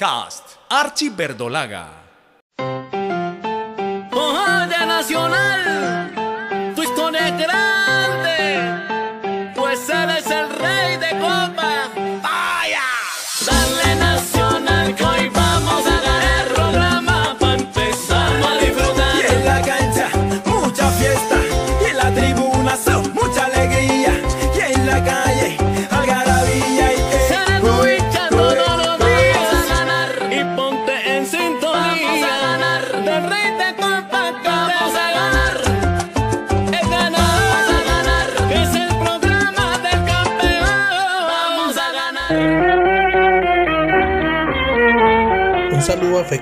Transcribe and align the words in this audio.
Podcast 0.00 0.56
Archie 0.68 1.10
Verdolaga. 1.10 1.86
Nacional, 4.86 5.69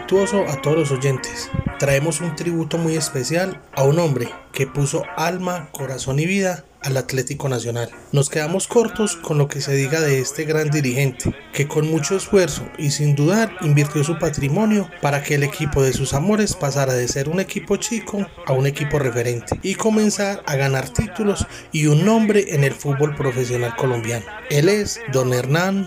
a 0.08 0.62
todos 0.62 0.76
los 0.78 0.90
oyentes. 0.90 1.50
Traemos 1.78 2.22
un 2.22 2.34
tributo 2.34 2.78
muy 2.78 2.96
especial 2.96 3.60
a 3.74 3.82
un 3.82 3.98
hombre 3.98 4.30
que 4.52 4.66
puso 4.66 5.04
alma, 5.18 5.68
corazón 5.70 6.18
y 6.18 6.24
vida 6.24 6.64
al 6.80 6.96
Atlético 6.96 7.50
Nacional. 7.50 7.90
Nos 8.12 8.30
quedamos 8.30 8.68
cortos 8.68 9.16
con 9.16 9.36
lo 9.36 9.48
que 9.48 9.60
se 9.60 9.74
diga 9.74 10.00
de 10.00 10.20
este 10.20 10.44
gran 10.44 10.70
dirigente, 10.70 11.34
que 11.52 11.68
con 11.68 11.90
mucho 11.90 12.16
esfuerzo 12.16 12.62
y 12.78 12.90
sin 12.90 13.16
dudar 13.16 13.54
invirtió 13.60 14.02
su 14.02 14.18
patrimonio 14.18 14.88
para 15.02 15.22
que 15.22 15.34
el 15.34 15.42
equipo 15.42 15.82
de 15.82 15.92
sus 15.92 16.14
amores 16.14 16.54
pasara 16.54 16.94
de 16.94 17.06
ser 17.06 17.28
un 17.28 17.38
equipo 17.38 17.76
chico 17.76 18.26
a 18.46 18.54
un 18.54 18.66
equipo 18.66 18.98
referente 18.98 19.60
y 19.62 19.74
comenzar 19.74 20.42
a 20.46 20.56
ganar 20.56 20.88
títulos 20.88 21.46
y 21.70 21.86
un 21.86 22.06
nombre 22.06 22.54
en 22.54 22.64
el 22.64 22.72
fútbol 22.72 23.14
profesional 23.14 23.76
colombiano. 23.76 24.24
Él 24.48 24.70
es 24.70 25.00
Don 25.12 25.34
Hernán 25.34 25.86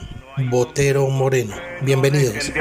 Botero 0.49 1.07
Moreno. 1.07 1.53
Bienvenidos. 1.81 2.51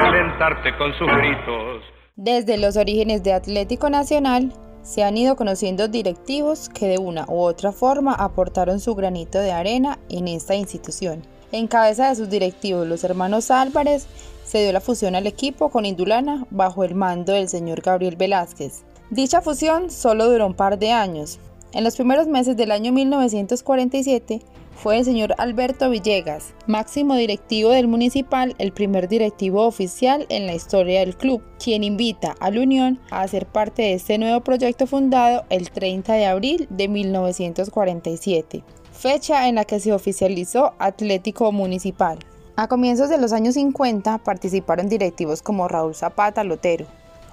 Desde 2.15 2.57
los 2.57 2.77
orígenes 2.77 3.23
de 3.23 3.33
Atlético 3.33 3.89
Nacional 3.89 4.53
se 4.83 5.03
han 5.03 5.17
ido 5.17 5.35
conociendo 5.35 5.87
directivos 5.87 6.69
que 6.69 6.87
de 6.87 6.97
una 6.97 7.25
u 7.27 7.39
otra 7.39 7.71
forma 7.71 8.13
aportaron 8.13 8.79
su 8.79 8.93
granito 8.95 9.39
de 9.39 9.51
arena 9.51 9.99
en 10.09 10.27
esta 10.27 10.55
institución. 10.55 11.21
En 11.51 11.67
cabeza 11.67 12.09
de 12.09 12.15
sus 12.15 12.29
directivos, 12.29 12.87
los 12.87 13.03
hermanos 13.03 13.51
Álvarez, 13.51 14.07
se 14.43 14.63
dio 14.63 14.71
la 14.71 14.81
fusión 14.81 15.15
al 15.15 15.27
equipo 15.27 15.69
con 15.69 15.85
Indulana 15.85 16.45
bajo 16.49 16.83
el 16.83 16.95
mando 16.95 17.33
del 17.33 17.49
señor 17.49 17.81
Gabriel 17.81 18.15
Velázquez. 18.15 18.83
Dicha 19.09 19.41
fusión 19.41 19.89
solo 19.89 20.29
duró 20.29 20.45
un 20.45 20.53
par 20.53 20.77
de 20.77 20.91
años. 20.91 21.39
En 21.73 21.83
los 21.83 21.95
primeros 21.95 22.27
meses 22.27 22.57
del 22.57 22.71
año 22.71 22.91
1947 22.91 24.41
fue 24.75 24.97
el 24.97 25.05
señor 25.05 25.35
Alberto 25.37 25.89
Villegas, 25.89 26.53
máximo 26.67 27.15
directivo 27.15 27.69
del 27.69 27.87
municipal, 27.87 28.55
el 28.57 28.71
primer 28.71 29.07
directivo 29.07 29.65
oficial 29.65 30.25
en 30.29 30.47
la 30.47 30.53
historia 30.53 31.01
del 31.01 31.15
club, 31.15 31.43
quien 31.63 31.83
invita 31.83 32.35
a 32.39 32.49
la 32.49 32.61
Unión 32.61 32.99
a 33.11 33.27
ser 33.27 33.45
parte 33.45 33.83
de 33.83 33.93
este 33.93 34.17
nuevo 34.17 34.41
proyecto 34.41 34.87
fundado 34.87 35.45
el 35.49 35.69
30 35.69 36.13
de 36.13 36.25
abril 36.25 36.67
de 36.69 36.87
1947, 36.87 38.63
fecha 38.91 39.47
en 39.47 39.55
la 39.55 39.65
que 39.65 39.79
se 39.79 39.93
oficializó 39.93 40.73
Atlético 40.79 41.51
Municipal. 41.51 42.19
A 42.55 42.67
comienzos 42.67 43.09
de 43.09 43.17
los 43.17 43.33
años 43.33 43.55
50 43.55 44.19
participaron 44.19 44.89
directivos 44.89 45.41
como 45.41 45.67
Raúl 45.67 45.95
Zapata 45.95 46.43
Lotero, 46.43 46.85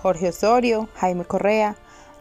Jorge 0.02 0.28
Osorio, 0.28 0.88
Jaime 0.94 1.24
Correa, 1.24 1.76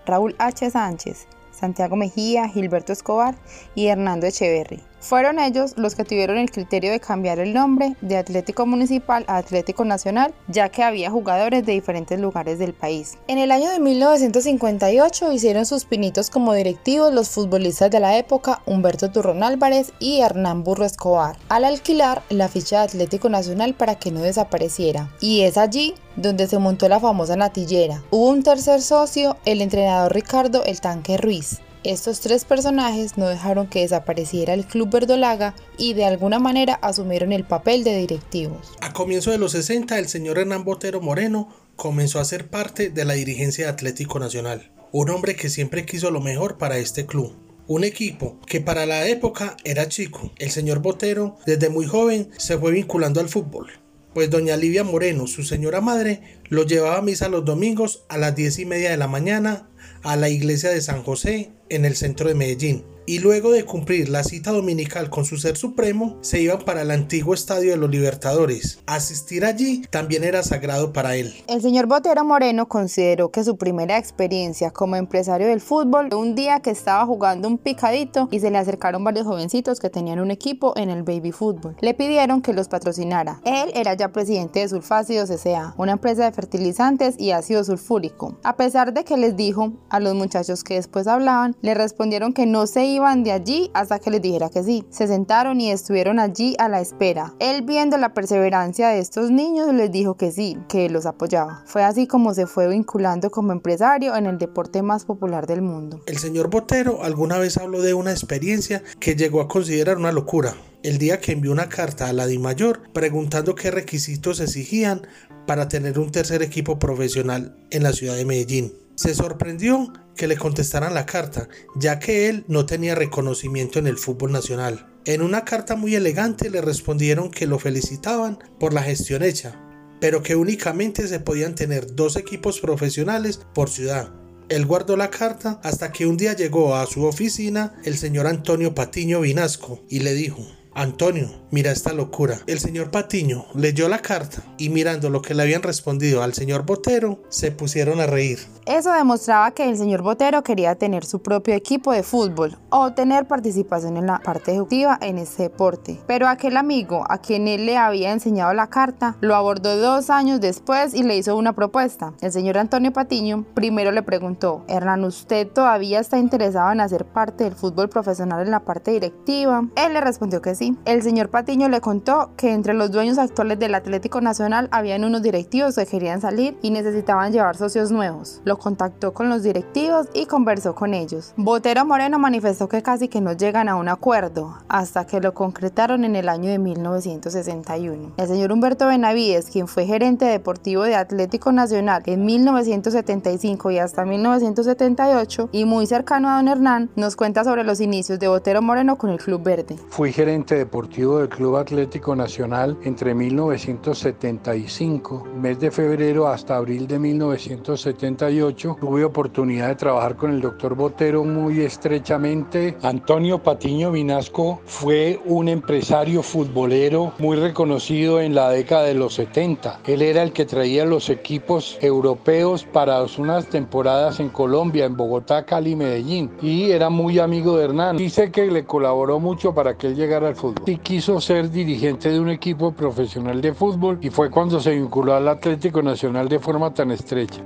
Raúl 0.06 0.36
H. 0.40 0.70
Sánchez, 0.72 1.28
Santiago 1.52 1.95
Mejía, 1.95 2.48
Gilberto 2.48 2.94
Escobar 2.94 3.36
y 3.76 3.88
Hernando 3.88 4.27
Echeverry. 4.27 4.82
Fueron 4.99 5.39
ellos 5.39 5.73
los 5.77 5.95
que 5.95 6.03
tuvieron 6.03 6.37
el 6.37 6.52
criterio 6.52 6.91
de 6.91 6.99
cambiar 6.99 7.39
el 7.39 7.53
nombre 7.53 7.95
de 8.02 8.17
Atlético 8.17 8.65
Municipal 8.65 9.25
a 9.27 9.37
Atlético 9.37 9.85
Nacional, 9.85 10.33
ya 10.47 10.69
que 10.69 10.83
había 10.83 11.11
jugadores 11.11 11.65
de 11.65 11.73
diferentes 11.73 12.19
lugares 12.19 12.59
del 12.59 12.73
país. 12.73 13.17
En 13.27 13.37
el 13.37 13.52
año 13.52 13.69
de 13.69 13.80
1958 13.80 15.31
hicieron 15.31 15.65
sus 15.65 15.85
pinitos 15.85 16.30
como 16.30 16.53
directivos 16.53 17.13
los 17.13 17.30
futbolistas 17.30 17.91
de 17.91 17.99
la 17.99 18.17
época 18.17 18.61
Humberto 18.65 19.11
Turrón 19.11 19.43
Álvarez 19.43 19.93
y 19.99 20.21
Hernán 20.21 20.63
Burro 20.63 20.85
Escobar, 20.85 21.37
al 21.49 21.65
alquilar 21.65 22.23
la 22.29 22.47
ficha 22.47 22.79
de 22.79 22.83
Atlético 22.85 23.29
Nacional 23.29 23.75
para 23.75 23.95
que 23.95 24.11
no 24.11 24.21
desapareciera. 24.21 25.09
Y 25.21 25.41
es 25.41 25.58
allí 25.58 25.93
donde 26.15 26.47
se 26.47 26.58
montó 26.58 26.89
la 26.89 26.99
famosa 26.99 27.35
natillera. 27.35 28.03
Hubo 28.09 28.29
un 28.29 28.43
tercer 28.43 28.81
socio, 28.81 29.37
el 29.45 29.61
entrenador 29.61 30.14
Ricardo 30.14 30.64
El 30.65 30.81
Tanque 30.81 31.17
Ruiz. 31.17 31.59
Estos 31.83 32.21
tres 32.21 32.43
personajes 32.43 33.17
no 33.17 33.27
dejaron 33.27 33.67
que 33.67 33.82
desapareciera 33.82 34.54
el 34.54 34.65
Club 34.65 34.89
Verdolaga 34.89 35.54
y 35.77 35.93
de 35.93 36.05
alguna 36.05 36.39
manera 36.39 36.73
asumieron 36.82 37.32
el 37.32 37.43
papel 37.43 37.83
de 37.83 37.98
directivos. 37.98 38.73
A 38.82 38.93
comienzos 38.93 39.32
de 39.32 39.38
los 39.38 39.52
60, 39.52 39.98
el 39.99 40.08
señor 40.08 40.39
Hernán 40.39 40.64
Botero 40.64 41.02
Moreno 41.02 41.49
comenzó 41.76 42.20
a 42.20 42.26
ser 42.26 42.49
parte 42.49 42.89
de 42.89 43.05
la 43.05 43.14
dirigencia 43.14 43.65
de 43.65 43.71
Atlético 43.71 44.20
Nacional. 44.20 44.71
Un 44.92 45.10
hombre 45.11 45.36
que 45.36 45.49
siempre 45.49 45.86
quiso 45.86 46.10
lo 46.10 46.20
mejor 46.20 46.58
para 46.58 46.77
este 46.77 47.05
club. 47.05 47.36
Un 47.67 47.83
equipo 47.83 48.39
que 48.48 48.59
para 48.59 48.86
la 48.86 49.08
época 49.08 49.55
era 49.64 49.88
chico. 49.88 50.32
El 50.39 50.49
señor 50.52 50.80
Botero, 50.80 51.38
desde 51.45 51.70
muy 51.70 51.86
joven, 51.86 52.32
se 52.38 52.58
fue 52.58 52.71
vinculando 52.71 53.20
al 53.20 53.30
fútbol. 53.30 53.67
Pues 54.14 54.32
doña 54.32 54.58
Livia 54.58 54.83
Moreno, 54.83 55.27
su 55.27 55.44
señora 55.44 55.80
madre, 55.80 56.39
lo 56.49 56.65
llevaba 56.65 56.98
a 56.98 57.02
misa 57.02 57.30
los 57.30 57.45
domingos 57.45 58.04
a 58.09 58.17
las 58.17 58.36
10 58.36 58.59
y 58.59 58.65
media 58.65 58.89
de 58.89 58.98
la 58.98 59.08
mañana 59.08 59.70
a 60.03 60.15
la 60.15 60.30
iglesia 60.30 60.69
de 60.69 60.81
San 60.81 61.03
José 61.03 61.52
en 61.69 61.85
el 61.85 61.95
centro 61.95 62.27
de 62.27 62.35
Medellín. 62.35 62.96
Y 63.10 63.20
luego 63.20 63.52
de 63.52 63.64
cumplir 63.64 64.10
la 64.10 64.22
cita 64.22 64.52
dominical 64.52 65.10
con 65.10 65.23
su 65.23 65.38
ser 65.38 65.56
supremo, 65.56 66.18
se 66.20 66.42
iban 66.42 66.60
para 66.60 66.82
el 66.82 66.92
antiguo 66.92 67.34
estadio 67.34 67.72
de 67.72 67.78
los 67.78 67.90
Libertadores. 67.90 68.80
Asistir 68.86 69.45
allí 69.45 69.84
también 69.90 70.26
era 70.26 70.44
sagrado 70.44 70.92
para 70.92 71.16
él. 71.16 71.34
El 71.48 71.62
señor 71.62 71.86
Botero 71.86 72.26
Moreno 72.26 72.68
consideró 72.68 73.32
que 73.32 73.45
su 73.45 73.56
primera 73.56 73.98
experiencia 73.98 74.72
como 74.72 74.98
empresario 74.98 75.48
del 75.48 75.62
fútbol 75.62 76.10
fue 76.10 76.20
un 76.20 76.36
día 76.36 76.60
que 76.60 76.72
estaba 76.72 77.06
jugando 77.06 77.48
un 77.48 77.58
picadito 77.58 78.28
y 78.30 78.42
se 78.42 78.52
le 78.52 78.58
acercaron 78.58 79.06
varios 79.06 79.26
jovencitos 79.26 79.80
que 79.80 79.89
tenían 79.89 80.20
un 80.20 80.30
equipo 80.30 80.74
en 80.76 80.89
el 80.89 81.04
baby 81.04 81.32
fútbol. 81.32 81.78
Le 81.80 81.94
pidieron 81.94 82.42
que 82.42 82.52
los 82.52 82.68
patrocinara. 82.68 83.39
Él 83.45 83.72
era 83.74 83.94
ya 83.94 84.12
presidente 84.12 84.60
de 84.60 84.68
Sulfácidos 84.68 85.30
S.A., 85.30 85.76
una 85.78 85.94
empresa 85.94 86.26
de 86.26 86.34
fertilizantes 86.34 87.16
y 87.18 87.32
ácido 87.32 87.64
sulfúrico. 87.64 88.38
A 88.44 88.58
pesar 88.58 88.94
de 88.94 89.06
que 89.06 89.16
les 89.16 89.38
dijo 89.38 89.72
a 89.89 90.02
los 90.02 90.14
muchachos 90.14 90.66
que 90.66 90.74
después 90.74 91.08
hablaban, 91.08 91.56
le 91.62 91.74
respondieron 91.74 92.34
que 92.34 92.45
no 92.45 92.68
se 92.68 92.96
iban 92.97 93.23
de 93.23 93.31
allí 93.31 93.71
hasta 93.73 93.99
que 93.99 94.11
les 94.11 94.21
dijera 94.21 94.49
que 94.49 94.63
sí. 94.63 94.85
Se 94.89 95.08
sentaron 95.08 95.59
y 95.61 95.71
estuvieron 95.71 96.19
allí 96.19 96.55
a 96.59 96.69
la 96.69 96.81
espera. 96.81 97.33
Él 97.39 97.63
viendo 97.63 97.97
la 97.97 98.13
perseverancia 98.13 98.89
de 98.89 98.99
estos 98.99 99.31
niños 99.31 99.73
les 99.73 99.91
dijo 99.91 100.17
que 100.17 100.31
sí, 100.31 100.58
que 100.67 100.89
los 100.89 101.05
apoyaba. 101.05 101.63
Fue 101.65 101.83
así 101.83 102.08
como 102.08 102.33
se 102.33 102.45
fue 102.45 102.67
vinculando 102.67 103.30
como 103.31 103.52
empresario 103.52 104.15
en 104.15 104.25
el 104.25 104.37
deporte 104.37 104.81
más 104.81 105.05
popular 105.05 105.47
del 105.47 105.61
mundo. 105.61 106.02
El 106.05 106.17
señor 106.17 106.49
Botero 106.49 107.03
alguna 107.03 107.37
vez 107.37 107.58
habló 107.58 107.81
de 107.81 107.93
una 107.93 108.11
experiencia 108.11 108.83
que 108.99 109.15
llegó 109.15 109.41
a 109.41 109.47
considerar 109.47 109.97
una 109.97 110.11
locura. 110.11 110.55
El 110.83 110.97
día 110.97 111.19
que 111.19 111.31
envió 111.31 111.52
una 111.52 111.69
carta 111.69 112.08
a 112.08 112.14
la 112.14 112.27
DIMAYOR 112.27 112.91
preguntando 112.93 113.55
qué 113.55 113.71
requisitos 113.71 114.39
exigían 114.39 115.08
para 115.45 115.67
tener 115.67 115.97
un 115.99 116.11
tercer 116.11 116.43
equipo 116.43 116.77
profesional 116.77 117.58
en 117.71 117.83
la 117.83 117.93
ciudad 117.93 118.15
de 118.15 118.25
Medellín. 118.25 118.73
Se 118.97 119.13
sorprendió 119.13 119.93
que 120.15 120.25
le 120.25 120.37
contestaran 120.37 120.95
la 120.95 121.05
carta, 121.05 121.47
ya 121.75 121.99
que 121.99 122.30
él 122.30 122.45
no 122.47 122.65
tenía 122.65 122.95
reconocimiento 122.95 123.77
en 123.77 123.85
el 123.85 123.99
fútbol 123.99 124.31
nacional. 124.31 124.91
En 125.05 125.21
una 125.21 125.45
carta 125.45 125.75
muy 125.75 125.93
elegante 125.93 126.49
le 126.49 126.61
respondieron 126.61 127.30
que 127.30 127.45
lo 127.45 127.59
felicitaban 127.59 128.39
por 128.59 128.74
la 128.74 128.81
gestión 128.81 129.21
hecha, 129.21 129.62
pero 130.01 130.24
que 130.24 130.35
únicamente 130.35 131.07
se 131.07 131.19
podían 131.19 131.53
tener 131.53 131.94
dos 131.94 132.15
equipos 132.15 132.59
profesionales 132.59 133.39
por 133.53 133.69
ciudad. 133.69 134.11
Él 134.49 134.65
guardó 134.65 134.97
la 134.97 135.11
carta 135.11 135.61
hasta 135.63 135.91
que 135.91 136.07
un 136.07 136.17
día 136.17 136.33
llegó 136.33 136.75
a 136.75 136.88
su 136.88 137.03
oficina 137.03 137.75
el 137.83 138.00
señor 138.00 138.25
Antonio 138.25 138.73
Patiño 138.73 139.21
Vinasco 139.21 139.85
y 139.89 140.00
le 140.00 140.15
dijo, 140.15 140.43
Antonio, 140.73 141.46
mira 141.51 141.71
esta 141.71 141.94
locura. 141.94 142.39
El 142.47 142.59
señor 142.59 142.91
Patiño 142.91 143.45
leyó 143.55 143.88
la 143.89 143.99
carta 143.99 144.44
y 144.57 144.69
mirando 144.69 145.09
lo 145.09 145.21
que 145.21 145.33
le 145.33 145.44
habían 145.44 145.63
respondido 145.63 146.23
al 146.23 146.33
señor 146.33 146.65
Botero, 146.65 147.23
se 147.29 147.51
pusieron 147.51 147.99
a 147.99 148.05
reír. 148.05 148.39
Eso 148.65 148.91
demostraba 148.91 149.51
que 149.51 149.69
el 149.69 149.77
señor 149.77 150.01
Botero 150.01 150.44
quería 150.44 150.75
tener 150.75 151.05
su 151.05 151.21
propio 151.21 151.53
equipo 151.53 151.94
de 151.94 152.03
fútbol 152.03 152.57
o 152.69 152.91
tener 152.91 153.25
participación 153.25 153.97
en 153.97 154.07
la 154.07 154.19
parte 154.19 154.51
ejecutiva 154.51 154.97
en 155.01 155.17
este 155.17 155.44
deporte. 155.44 155.99
Pero 156.05 156.27
aquel 156.27 156.57
amigo 156.57 157.05
a 157.09 157.19
quien 157.19 157.47
él 157.47 157.65
le 157.65 157.77
había 157.77 158.11
enseñado 158.11 158.53
la 158.53 158.67
carta 158.67 159.15
lo 159.21 159.35
abordó 159.35 159.77
dos 159.77 160.09
años 160.09 160.41
después 160.41 160.93
y 160.93 161.03
le 161.03 161.17
hizo 161.17 161.35
una 161.38 161.53
propuesta. 161.53 162.13
El 162.21 162.31
señor 162.31 162.57
Antonio 162.57 162.91
Patiño 162.91 163.45
primero 163.53 163.91
le 163.91 164.03
preguntó, 164.03 164.63
Hernán, 164.67 165.03
¿usted 165.03 165.47
todavía 165.47 166.00
está 166.00 166.17
interesado 166.17 166.71
en 166.71 166.81
hacer 166.81 167.05
parte 167.05 167.45
del 167.45 167.55
fútbol 167.55 167.89
profesional 167.89 168.45
en 168.45 168.51
la 168.51 168.65
parte 168.65 168.91
directiva? 168.91 169.65
Él 169.75 169.93
le 169.93 170.01
respondió 170.01 170.41
que 170.41 170.55
sí. 170.55 170.75
El 170.85 171.03
señor 171.03 171.29
Patiño 171.38 171.69
le 171.69 171.81
contó 171.81 172.31
que 172.36 172.51
entre 172.51 172.74
los 172.74 172.89
dueños 172.89 173.19
actuales 173.19 173.60
del 173.60 173.75
Atlético 173.75 174.22
Nacional 174.22 174.69
habían 174.72 175.04
unos 175.04 175.22
directivos 175.22 175.75
que 175.75 175.86
querían 175.86 176.19
salir 176.19 176.57
y 176.63 176.72
necesitaban 176.72 177.31
llevar 177.31 177.56
socios 177.56 177.92
nuevos. 177.92 178.42
Lo 178.44 178.57
contactó 178.57 179.13
con 179.13 179.30
los 179.30 179.44
directivos 179.44 180.07
y 180.16 180.25
conversó 180.25 180.74
con 180.74 180.95
ellos. 180.95 181.36
Botero 181.38 181.86
Moreno 181.86 182.18
manifestó 182.18 182.68
que 182.68 182.81
casi 182.81 183.07
que 183.07 183.22
no 183.22 183.34
llegan 183.34 183.69
a 183.69 183.75
un 183.75 183.88
acuerdo, 183.88 184.57
hasta 184.68 185.06
que 185.06 185.22
lo 185.22 185.36
concretaron 185.36 186.06
en 186.06 186.16
el 186.16 186.28
año 186.28 186.50
de 186.50 186.57
1961. 186.57 188.13
El 188.18 188.28
señor 188.28 188.51
Humberto 188.51 188.88
Benavides, 188.88 189.51
quien 189.51 189.68
fue 189.68 189.86
gerente 189.86 190.25
deportivo 190.25 190.86
de 190.86 190.95
Atlético 190.95 191.51
Nacional 191.51 192.01
en 192.07 192.25
1975 192.25 193.69
y 193.69 193.78
hasta 193.78 194.06
1978, 194.06 195.50
y 195.51 195.66
muy 195.66 195.86
cercano 195.86 196.31
a 196.31 196.38
don 196.38 196.48
Hernán, 196.48 196.89
nos 196.95 197.16
cuenta 197.16 197.44
sobre 197.44 197.63
los 197.63 197.80
inicios 197.80 198.18
de 198.18 198.28
Botero 198.28 198.63
Moreno 198.63 198.98
con 198.98 199.12
el 199.12 199.19
Club 199.19 199.44
Verde. 199.44 199.75
Fui 199.89 200.12
gerente 200.12 200.56
deportivo 200.56 201.26
Club 201.27 201.57
Atlético 201.57 202.15
Nacional 202.15 202.77
entre 202.83 203.13
1975, 203.13 205.27
mes 205.35 205.59
de 205.59 205.71
febrero 205.71 206.27
hasta 206.27 206.56
abril 206.56 206.88
de 206.88 207.00
1978. 207.00 208.77
Tuve 208.79 209.03
oportunidad 209.03 209.69
de 209.69 209.75
trabajar 209.75 210.15
con 210.15 210.31
el 210.31 210.41
doctor 210.41 210.75
Botero 210.75 211.24
muy 211.24 211.62
estrechamente. 211.62 212.77
Antonio 212.81 213.41
Patiño 213.41 213.91
Vinasco 213.91 214.62
fue 214.65 215.19
un 215.25 215.50
empresario 215.50 216.24
futbolero 216.24 217.13
muy 217.18 217.38
reconocido 217.38 218.21
en 218.21 218.35
la 218.35 218.51
década 218.51 218.83
de 218.83 218.94
los 218.94 219.15
70. 219.15 219.81
Él 219.85 220.01
era 220.01 220.24
el 220.24 220.31
que 220.31 220.45
traía 220.45 220.85
los 220.85 221.09
equipos 221.09 221.77
europeos 221.81 222.63
para 222.63 223.03
unas 223.18 223.47
temporadas 223.47 224.19
en 224.19 224.29
Colombia, 224.29 224.85
en 224.85 224.97
Bogotá, 224.97 225.45
Cali 225.45 225.75
Medellín. 225.75 226.31
Y 226.41 226.71
era 226.71 226.89
muy 226.89 227.19
amigo 227.19 227.57
de 227.57 227.65
Hernán. 227.65 227.97
Dice 227.97 228.31
que 228.31 228.47
le 228.47 228.65
colaboró 228.65 229.19
mucho 229.19 229.53
para 229.53 229.77
que 229.77 229.88
él 229.88 229.95
llegara 229.95 230.27
al 230.27 230.35
fútbol. 230.35 230.68
Y 230.68 230.77
quiso 230.77 231.16
ser 231.21 231.49
dirigente 231.49 232.09
de 232.09 232.19
un 232.19 232.29
equipo 232.29 232.71
profesional 232.71 233.41
de 233.41 233.53
fútbol 233.53 233.99
y 234.01 234.09
fue 234.09 234.29
cuando 234.29 234.59
se 234.59 234.71
vinculó 234.71 235.13
al 235.13 235.27
Atlético 235.27 235.81
Nacional 235.81 236.29
de 236.29 236.39
forma 236.39 236.73
tan 236.73 236.91
estrecha. 236.91 237.43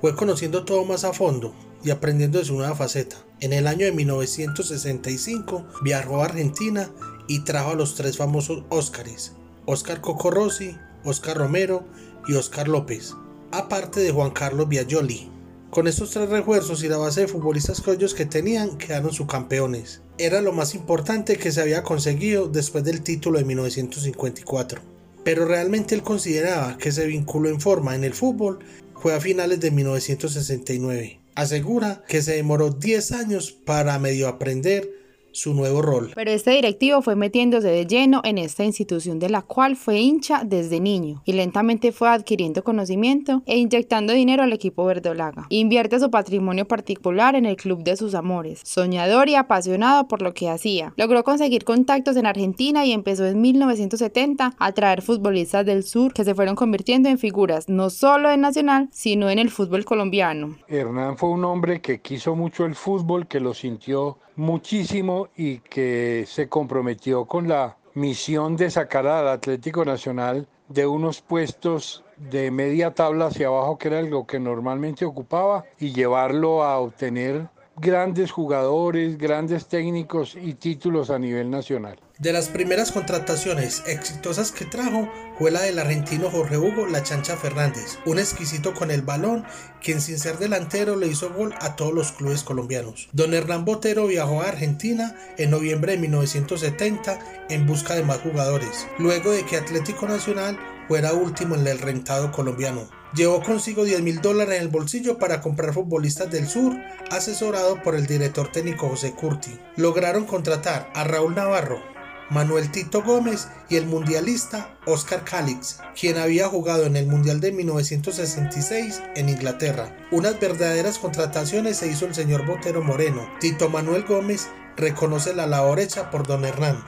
Fue 0.00 0.16
conociendo 0.16 0.64
todo 0.64 0.84
más 0.84 1.04
a 1.04 1.12
fondo 1.12 1.52
y 1.84 1.90
aprendiendo 1.90 2.38
de 2.38 2.44
su 2.44 2.54
nueva 2.54 2.74
faceta. 2.74 3.16
En 3.40 3.52
el 3.52 3.66
año 3.66 3.86
de 3.86 3.92
1965 3.92 5.66
viajó 5.82 6.22
a 6.22 6.26
Argentina 6.26 6.90
y 7.28 7.40
trajo 7.40 7.70
a 7.70 7.74
los 7.74 7.94
tres 7.94 8.16
famosos 8.16 8.64
Óscares, 8.68 9.34
Óscar 9.66 10.00
Cocorossi, 10.00 10.76
Óscar 11.04 11.36
Romero 11.36 11.84
y 12.28 12.34
Óscar 12.34 12.68
López, 12.68 13.14
aparte 13.52 14.00
de 14.00 14.12
Juan 14.12 14.30
Carlos 14.30 14.68
Biagioli. 14.68 15.30
Con 15.70 15.86
estos 15.86 16.10
tres 16.10 16.28
refuerzos 16.28 16.82
y 16.82 16.88
la 16.88 16.96
base 16.96 17.22
de 17.22 17.28
futbolistas 17.28 17.80
que 17.80 17.92
ellos 17.92 18.14
que 18.14 18.26
tenían 18.26 18.76
quedaron 18.76 19.12
subcampeones. 19.12 20.02
Era 20.22 20.42
lo 20.42 20.52
más 20.52 20.74
importante 20.74 21.38
que 21.38 21.50
se 21.50 21.62
había 21.62 21.82
conseguido 21.82 22.46
después 22.46 22.84
del 22.84 23.00
título 23.00 23.38
de 23.38 23.46
1954. 23.46 24.82
Pero 25.24 25.46
realmente 25.46 25.94
él 25.94 26.02
consideraba 26.02 26.76
que 26.76 26.92
se 26.92 27.06
vinculó 27.06 27.48
en 27.48 27.58
forma 27.58 27.94
en 27.94 28.04
el 28.04 28.12
fútbol 28.12 28.58
fue 29.00 29.14
a 29.14 29.20
finales 29.22 29.60
de 29.60 29.70
1969. 29.70 31.20
Asegura 31.34 32.04
que 32.06 32.20
se 32.20 32.34
demoró 32.34 32.68
10 32.68 33.12
años 33.12 33.52
para 33.52 33.98
medio 33.98 34.28
aprender 34.28 34.90
su 35.32 35.54
nuevo 35.54 35.82
rol. 35.82 36.12
Pero 36.14 36.30
este 36.30 36.52
directivo 36.52 37.02
fue 37.02 37.16
metiéndose 37.16 37.68
de 37.68 37.86
lleno 37.86 38.20
en 38.24 38.38
esta 38.38 38.64
institución 38.64 39.18
de 39.18 39.28
la 39.28 39.42
cual 39.42 39.76
fue 39.76 39.98
hincha 39.98 40.42
desde 40.44 40.80
niño 40.80 41.22
y 41.24 41.32
lentamente 41.32 41.92
fue 41.92 42.08
adquiriendo 42.08 42.64
conocimiento 42.64 43.42
e 43.46 43.58
inyectando 43.58 44.12
dinero 44.12 44.42
al 44.42 44.52
equipo 44.52 44.84
verdolaga. 44.84 45.46
Invierte 45.48 46.00
su 46.00 46.10
patrimonio 46.10 46.66
particular 46.66 47.34
en 47.34 47.46
el 47.46 47.56
club 47.56 47.82
de 47.82 47.96
sus 47.96 48.14
amores, 48.14 48.60
soñador 48.64 49.28
y 49.28 49.34
apasionado 49.34 50.08
por 50.08 50.22
lo 50.22 50.34
que 50.34 50.48
hacía. 50.48 50.92
Logró 50.96 51.24
conseguir 51.24 51.64
contactos 51.64 52.16
en 52.16 52.26
Argentina 52.26 52.84
y 52.84 52.92
empezó 52.92 53.26
en 53.26 53.40
1970 53.40 54.54
a 54.58 54.72
traer 54.72 55.02
futbolistas 55.02 55.64
del 55.64 55.84
sur 55.84 56.12
que 56.12 56.24
se 56.24 56.34
fueron 56.34 56.56
convirtiendo 56.56 57.08
en 57.08 57.18
figuras 57.18 57.68
no 57.68 57.90
solo 57.90 58.30
en 58.30 58.40
Nacional, 58.40 58.88
sino 58.90 59.30
en 59.30 59.38
el 59.38 59.50
fútbol 59.50 59.84
colombiano. 59.84 60.56
Hernán 60.68 61.16
fue 61.16 61.30
un 61.30 61.44
hombre 61.44 61.80
que 61.80 62.00
quiso 62.00 62.34
mucho 62.34 62.64
el 62.64 62.74
fútbol, 62.74 63.26
que 63.26 63.40
lo 63.40 63.54
sintió 63.54 64.18
muchísimo 64.40 65.28
y 65.36 65.58
que 65.58 66.24
se 66.26 66.48
comprometió 66.48 67.26
con 67.26 67.46
la 67.46 67.76
misión 67.92 68.56
de 68.56 68.70
sacar 68.70 69.06
al 69.06 69.28
Atlético 69.28 69.84
Nacional 69.84 70.48
de 70.68 70.86
unos 70.86 71.20
puestos 71.20 72.04
de 72.16 72.50
media 72.50 72.94
tabla 72.94 73.26
hacia 73.26 73.48
abajo, 73.48 73.76
que 73.76 73.88
era 73.88 74.00
lo 74.00 74.26
que 74.26 74.40
normalmente 74.40 75.04
ocupaba, 75.04 75.64
y 75.78 75.92
llevarlo 75.92 76.62
a 76.62 76.78
obtener 76.78 77.48
grandes 77.76 78.30
jugadores, 78.30 79.18
grandes 79.18 79.66
técnicos 79.66 80.34
y 80.40 80.54
títulos 80.54 81.10
a 81.10 81.18
nivel 81.18 81.50
nacional. 81.50 81.98
De 82.20 82.34
las 82.34 82.48
primeras 82.50 82.92
contrataciones 82.92 83.82
exitosas 83.86 84.52
que 84.52 84.66
trajo 84.66 85.10
fue 85.38 85.50
la 85.50 85.62
del 85.62 85.78
argentino 85.78 86.30
Jorge 86.30 86.58
Hugo 86.58 86.84
La 86.84 87.02
Chancha 87.02 87.34
Fernández, 87.38 87.98
un 88.04 88.18
exquisito 88.18 88.74
con 88.74 88.90
el 88.90 89.00
balón, 89.00 89.46
quien 89.82 90.02
sin 90.02 90.18
ser 90.18 90.36
delantero 90.36 90.96
le 90.96 91.06
hizo 91.06 91.32
gol 91.32 91.54
a 91.62 91.76
todos 91.76 91.94
los 91.94 92.12
clubes 92.12 92.42
colombianos. 92.42 93.08
Don 93.12 93.32
Hernán 93.32 93.64
Botero 93.64 94.06
viajó 94.06 94.42
a 94.42 94.48
Argentina 94.48 95.16
en 95.38 95.48
noviembre 95.48 95.92
de 95.92 95.98
1970 95.98 97.46
en 97.48 97.66
busca 97.66 97.94
de 97.94 98.02
más 98.02 98.18
jugadores, 98.18 98.86
luego 98.98 99.30
de 99.30 99.46
que 99.46 99.56
Atlético 99.56 100.06
Nacional 100.06 100.58
fuera 100.88 101.14
último 101.14 101.54
en 101.54 101.66
el 101.66 101.78
rentado 101.78 102.32
colombiano. 102.32 102.86
Llevó 103.14 103.42
consigo 103.42 103.84
10 103.84 104.02
mil 104.02 104.20
dólares 104.20 104.56
en 104.56 104.62
el 104.62 104.68
bolsillo 104.68 105.18
para 105.18 105.40
comprar 105.40 105.72
futbolistas 105.72 106.30
del 106.30 106.46
sur, 106.46 106.76
asesorado 107.10 107.82
por 107.82 107.94
el 107.94 108.06
director 108.06 108.52
técnico 108.52 108.88
José 108.88 109.12
Curti. 109.12 109.58
Lograron 109.76 110.26
contratar 110.26 110.92
a 110.94 111.02
Raúl 111.04 111.34
Navarro, 111.34 111.82
Manuel 112.30 112.70
Tito 112.70 113.02
Gómez 113.02 113.48
y 113.68 113.74
el 113.76 113.86
mundialista 113.86 114.78
Oscar 114.86 115.24
Calix, 115.24 115.80
quien 116.00 116.16
había 116.16 116.46
jugado 116.46 116.84
en 116.84 116.94
el 116.94 117.08
Mundial 117.08 117.40
de 117.40 117.50
1966 117.50 119.02
en 119.16 119.28
Inglaterra. 119.28 119.96
Unas 120.12 120.38
verdaderas 120.38 121.00
contrataciones 121.00 121.78
se 121.78 121.88
hizo 121.88 122.06
el 122.06 122.14
señor 122.14 122.46
Botero 122.46 122.84
Moreno. 122.84 123.22
Tito 123.40 123.68
Manuel 123.68 124.04
Gómez 124.04 124.48
reconoce 124.76 125.34
la 125.34 125.48
labor 125.48 125.80
hecha 125.80 126.08
por 126.10 126.24
don 126.24 126.44
Hernán. 126.44 126.78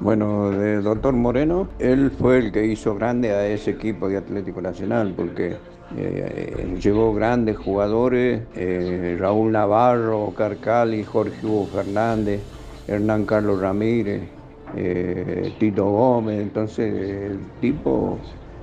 Bueno, 0.00 0.50
de 0.50 0.80
doctor 0.82 1.12
Moreno, 1.14 1.68
él 1.78 2.10
fue 2.18 2.38
el 2.38 2.52
que 2.52 2.66
hizo 2.66 2.96
grande 2.96 3.32
a 3.32 3.46
ese 3.46 3.70
equipo 3.72 4.08
de 4.08 4.16
Atlético 4.16 4.60
Nacional, 4.60 5.12
porque 5.16 5.56
eh, 5.96 6.76
llevó 6.80 7.14
grandes 7.14 7.56
jugadores, 7.56 8.42
eh, 8.56 9.16
Raúl 9.20 9.52
Navarro, 9.52 10.32
Carcali, 10.36 11.04
Jorge 11.04 11.44
Hugo 11.44 11.66
Fernández, 11.66 12.40
Hernán 12.88 13.26
Carlos 13.26 13.60
Ramírez, 13.60 14.22
eh, 14.76 15.52
Tito 15.58 15.84
Gómez, 15.84 16.40
entonces 16.40 16.92
el 17.30 17.38
tipo 17.60 18.18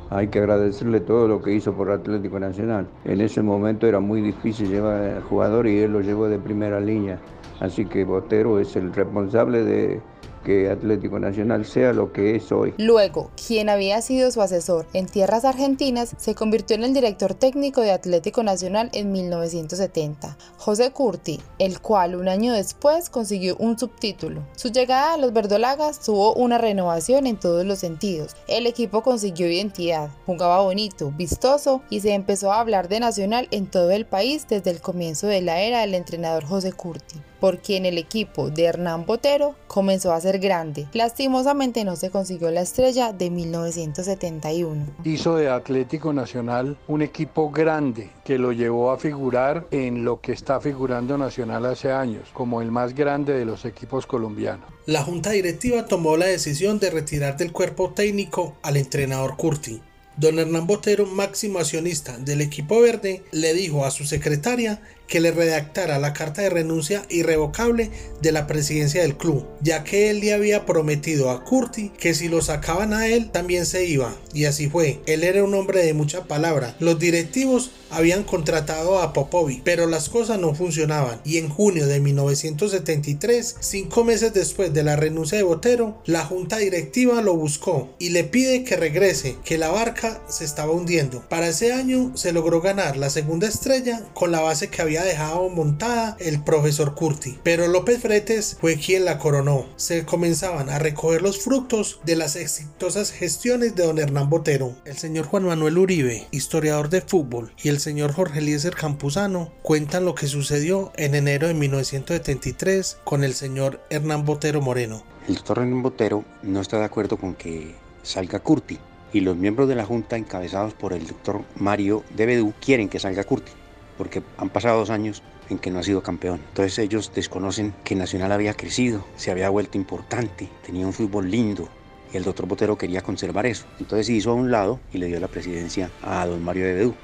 hay 0.09 0.27
que 0.27 0.39
agradecerle 0.39 0.99
todo 0.99 1.27
lo 1.27 1.41
que 1.41 1.53
hizo 1.53 1.73
por 1.73 1.91
Atlético 1.91 2.39
Nacional. 2.39 2.87
En 3.05 3.21
ese 3.21 3.41
momento 3.41 3.87
era 3.87 3.99
muy 3.99 4.21
difícil 4.21 4.69
llevar 4.69 5.01
al 5.01 5.23
jugador 5.23 5.67
y 5.67 5.79
él 5.79 5.93
lo 5.93 6.01
llevó 6.01 6.27
de 6.27 6.39
primera 6.39 6.79
línea. 6.79 7.19
Así 7.59 7.85
que 7.85 8.03
Botero 8.03 8.59
es 8.59 8.75
el 8.75 8.93
responsable 8.93 9.63
de, 9.63 10.01
que 10.45 10.69
Atlético 10.69 11.19
Nacional 11.19 11.65
sea 11.65 11.91
lo 11.91 12.13
que 12.13 12.35
es 12.35 12.51
hoy. 12.53 12.73
Luego, 12.77 13.31
quien 13.45 13.67
había 13.67 14.01
sido 14.01 14.31
su 14.31 14.41
asesor 14.41 14.87
en 14.93 15.07
tierras 15.07 15.43
argentinas 15.43 16.15
se 16.17 16.35
convirtió 16.35 16.77
en 16.77 16.85
el 16.85 16.93
director 16.93 17.33
técnico 17.33 17.81
de 17.81 17.91
Atlético 17.91 18.43
Nacional 18.43 18.89
en 18.93 19.11
1970, 19.11 20.37
José 20.57 20.91
Curti, 20.91 21.41
el 21.59 21.81
cual 21.81 22.15
un 22.15 22.29
año 22.29 22.53
después 22.53 23.09
consiguió 23.09 23.57
un 23.57 23.77
subtítulo. 23.77 24.41
Su 24.55 24.69
llegada 24.69 25.15
a 25.15 25.17
los 25.17 25.33
verdolagas 25.33 25.99
tuvo 25.99 26.33
una 26.35 26.57
renovación 26.57 27.27
en 27.27 27.37
todos 27.37 27.65
los 27.65 27.79
sentidos. 27.79 28.35
El 28.47 28.67
equipo 28.67 29.01
consiguió 29.01 29.49
identidad, 29.49 30.09
jugaba 30.25 30.61
bonito, 30.61 31.11
vistoso 31.17 31.81
y 31.89 31.99
se 31.99 32.13
empezó 32.13 32.53
a 32.53 32.59
hablar 32.59 32.87
de 32.87 32.99
Nacional 32.99 33.47
en 33.51 33.65
todo 33.65 33.91
el 33.91 34.05
país 34.05 34.45
desde 34.47 34.69
el 34.69 34.79
comienzo 34.79 35.27
de 35.27 35.41
la 35.41 35.59
era 35.61 35.81
del 35.81 35.95
entrenador 35.95 36.45
José 36.45 36.71
Curti 36.71 37.19
por 37.45 37.59
quien 37.59 37.85
el 37.85 37.99
equipo 37.99 38.49
de 38.49 38.63
Hernán 38.63 39.05
Botero 39.05 39.53
comenzó 39.67 40.13
a 40.13 40.19
ser 40.19 40.39
grande. 40.39 40.87
Lastimosamente 40.93 41.83
no 41.83 41.95
se 41.95 42.09
consiguió 42.09 42.49
la 42.49 42.61
estrella 42.61 43.13
de 43.13 43.29
1971. 43.29 44.87
Hizo 45.03 45.35
de 45.35 45.51
Atlético 45.51 46.11
Nacional 46.11 46.75
un 46.87 47.03
equipo 47.03 47.51
grande 47.51 48.09
que 48.23 48.39
lo 48.39 48.51
llevó 48.51 48.89
a 48.89 48.97
figurar 48.97 49.67
en 49.69 50.03
lo 50.03 50.21
que 50.21 50.31
está 50.31 50.59
figurando 50.59 51.19
Nacional 51.19 51.67
hace 51.67 51.91
años, 51.91 52.29
como 52.33 52.63
el 52.63 52.71
más 52.71 52.95
grande 52.95 53.33
de 53.33 53.45
los 53.45 53.63
equipos 53.65 54.07
colombianos. 54.07 54.67
La 54.87 55.03
junta 55.03 55.29
directiva 55.29 55.85
tomó 55.85 56.17
la 56.17 56.25
decisión 56.25 56.79
de 56.79 56.89
retirar 56.89 57.37
del 57.37 57.51
cuerpo 57.51 57.91
técnico 57.91 58.55
al 58.63 58.75
entrenador 58.75 59.37
Curti. 59.37 59.83
Don 60.17 60.39
Hernán 60.39 60.65
Botero, 60.65 61.05
máximo 61.05 61.59
accionista 61.59 62.17
del 62.17 62.39
equipo 62.39 62.79
verde, 62.79 63.23
le 63.31 63.53
dijo 63.53 63.83
a 63.83 63.91
su 63.91 64.05
secretaria 64.05 64.81
que 65.07 65.19
le 65.19 65.31
redactara 65.31 65.99
la 65.99 66.13
carta 66.13 66.41
de 66.41 66.49
renuncia 66.49 67.05
irrevocable 67.09 67.91
de 68.21 68.31
la 68.31 68.47
presidencia 68.47 69.01
del 69.01 69.17
club, 69.17 69.45
ya 69.61 69.83
que 69.83 70.09
él 70.09 70.19
le 70.19 70.33
había 70.33 70.65
prometido 70.65 71.29
a 71.29 71.43
Curti 71.43 71.89
que 71.97 72.13
si 72.13 72.27
lo 72.27 72.41
sacaban 72.41 72.93
a 72.93 73.07
él 73.07 73.31
también 73.31 73.65
se 73.65 73.85
iba, 73.85 74.15
y 74.33 74.45
así 74.45 74.69
fue. 74.69 74.99
Él 75.05 75.23
era 75.23 75.43
un 75.43 75.53
hombre 75.53 75.85
de 75.85 75.93
mucha 75.93 76.25
palabra. 76.25 76.75
Los 76.79 76.99
directivos 76.99 77.71
habían 77.89 78.23
contratado 78.23 78.99
a 78.99 79.13
Popovic, 79.13 79.61
pero 79.63 79.87
las 79.87 80.09
cosas 80.09 80.39
no 80.39 80.53
funcionaban 80.53 81.21
y 81.23 81.37
en 81.37 81.49
junio 81.49 81.87
de 81.87 81.99
1973, 81.99 83.55
cinco 83.59 84.03
meses 84.03 84.33
después 84.33 84.73
de 84.73 84.83
la 84.83 84.95
renuncia 84.95 85.37
de 85.37 85.43
Botero, 85.43 86.01
la 86.05 86.25
junta 86.25 86.57
directiva 86.57 87.21
lo 87.21 87.35
buscó 87.35 87.95
y 87.99 88.09
le 88.09 88.23
pide 88.23 88.63
que 88.63 88.75
regrese, 88.75 89.37
que 89.43 89.57
la 89.57 89.69
barca 89.69 90.21
se 90.27 90.45
estaba 90.45 90.71
hundiendo. 90.71 91.23
Para 91.29 91.49
ese 91.49 91.73
año 91.73 92.15
se 92.15 92.33
logró 92.33 92.61
ganar 92.61 92.97
la 92.97 93.09
segunda 93.09 93.47
estrella 93.47 94.03
con 94.13 94.31
la 94.31 94.41
base 94.41 94.69
que 94.69 94.81
había 94.81 94.94
dejado 95.03 95.49
montada 95.49 96.17
el 96.19 96.43
profesor 96.43 96.95
Curti, 96.95 97.39
pero 97.43 97.67
López 97.67 98.01
Fretes 98.01 98.57
fue 98.59 98.77
quien 98.77 99.05
la 99.05 99.17
coronó. 99.17 99.65
Se 99.75 100.05
comenzaban 100.05 100.69
a 100.69 100.79
recoger 100.79 101.21
los 101.21 101.39
frutos 101.39 101.99
de 102.05 102.15
las 102.15 102.35
exitosas 102.35 103.11
gestiones 103.11 103.75
de 103.75 103.85
don 103.85 103.99
Hernán 103.99 104.29
Botero. 104.29 104.75
El 104.85 104.97
señor 104.97 105.25
Juan 105.25 105.45
Manuel 105.45 105.77
Uribe, 105.77 106.27
historiador 106.31 106.89
de 106.89 107.01
fútbol, 107.01 107.51
y 107.61 107.69
el 107.69 107.79
señor 107.79 108.13
Jorge 108.13 108.39
Eliezer 108.39 108.75
Campuzano 108.75 109.51
cuentan 109.61 110.05
lo 110.05 110.15
que 110.15 110.27
sucedió 110.27 110.91
en 110.95 111.15
enero 111.15 111.47
de 111.47 111.53
1973 111.53 112.97
con 113.03 113.23
el 113.23 113.33
señor 113.33 113.81
Hernán 113.89 114.25
Botero 114.25 114.61
Moreno. 114.61 115.03
El 115.27 115.35
doctor 115.35 115.59
Hernán 115.59 115.81
Botero 115.81 116.23
no 116.43 116.61
está 116.61 116.77
de 116.79 116.85
acuerdo 116.85 117.17
con 117.17 117.35
que 117.35 117.75
salga 118.03 118.39
Curti 118.39 118.79
y 119.13 119.21
los 119.21 119.37
miembros 119.37 119.67
de 119.69 119.75
la 119.75 119.85
Junta 119.85 120.17
encabezados 120.17 120.73
por 120.73 120.93
el 120.93 121.07
doctor 121.07 121.41
Mario 121.55 122.03
de 122.15 122.25
Bedú 122.25 122.53
quieren 122.59 122.89
que 122.89 122.99
salga 122.99 123.23
Curti 123.23 123.51
porque 123.97 124.23
han 124.37 124.49
pasado 124.49 124.79
dos 124.79 124.89
años 124.89 125.23
en 125.49 125.59
que 125.59 125.71
no 125.71 125.79
ha 125.79 125.83
sido 125.83 126.01
campeón. 126.01 126.41
Entonces 126.49 126.79
ellos 126.79 127.11
desconocen 127.13 127.73
que 127.83 127.95
Nacional 127.95 128.31
había 128.31 128.53
crecido, 128.53 129.05
se 129.15 129.31
había 129.31 129.49
vuelto 129.49 129.77
importante, 129.77 130.49
tenía 130.65 130.85
un 130.85 130.93
fútbol 130.93 131.29
lindo, 131.29 131.69
y 132.13 132.17
el 132.17 132.23
doctor 132.23 132.47
Botero 132.47 132.77
quería 132.77 133.01
conservar 133.01 133.45
eso. 133.45 133.65
Entonces 133.79 134.07
se 134.07 134.13
hizo 134.13 134.31
a 134.31 134.35
un 134.35 134.51
lado 134.51 134.79
y 134.91 134.97
le 134.97 135.07
dio 135.07 135.19
la 135.19 135.27
presidencia 135.27 135.89
a 136.01 136.25
don 136.25 136.43
Mario 136.43 136.65
de 136.65 136.73
Bedú. 136.73 136.95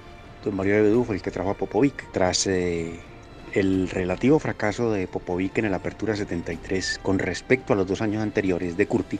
Don 0.43 0.55
Mario 0.55 0.75
de 0.75 0.81
Bedú 0.81 1.03
fue 1.03 1.15
el 1.15 1.21
que 1.21 1.31
trajo 1.31 1.51
a 1.51 1.53
Popovic. 1.55 2.11
Tras 2.11 2.47
eh, 2.47 2.99
el 3.53 3.89
relativo 3.89 4.39
fracaso 4.39 4.91
de 4.91 5.07
Popovic 5.07 5.57
en 5.57 5.65
el 5.65 5.73
Apertura 5.73 6.15
73 6.15 6.99
con 7.03 7.19
respecto 7.19 7.73
a 7.73 7.75
los 7.75 7.87
dos 7.87 8.01
años 8.01 8.23
anteriores 8.23 8.77
de 8.77 8.87
Curti, 8.87 9.19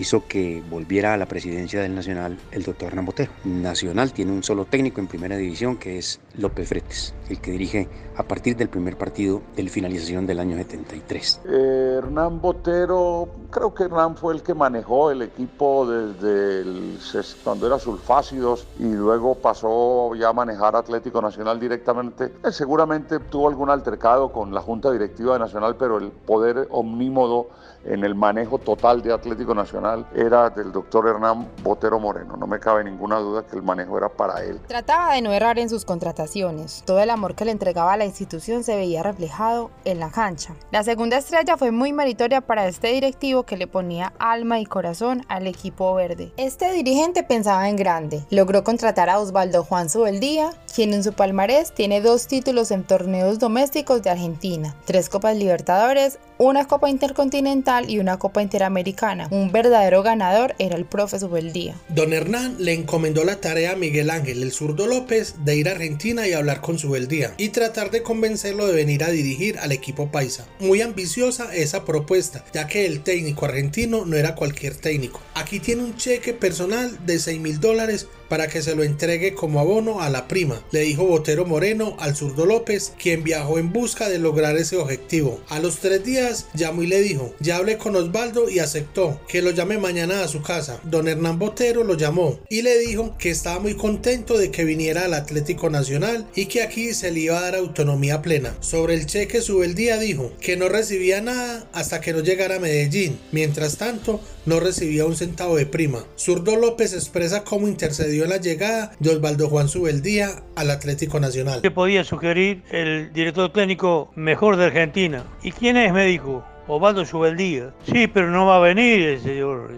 hizo 0.00 0.26
que 0.26 0.62
volviera 0.70 1.12
a 1.12 1.16
la 1.18 1.26
presidencia 1.26 1.82
del 1.82 1.94
Nacional 1.94 2.38
el 2.52 2.62
doctor 2.62 2.88
Hernán 2.88 3.04
Botero. 3.04 3.30
Nacional 3.44 4.12
tiene 4.12 4.32
un 4.32 4.42
solo 4.42 4.64
técnico 4.64 5.00
en 5.00 5.06
primera 5.06 5.36
división 5.36 5.76
que 5.76 5.98
es 5.98 6.20
López 6.38 6.68
Fretes, 6.68 7.14
el 7.28 7.40
que 7.40 7.50
dirige 7.50 7.88
a 8.16 8.22
partir 8.22 8.56
del 8.56 8.68
primer 8.68 8.96
partido 8.96 9.42
de 9.56 9.62
la 9.62 9.70
finalización 9.70 10.26
del 10.26 10.40
año 10.40 10.56
73. 10.56 11.42
Eh, 11.44 11.94
Hernán 11.98 12.40
Botero, 12.40 13.28
creo 13.50 13.74
que 13.74 13.84
Hernán 13.84 14.16
fue 14.16 14.34
el 14.34 14.42
que 14.42 14.54
manejó 14.54 15.10
el 15.10 15.20
equipo 15.20 15.86
desde 15.86 16.62
el, 16.62 16.98
cuando 17.44 17.66
era 17.66 17.78
sulfácidos 17.78 18.66
y 18.78 18.84
luego 18.84 19.34
pasó 19.34 20.14
ya 20.14 20.30
a 20.30 20.32
manejar 20.32 20.76
Atlético 20.76 21.20
Nacional 21.20 21.60
directamente. 21.60 22.32
Seguramente 22.50 23.20
tuvo 23.20 23.48
algún 23.48 23.68
altercado 23.68 24.32
con 24.32 24.54
la 24.54 24.62
Junta 24.62 24.90
Directiva 24.90 25.34
de 25.34 25.40
Nacional, 25.40 25.76
pero 25.76 25.98
el 25.98 26.10
poder 26.10 26.68
omnímodo 26.70 27.48
en 27.84 28.04
el 28.04 28.14
manejo 28.14 28.58
total 28.58 29.02
de 29.02 29.12
Atlético 29.12 29.54
Nacional 29.54 30.06
era 30.14 30.50
del 30.50 30.72
doctor 30.72 31.08
Hernán 31.08 31.48
Botero 31.62 31.98
Moreno. 31.98 32.36
No 32.36 32.46
me 32.46 32.60
cabe 32.60 32.84
ninguna 32.84 33.18
duda 33.18 33.46
que 33.46 33.56
el 33.56 33.62
manejo 33.62 33.96
era 33.96 34.08
para 34.08 34.42
él. 34.44 34.60
Trataba 34.66 35.14
de 35.14 35.22
no 35.22 35.32
errar 35.32 35.58
en 35.58 35.68
sus 35.68 35.84
contrataciones. 35.84 36.82
Todo 36.86 37.00
el 37.00 37.10
amor 37.10 37.34
que 37.34 37.44
le 37.44 37.52
entregaba 37.52 37.92
a 37.92 37.96
la 37.96 38.04
institución 38.04 38.64
se 38.64 38.76
veía 38.76 39.02
reflejado 39.02 39.70
en 39.84 40.00
la 40.00 40.10
cancha. 40.10 40.54
La 40.70 40.84
segunda 40.84 41.18
estrella 41.18 41.56
fue 41.56 41.70
muy 41.70 41.92
meritoria 41.92 42.40
para 42.40 42.66
este 42.66 42.88
directivo 42.88 43.44
que 43.44 43.56
le 43.56 43.66
ponía 43.66 44.12
alma 44.18 44.60
y 44.60 44.66
corazón 44.66 45.24
al 45.28 45.46
equipo 45.46 45.94
verde. 45.94 46.32
Este 46.36 46.72
dirigente 46.72 47.22
pensaba 47.22 47.68
en 47.68 47.76
grande. 47.76 48.24
Logró 48.30 48.64
contratar 48.64 49.08
a 49.10 49.18
Osvaldo 49.18 49.64
Juan 49.64 49.88
Subeldía, 49.88 50.50
quien 50.74 50.92
en 50.94 51.02
su 51.02 51.12
palmarés 51.12 51.72
tiene 51.72 52.00
dos 52.00 52.26
títulos 52.26 52.70
en 52.70 52.84
torneos 52.84 53.38
domésticos 53.38 54.02
de 54.02 54.10
Argentina, 54.10 54.74
tres 54.84 55.08
Copas 55.08 55.36
Libertadores, 55.36 56.18
una 56.40 56.66
Copa 56.66 56.88
Intercontinental 56.88 57.90
y 57.90 57.98
una 57.98 58.18
Copa 58.18 58.40
Interamericana. 58.40 59.28
Un 59.30 59.52
verdadero 59.52 60.02
ganador 60.02 60.54
era 60.58 60.74
el 60.74 60.86
profe 60.86 61.18
Subeldía. 61.18 61.74
Don 61.90 62.14
Hernán 62.14 62.56
le 62.58 62.72
encomendó 62.72 63.24
la 63.24 63.42
tarea 63.42 63.72
a 63.72 63.76
Miguel 63.76 64.08
Ángel, 64.08 64.42
el 64.42 64.50
zurdo 64.50 64.86
López, 64.86 65.34
de 65.44 65.56
ir 65.56 65.68
a 65.68 65.72
Argentina 65.72 66.26
y 66.26 66.32
hablar 66.32 66.62
con 66.62 66.78
Subeldía 66.78 67.34
y 67.36 67.50
tratar 67.50 67.90
de 67.90 68.02
convencerlo 68.02 68.66
de 68.66 68.72
venir 68.72 69.04
a 69.04 69.10
dirigir 69.10 69.58
al 69.58 69.70
equipo 69.70 70.10
paisa. 70.10 70.46
Muy 70.60 70.80
ambiciosa 70.80 71.54
esa 71.54 71.84
propuesta, 71.84 72.42
ya 72.54 72.66
que 72.66 72.86
el 72.86 73.02
técnico 73.02 73.44
argentino 73.44 74.06
no 74.06 74.16
era 74.16 74.34
cualquier 74.34 74.76
técnico. 74.76 75.20
Aquí 75.40 75.58
tiene 75.58 75.84
un 75.84 75.96
cheque 75.96 76.34
personal 76.34 76.98
de 77.06 77.18
6 77.18 77.40
mil 77.40 77.60
dólares 77.60 78.06
para 78.28 78.46
que 78.46 78.62
se 78.62 78.76
lo 78.76 78.84
entregue 78.84 79.34
como 79.34 79.58
abono 79.58 80.00
a 80.00 80.08
la 80.08 80.28
prima, 80.28 80.62
le 80.70 80.80
dijo 80.80 81.04
Botero 81.04 81.44
Moreno 81.44 81.96
al 81.98 82.14
zurdo 82.14 82.46
López, 82.46 82.92
quien 83.02 83.24
viajó 83.24 83.58
en 83.58 83.72
busca 83.72 84.08
de 84.08 84.20
lograr 84.20 84.56
ese 84.56 84.76
objetivo. 84.76 85.40
A 85.48 85.58
los 85.58 85.78
tres 85.78 86.04
días 86.04 86.46
llamó 86.54 86.84
y 86.84 86.86
le 86.86 87.00
dijo, 87.00 87.34
ya 87.40 87.56
hablé 87.56 87.76
con 87.76 87.96
Osvaldo 87.96 88.48
y 88.48 88.60
aceptó 88.60 89.20
que 89.26 89.42
lo 89.42 89.50
llame 89.50 89.78
mañana 89.78 90.22
a 90.22 90.28
su 90.28 90.42
casa. 90.42 90.80
Don 90.84 91.08
Hernán 91.08 91.40
Botero 91.40 91.82
lo 91.82 91.96
llamó 91.96 92.38
y 92.48 92.62
le 92.62 92.78
dijo 92.78 93.16
que 93.18 93.30
estaba 93.30 93.58
muy 93.58 93.74
contento 93.74 94.38
de 94.38 94.52
que 94.52 94.64
viniera 94.64 95.06
al 95.06 95.14
Atlético 95.14 95.68
Nacional 95.70 96.28
y 96.36 96.46
que 96.46 96.62
aquí 96.62 96.94
se 96.94 97.10
le 97.10 97.20
iba 97.20 97.38
a 97.38 97.42
dar 97.42 97.56
autonomía 97.56 98.22
plena. 98.22 98.56
Sobre 98.60 98.94
el 98.94 99.06
cheque 99.06 99.40
día 99.74 99.98
dijo 99.98 100.32
que 100.40 100.56
no 100.56 100.68
recibía 100.68 101.20
nada 101.20 101.68
hasta 101.72 102.00
que 102.00 102.12
no 102.12 102.20
llegara 102.20 102.56
a 102.56 102.60
Medellín. 102.60 103.18
Mientras 103.32 103.76
tanto, 103.76 104.20
no 104.46 104.60
recibía 104.60 105.04
un 105.04 105.16
centavo 105.30 105.56
de 105.56 105.66
prima. 105.66 106.00
Zurdo 106.16 106.56
López 106.56 106.92
expresa 106.92 107.44
cómo 107.44 107.68
intercedió 107.68 108.24
en 108.24 108.30
la 108.30 108.38
llegada 108.38 108.92
de 108.98 109.10
Osvaldo 109.10 109.48
Juan 109.48 109.68
Subeldía 109.68 110.42
al 110.56 110.70
Atlético 110.70 111.20
Nacional. 111.20 111.62
¿Qué 111.62 111.70
podía 111.70 112.02
sugerir 112.02 112.62
el 112.70 113.12
director 113.12 113.52
técnico 113.52 114.10
mejor 114.16 114.56
de 114.56 114.64
Argentina? 114.66 115.24
¿Y 115.42 115.52
quién 115.52 115.76
es? 115.76 115.92
Me 115.92 116.04
dijo. 116.06 116.44
Osvaldo 116.70 117.04
Subeldía. 117.04 117.70
Sí, 117.82 118.06
pero 118.06 118.30
no 118.30 118.46
va 118.46 118.56
a 118.56 118.60
venir 118.60 119.08
el 119.08 119.20
señor, 119.20 119.70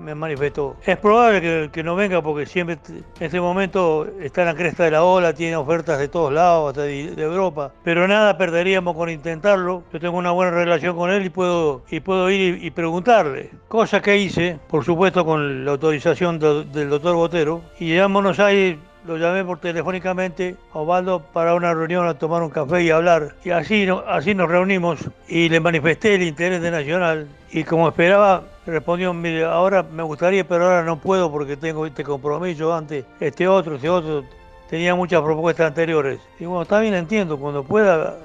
me 0.00 0.14
manifestó. 0.14 0.76
Es 0.86 0.96
probable 0.96 1.70
que, 1.70 1.82
no 1.82 1.96
venga 1.96 2.22
porque 2.22 2.46
siempre 2.46 2.78
en 2.86 3.04
este 3.18 3.40
momento 3.40 4.06
está 4.20 4.42
en 4.42 4.48
la 4.48 4.54
cresta 4.54 4.84
de 4.84 4.92
la 4.92 5.04
ola, 5.04 5.32
tiene 5.32 5.56
ofertas 5.56 5.98
de 5.98 6.08
todos 6.08 6.32
lados, 6.32 6.70
hasta 6.70 6.82
de, 6.82 7.20
Europa. 7.20 7.72
Pero 7.84 8.08
nada 8.08 8.38
perderíamos 8.38 8.96
con 8.96 9.10
intentarlo. 9.10 9.82
Yo 9.92 10.00
tengo 10.00 10.16
una 10.16 10.30
buena 10.30 10.52
relación 10.52 10.96
con 10.96 11.10
él 11.10 11.24
y 11.24 11.30
puedo, 11.30 11.82
y 11.90 12.00
puedo 12.00 12.30
ir 12.30 12.64
y, 12.64 12.70
preguntarle. 12.70 13.50
Cosa 13.68 14.00
que 14.00 14.16
hice, 14.16 14.58
por 14.68 14.84
supuesto, 14.84 15.24
con 15.24 15.64
la 15.64 15.72
autorización 15.72 16.38
del 16.38 16.90
doctor 16.90 17.14
Botero. 17.16 17.62
Y 17.78 17.86
llegamos 17.86 18.38
a 18.38 18.52
ir 18.52 18.89
lo 19.06 19.16
llamé 19.16 19.44
por 19.44 19.58
telefónicamente 19.58 20.56
a 20.72 20.78
Osvaldo 20.78 21.20
para 21.20 21.54
una 21.54 21.72
reunión 21.74 22.06
a 22.06 22.14
tomar 22.14 22.42
un 22.42 22.50
café 22.50 22.82
y 22.82 22.90
hablar. 22.90 23.34
Y 23.44 23.50
así, 23.50 23.86
así 24.06 24.34
nos 24.34 24.48
reunimos 24.48 25.00
y 25.28 25.48
le 25.48 25.60
manifesté 25.60 26.14
el 26.14 26.22
interés 26.22 26.60
de 26.60 26.70
Nacional. 26.70 27.28
Y 27.52 27.64
como 27.64 27.88
esperaba, 27.88 28.44
respondió, 28.66 29.12
mire, 29.12 29.44
ahora 29.44 29.82
me 29.82 30.02
gustaría, 30.02 30.46
pero 30.46 30.66
ahora 30.66 30.84
no 30.84 30.98
puedo 30.98 31.30
porque 31.30 31.56
tengo 31.56 31.86
este 31.86 32.04
compromiso 32.04 32.74
antes, 32.74 33.04
este 33.18 33.48
otro, 33.48 33.76
este 33.76 33.88
otro. 33.88 34.24
Tenía 34.68 34.94
muchas 34.94 35.20
propuestas 35.22 35.66
anteriores. 35.66 36.20
Y 36.38 36.44
bueno, 36.44 36.64
también 36.64 36.94
entiendo, 36.94 37.38
cuando 37.38 37.64
pueda, 37.64 38.16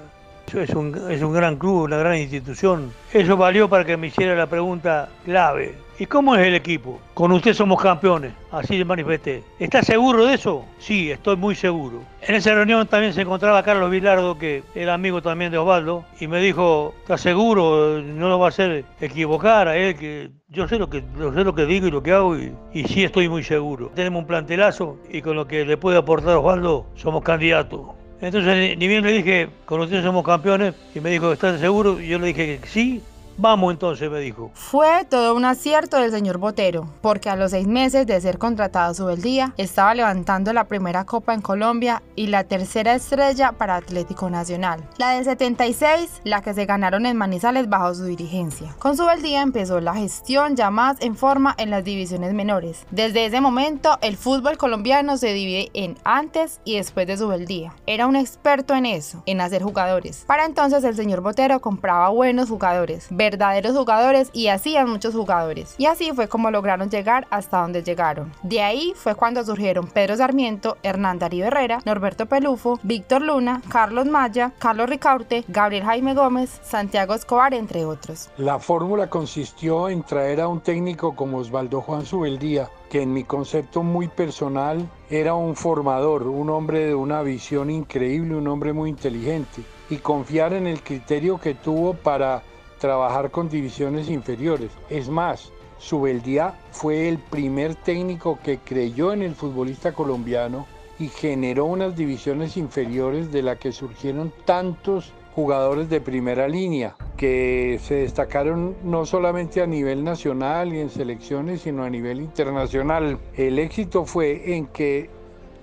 es 0.53 0.69
un, 0.71 1.11
es 1.11 1.21
un 1.21 1.33
gran 1.33 1.57
club, 1.57 1.83
una 1.83 1.97
gran 1.97 2.15
institución. 2.17 2.91
Eso 3.11 3.35
valió 3.37 3.69
para 3.69 3.83
que 3.83 3.97
me 3.97 4.07
hiciera 4.07 4.35
la 4.35 4.47
pregunta 4.47 5.09
clave. 5.25 5.75
¿Y 5.97 6.07
cómo 6.07 6.35
es 6.35 6.45
el 6.45 6.55
equipo? 6.55 6.99
Con 7.13 7.31
usted 7.31 7.53
somos 7.53 7.81
campeones, 7.81 8.33
así 8.51 8.77
le 8.77 8.83
manifesté. 8.83 9.43
¿Está 9.59 9.81
seguro 9.81 10.25
de 10.25 10.33
eso? 10.33 10.65
Sí, 10.77 11.09
estoy 11.09 11.37
muy 11.37 11.55
seguro. 11.55 12.01
En 12.21 12.35
esa 12.35 12.53
reunión 12.53 12.85
también 12.87 13.13
se 13.13 13.21
encontraba 13.21 13.63
Carlos 13.63 13.89
Vilardo, 13.89 14.37
que 14.37 14.63
era 14.75 14.93
amigo 14.93 15.21
también 15.21 15.51
de 15.51 15.57
Osvaldo, 15.57 16.03
y 16.19 16.27
me 16.27 16.41
dijo, 16.41 16.93
¿está 17.01 17.17
seguro? 17.17 18.01
No 18.01 18.27
lo 18.27 18.39
va 18.39 18.47
a 18.47 18.49
hacer 18.49 18.83
equivocar 18.99 19.69
a 19.69 19.77
él, 19.77 19.95
que 19.95 20.31
yo 20.49 20.67
sé 20.67 20.77
lo 20.77 20.89
que, 20.89 20.99
sé 20.99 21.43
lo 21.45 21.55
que 21.55 21.65
digo 21.65 21.87
y 21.87 21.91
lo 21.91 22.03
que 22.03 22.11
hago, 22.11 22.37
y, 22.37 22.53
y 22.73 22.83
sí 22.83 23.05
estoy 23.05 23.29
muy 23.29 23.43
seguro. 23.43 23.89
Tenemos 23.95 24.19
un 24.19 24.27
plantelazo 24.27 24.97
y 25.09 25.21
con 25.21 25.37
lo 25.37 25.47
que 25.47 25.63
le 25.63 25.77
puede 25.77 25.97
aportar 25.97 26.35
Osvaldo, 26.35 26.87
somos 26.95 27.23
candidatos. 27.23 27.95
Entonces, 28.21 28.77
ni 28.77 28.87
bien 28.87 29.03
le 29.03 29.11
dije, 29.11 29.49
con 29.65 29.81
ustedes 29.81 30.03
somos 30.03 30.23
campeones, 30.23 30.73
y 30.93 30.99
me 30.99 31.09
dijo, 31.09 31.33
¿estás 31.33 31.59
seguro? 31.59 31.99
Y 31.99 32.07
yo 32.07 32.19
le 32.19 32.27
dije 32.27 32.59
sí, 32.65 33.01
Vamos 33.37 33.73
entonces, 33.73 34.09
me 34.09 34.19
dijo. 34.19 34.51
Fue 34.53 35.05
todo 35.09 35.35
un 35.35 35.43
acierto 35.43 35.97
del 35.97 36.11
señor 36.11 36.37
Botero, 36.37 36.87
porque 37.01 37.29
a 37.29 37.35
los 37.35 37.51
seis 37.51 37.67
meses 37.67 38.07
de 38.07 38.21
ser 38.21 38.37
contratado 38.37 38.91
a 38.91 38.93
Subeldía, 38.93 39.53
estaba 39.57 39.93
levantando 39.93 40.53
la 40.53 40.63
primera 40.63 41.03
copa 41.03 41.33
en 41.33 41.41
Colombia 41.41 42.01
y 42.15 42.27
la 42.27 42.45
tercera 42.45 42.95
estrella 42.95 43.51
para 43.51 43.75
Atlético 43.75 44.29
Nacional. 44.29 44.87
La 44.97 45.11
del 45.11 45.25
76, 45.25 46.21
la 46.23 46.41
que 46.41 46.53
se 46.53 46.65
ganaron 46.65 47.05
en 47.05 47.17
Manizales 47.17 47.67
bajo 47.67 47.93
su 47.93 48.05
dirigencia. 48.05 48.73
Con 48.79 48.95
Subeldía 48.95 49.41
empezó 49.41 49.81
la 49.81 49.95
gestión 49.95 50.55
ya 50.55 50.69
más 50.69 51.01
en 51.01 51.15
forma 51.15 51.55
en 51.57 51.69
las 51.69 51.83
divisiones 51.83 52.33
menores. 52.33 52.85
Desde 52.91 53.25
ese 53.25 53.41
momento, 53.41 53.97
el 54.01 54.15
fútbol 54.15 54.57
colombiano 54.57 55.17
se 55.17 55.33
divide 55.33 55.71
en 55.73 55.97
antes 56.05 56.61
y 56.63 56.77
después 56.77 57.05
de 57.07 57.17
Subeldía. 57.17 57.73
Era 57.85 58.07
un 58.07 58.15
experto 58.15 58.73
en 58.75 58.85
eso, 58.85 59.21
en 59.25 59.41
hacer 59.41 59.61
jugadores. 59.61 60.23
Para 60.25 60.45
entonces 60.45 60.83
el 60.85 60.95
señor 60.95 61.19
Botero 61.21 61.59
compraba 61.59 62.09
buenos 62.09 62.49
jugadores, 62.49 63.07
verdaderos 63.29 63.75
jugadores 63.75 64.29
y 64.33 64.47
hacían 64.47 64.89
muchos 64.89 65.13
jugadores. 65.13 65.75
Y 65.77 65.87
así 65.87 66.11
fue 66.13 66.27
como 66.27 66.51
lograron 66.51 66.89
llegar 66.89 67.27
hasta 67.29 67.61
donde 67.61 67.83
llegaron. 67.83 68.31
De 68.43 68.61
ahí 68.61 68.93
fue 68.95 69.15
cuando 69.15 69.43
surgieron 69.43 69.87
Pedro 69.87 70.15
Sarmiento, 70.17 70.77
Hernán 70.83 71.19
Darío 71.19 71.45
Herrera, 71.45 71.79
Norberto 71.85 72.27
Pelufo, 72.27 72.79
Víctor 72.83 73.21
Luna, 73.21 73.61
Carlos 73.69 74.05
Maya, 74.05 74.51
Carlos 74.59 74.89
Ricaurte, 74.89 75.43
Gabriel 75.47 75.83
Jaime 75.83 76.13
Gómez, 76.13 76.59
Santiago 76.63 77.13
Escobar, 77.13 77.53
entre 77.53 77.85
otros. 77.85 78.29
La 78.37 78.59
fórmula 78.59 79.09
consistió 79.09 79.89
en 79.89 80.03
traer 80.03 80.41
a 80.41 80.47
un 80.47 80.61
técnico 80.61 81.15
como 81.15 81.37
Osvaldo 81.37 81.81
Juan 81.81 82.05
Subeldía, 82.05 82.69
que 82.89 83.01
en 83.01 83.13
mi 83.13 83.23
concepto 83.23 83.83
muy 83.83 84.07
personal 84.07 84.87
era 85.09 85.33
un 85.33 85.55
formador, 85.55 86.23
un 86.23 86.49
hombre 86.49 86.85
de 86.85 86.95
una 86.95 87.21
visión 87.21 87.69
increíble, 87.69 88.35
un 88.35 88.47
hombre 88.47 88.73
muy 88.73 88.89
inteligente, 88.89 89.63
y 89.89 89.97
confiar 89.97 90.53
en 90.53 90.67
el 90.67 90.81
criterio 90.81 91.39
que 91.39 91.53
tuvo 91.55 91.93
para 91.93 92.43
trabajar 92.85 93.31
con 93.31 93.49
divisiones 93.49 94.11
inferiores. 94.11 94.69
Es 94.91 95.09
más, 95.09 95.51
Subeldía 95.79 96.53
fue 96.71 97.09
el 97.09 97.17
primer 97.17 97.73
técnico 97.73 98.37
que 98.43 98.59
creyó 98.59 99.11
en 99.11 99.23
el 99.23 99.33
futbolista 99.33 99.91
colombiano 99.91 100.67
y 100.99 101.07
generó 101.07 101.65
unas 101.65 101.95
divisiones 101.95 102.57
inferiores 102.57 103.31
de 103.31 103.41
la 103.41 103.55
que 103.55 103.71
surgieron 103.71 104.31
tantos 104.45 105.13
jugadores 105.33 105.89
de 105.89 105.99
primera 105.99 106.47
línea 106.47 106.95
que 107.17 107.79
se 107.81 107.95
destacaron 107.95 108.75
no 108.83 109.07
solamente 109.07 109.63
a 109.63 109.65
nivel 109.65 110.03
nacional 110.03 110.71
y 110.71 110.79
en 110.79 110.91
selecciones, 110.91 111.61
sino 111.61 111.83
a 111.83 111.89
nivel 111.89 112.21
internacional. 112.21 113.17
El 113.35 113.57
éxito 113.57 114.05
fue 114.05 114.55
en 114.55 114.67
que 114.67 115.09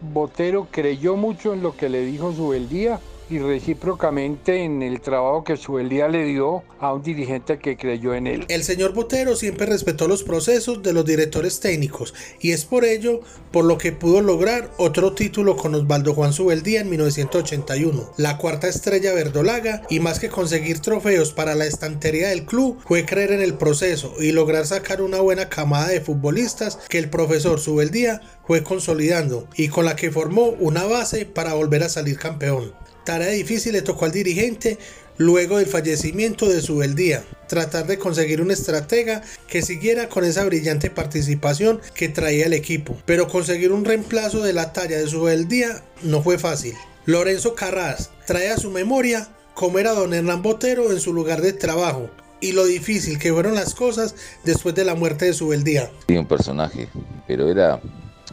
Botero 0.01 0.67
creyó 0.73 1.15
mucho 1.15 1.53
en 1.53 1.63
lo 1.63 1.77
que 1.77 1.89
le 1.89 2.05
dijo 2.05 2.33
Subeldía 2.33 2.99
y 3.33 3.39
recíprocamente 3.39 4.63
en 4.63 4.83
el 4.83 5.01
trabajo 5.01 5.43
que 5.43 5.57
Subeldía 5.57 6.07
le 6.09 6.25
dio 6.27 6.63
a 6.79 6.93
un 6.93 7.03
dirigente 7.03 7.59
que 7.59 7.79
creyó 7.79 8.15
en 8.15 8.27
él. 8.27 8.45
El 8.49 8.63
señor 8.63 8.93
Botero 8.93 9.37
siempre 9.37 9.65
respetó 9.65 10.07
los 10.07 10.23
procesos 10.23 10.83
de 10.83 10.93
los 10.93 11.07
directores 11.07 11.59
técnicos 11.61 12.13
y 12.41 12.53
es 12.53 12.67
por 12.67 12.85
ello 12.85 13.21
por 13.51 13.65
lo 13.65 13.79
que 13.79 13.93
pudo 13.93 14.21
lograr 14.21 14.71
otro 14.77 15.15
título 15.15 15.57
con 15.57 15.75
Osvaldo 15.75 16.13
Juan 16.13 16.33
Subeldía 16.33 16.83
en 16.83 16.91
1981, 16.91 18.13
la 18.19 18.37
cuarta 18.37 18.69
estrella 18.69 19.15
verdolaga 19.15 19.83
y 19.89 20.01
más 20.01 20.19
que 20.19 20.29
conseguir 20.29 20.81
trofeos 20.81 21.33
para 21.33 21.55
la 21.55 21.65
estantería 21.65 22.29
del 22.29 22.45
club 22.45 22.79
fue 22.87 23.07
creer 23.07 23.33
en 23.33 23.41
el 23.41 23.55
proceso 23.55 24.15
y 24.21 24.33
lograr 24.33 24.67
sacar 24.67 25.01
una 25.01 25.21
buena 25.21 25.49
camada 25.49 25.89
de 25.89 26.03
futbolistas 26.03 26.79
que 26.89 26.99
el 26.99 27.09
profesor 27.09 27.59
Subeldía 27.59 28.21
fue 28.47 28.63
consolidando 28.63 29.49
y 29.55 29.69
con 29.69 29.87
la 29.87 29.97
que 29.97 30.11
formó 30.11 30.49
una 30.61 30.85
base 30.85 31.25
para 31.25 31.55
volver 31.55 31.83
a 31.83 31.89
salir 31.89 32.19
campeón. 32.19 32.82
Tarea 33.05 33.31
difícil 33.31 33.73
le 33.73 33.83
tocó 33.83 34.05
al 34.05 34.13
dirigente 34.13 34.79
luego 35.19 35.59
del 35.59 35.67
fallecimiento 35.67 36.49
de 36.49 36.63
su 36.63 36.79
beldía, 36.79 37.25
tratar 37.49 37.87
de 37.87 37.99
conseguir 37.99 38.41
un 38.41 38.51
estratega 38.51 39.23
que 39.49 39.63
siguiera 39.63 40.09
con 40.09 40.25
esa 40.25 40.45
brillante 40.45 40.91
participación 40.91 41.81
que 41.95 42.09
traía 42.09 42.47
el 42.47 42.53
equipo, 42.53 42.97
pero 43.05 43.29
conseguir 43.29 43.73
un 43.73 43.85
reemplazo 43.85 44.43
de 44.43 44.53
la 44.53 44.73
talla 44.73 44.99
de 44.99 45.09
su 45.09 45.23
beldía 45.23 45.83
no 46.03 46.23
fue 46.23 46.39
fácil. 46.39 46.75
Lorenzo 47.05 47.55
Carras 47.55 48.11
trae 48.27 48.51
a 48.51 48.59
su 48.59 48.71
memoria 48.71 49.29
cómo 49.55 49.79
era 49.79 49.93
don 49.93 50.15
Hernán 50.15 50.43
Botero 50.43 50.93
en 50.93 51.01
su 51.01 51.13
lugar 51.13 51.43
de 51.43 51.53
trabajo 51.53 52.11
y 52.41 52.53
lo 52.53 52.65
difícil 52.65 53.19
que 53.19 53.33
fueron 53.33 53.55
las 53.55 53.75
cosas 53.75 54.15
después 54.45 54.75
de 54.75 54.85
la 54.85 54.95
muerte 54.95 55.27
de 55.27 55.33
su 55.33 55.49
beldía. 55.49 55.91
Sí, 56.09 56.17
un 56.17 56.27
personaje, 56.27 56.89
pero 57.27 57.49
era 57.49 57.81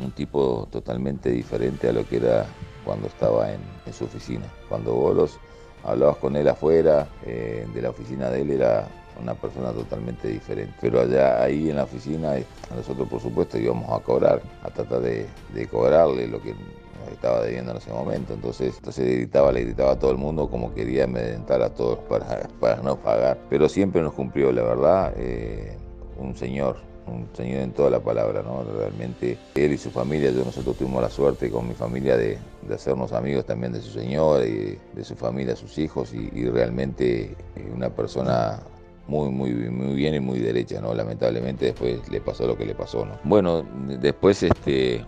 un 0.01 0.11
tipo 0.11 0.67
totalmente 0.71 1.29
diferente 1.29 1.89
a 1.89 1.93
lo 1.93 2.07
que 2.07 2.17
era 2.17 2.47
cuando 2.89 3.05
estaba 3.05 3.51
en, 3.53 3.61
su 3.93 4.05
oficina. 4.05 4.51
Cuando 4.67 4.95
vos 4.95 5.37
hablabas 5.83 6.17
con 6.17 6.35
él 6.35 6.47
afuera 6.47 7.07
eh, 7.23 7.67
de 7.71 7.81
la 7.83 7.91
oficina 7.91 8.31
de 8.31 8.41
él 8.41 8.49
era 8.49 8.87
una 9.21 9.35
persona 9.35 9.71
totalmente 9.71 10.27
diferente. 10.27 10.73
Pero 10.81 11.01
allá 11.01 11.43
ahí 11.43 11.69
en 11.69 11.75
la 11.75 11.83
oficina 11.83 12.35
eh, 12.35 12.47
nosotros 12.75 13.07
por 13.07 13.21
supuesto 13.21 13.59
íbamos 13.59 13.91
a 13.91 14.03
cobrar, 14.03 14.41
a 14.63 14.71
tratar 14.71 15.01
de, 15.01 15.27
cobrarle 15.69 16.27
lo 16.27 16.41
que 16.41 16.53
nos 16.53 17.11
estaba 17.11 17.43
debiendo 17.43 17.73
en 17.73 17.77
ese 17.77 17.91
momento. 17.91 18.33
Entonces, 18.33 18.75
entonces 18.77 19.05
le 19.05 19.15
gritaba, 19.17 19.51
le 19.51 19.65
gritaba 19.65 19.91
a 19.91 19.99
todo 19.99 20.09
el 20.09 20.17
mundo 20.17 20.49
como 20.49 20.73
quería 20.73 21.03
amedrentar 21.03 21.61
a 21.61 21.71
todos 21.71 21.99
para, 22.09 22.47
para 22.59 22.81
no 22.81 22.95
pagar. 22.97 23.37
Pero 23.51 23.69
siempre 23.69 24.01
nos 24.01 24.13
cumplió, 24.13 24.51
la 24.51 24.63
verdad, 24.63 25.13
eh, 25.15 25.77
un 26.17 26.35
señor, 26.35 26.88
un 27.09 27.27
señor 27.35 27.61
en 27.61 27.71
toda 27.71 27.89
la 27.89 27.99
palabra, 27.99 28.41
¿no? 28.43 28.63
Realmente 28.63 29.37
él 29.55 29.73
y 29.73 29.77
su 29.77 29.91
familia, 29.91 30.31
yo 30.31 30.45
nosotros 30.45 30.77
tuvimos 30.77 31.01
la 31.01 31.09
suerte 31.09 31.49
con 31.49 31.67
mi 31.67 31.73
familia 31.73 32.17
de, 32.17 32.37
de 32.67 32.75
hacernos 32.75 33.11
amigos 33.13 33.45
también 33.45 33.73
de 33.73 33.81
su 33.81 33.91
señor 33.91 34.45
y 34.45 34.77
de 34.93 35.03
su 35.03 35.15
familia, 35.15 35.55
sus 35.55 35.77
hijos 35.77 36.13
y, 36.13 36.29
realmente 36.49 37.35
una 37.75 37.89
persona 37.89 38.59
muy, 39.07 39.29
muy, 39.29 39.51
muy 39.51 39.95
bien 39.95 40.15
y 40.15 40.19
muy 40.19 40.39
derecha, 40.39 40.81
¿no? 40.81 40.93
Lamentablemente 40.93 41.65
después 41.65 42.07
le 42.09 42.21
pasó 42.21 42.47
lo 42.47 42.57
que 42.57 42.65
le 42.65 42.75
pasó, 42.75 43.05
¿no? 43.05 43.19
Bueno, 43.23 43.63
después 43.99 44.43
este, 44.43 45.05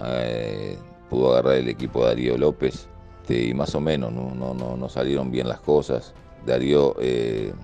eh, 0.00 0.78
pudo 1.10 1.32
agarrar 1.32 1.54
el 1.54 1.68
equipo 1.68 2.04
Darío 2.04 2.36
López 2.38 2.88
este, 3.24 3.42
y 3.46 3.54
más 3.54 3.74
o 3.74 3.80
menos 3.80 4.12
no, 4.12 4.34
no, 4.34 4.52
no, 4.52 4.76
no 4.76 4.88
salieron 4.90 5.30
bien 5.30 5.48
las 5.48 5.60
cosas. 5.60 6.12
Darío, 6.44 6.94
eh, 7.00 7.54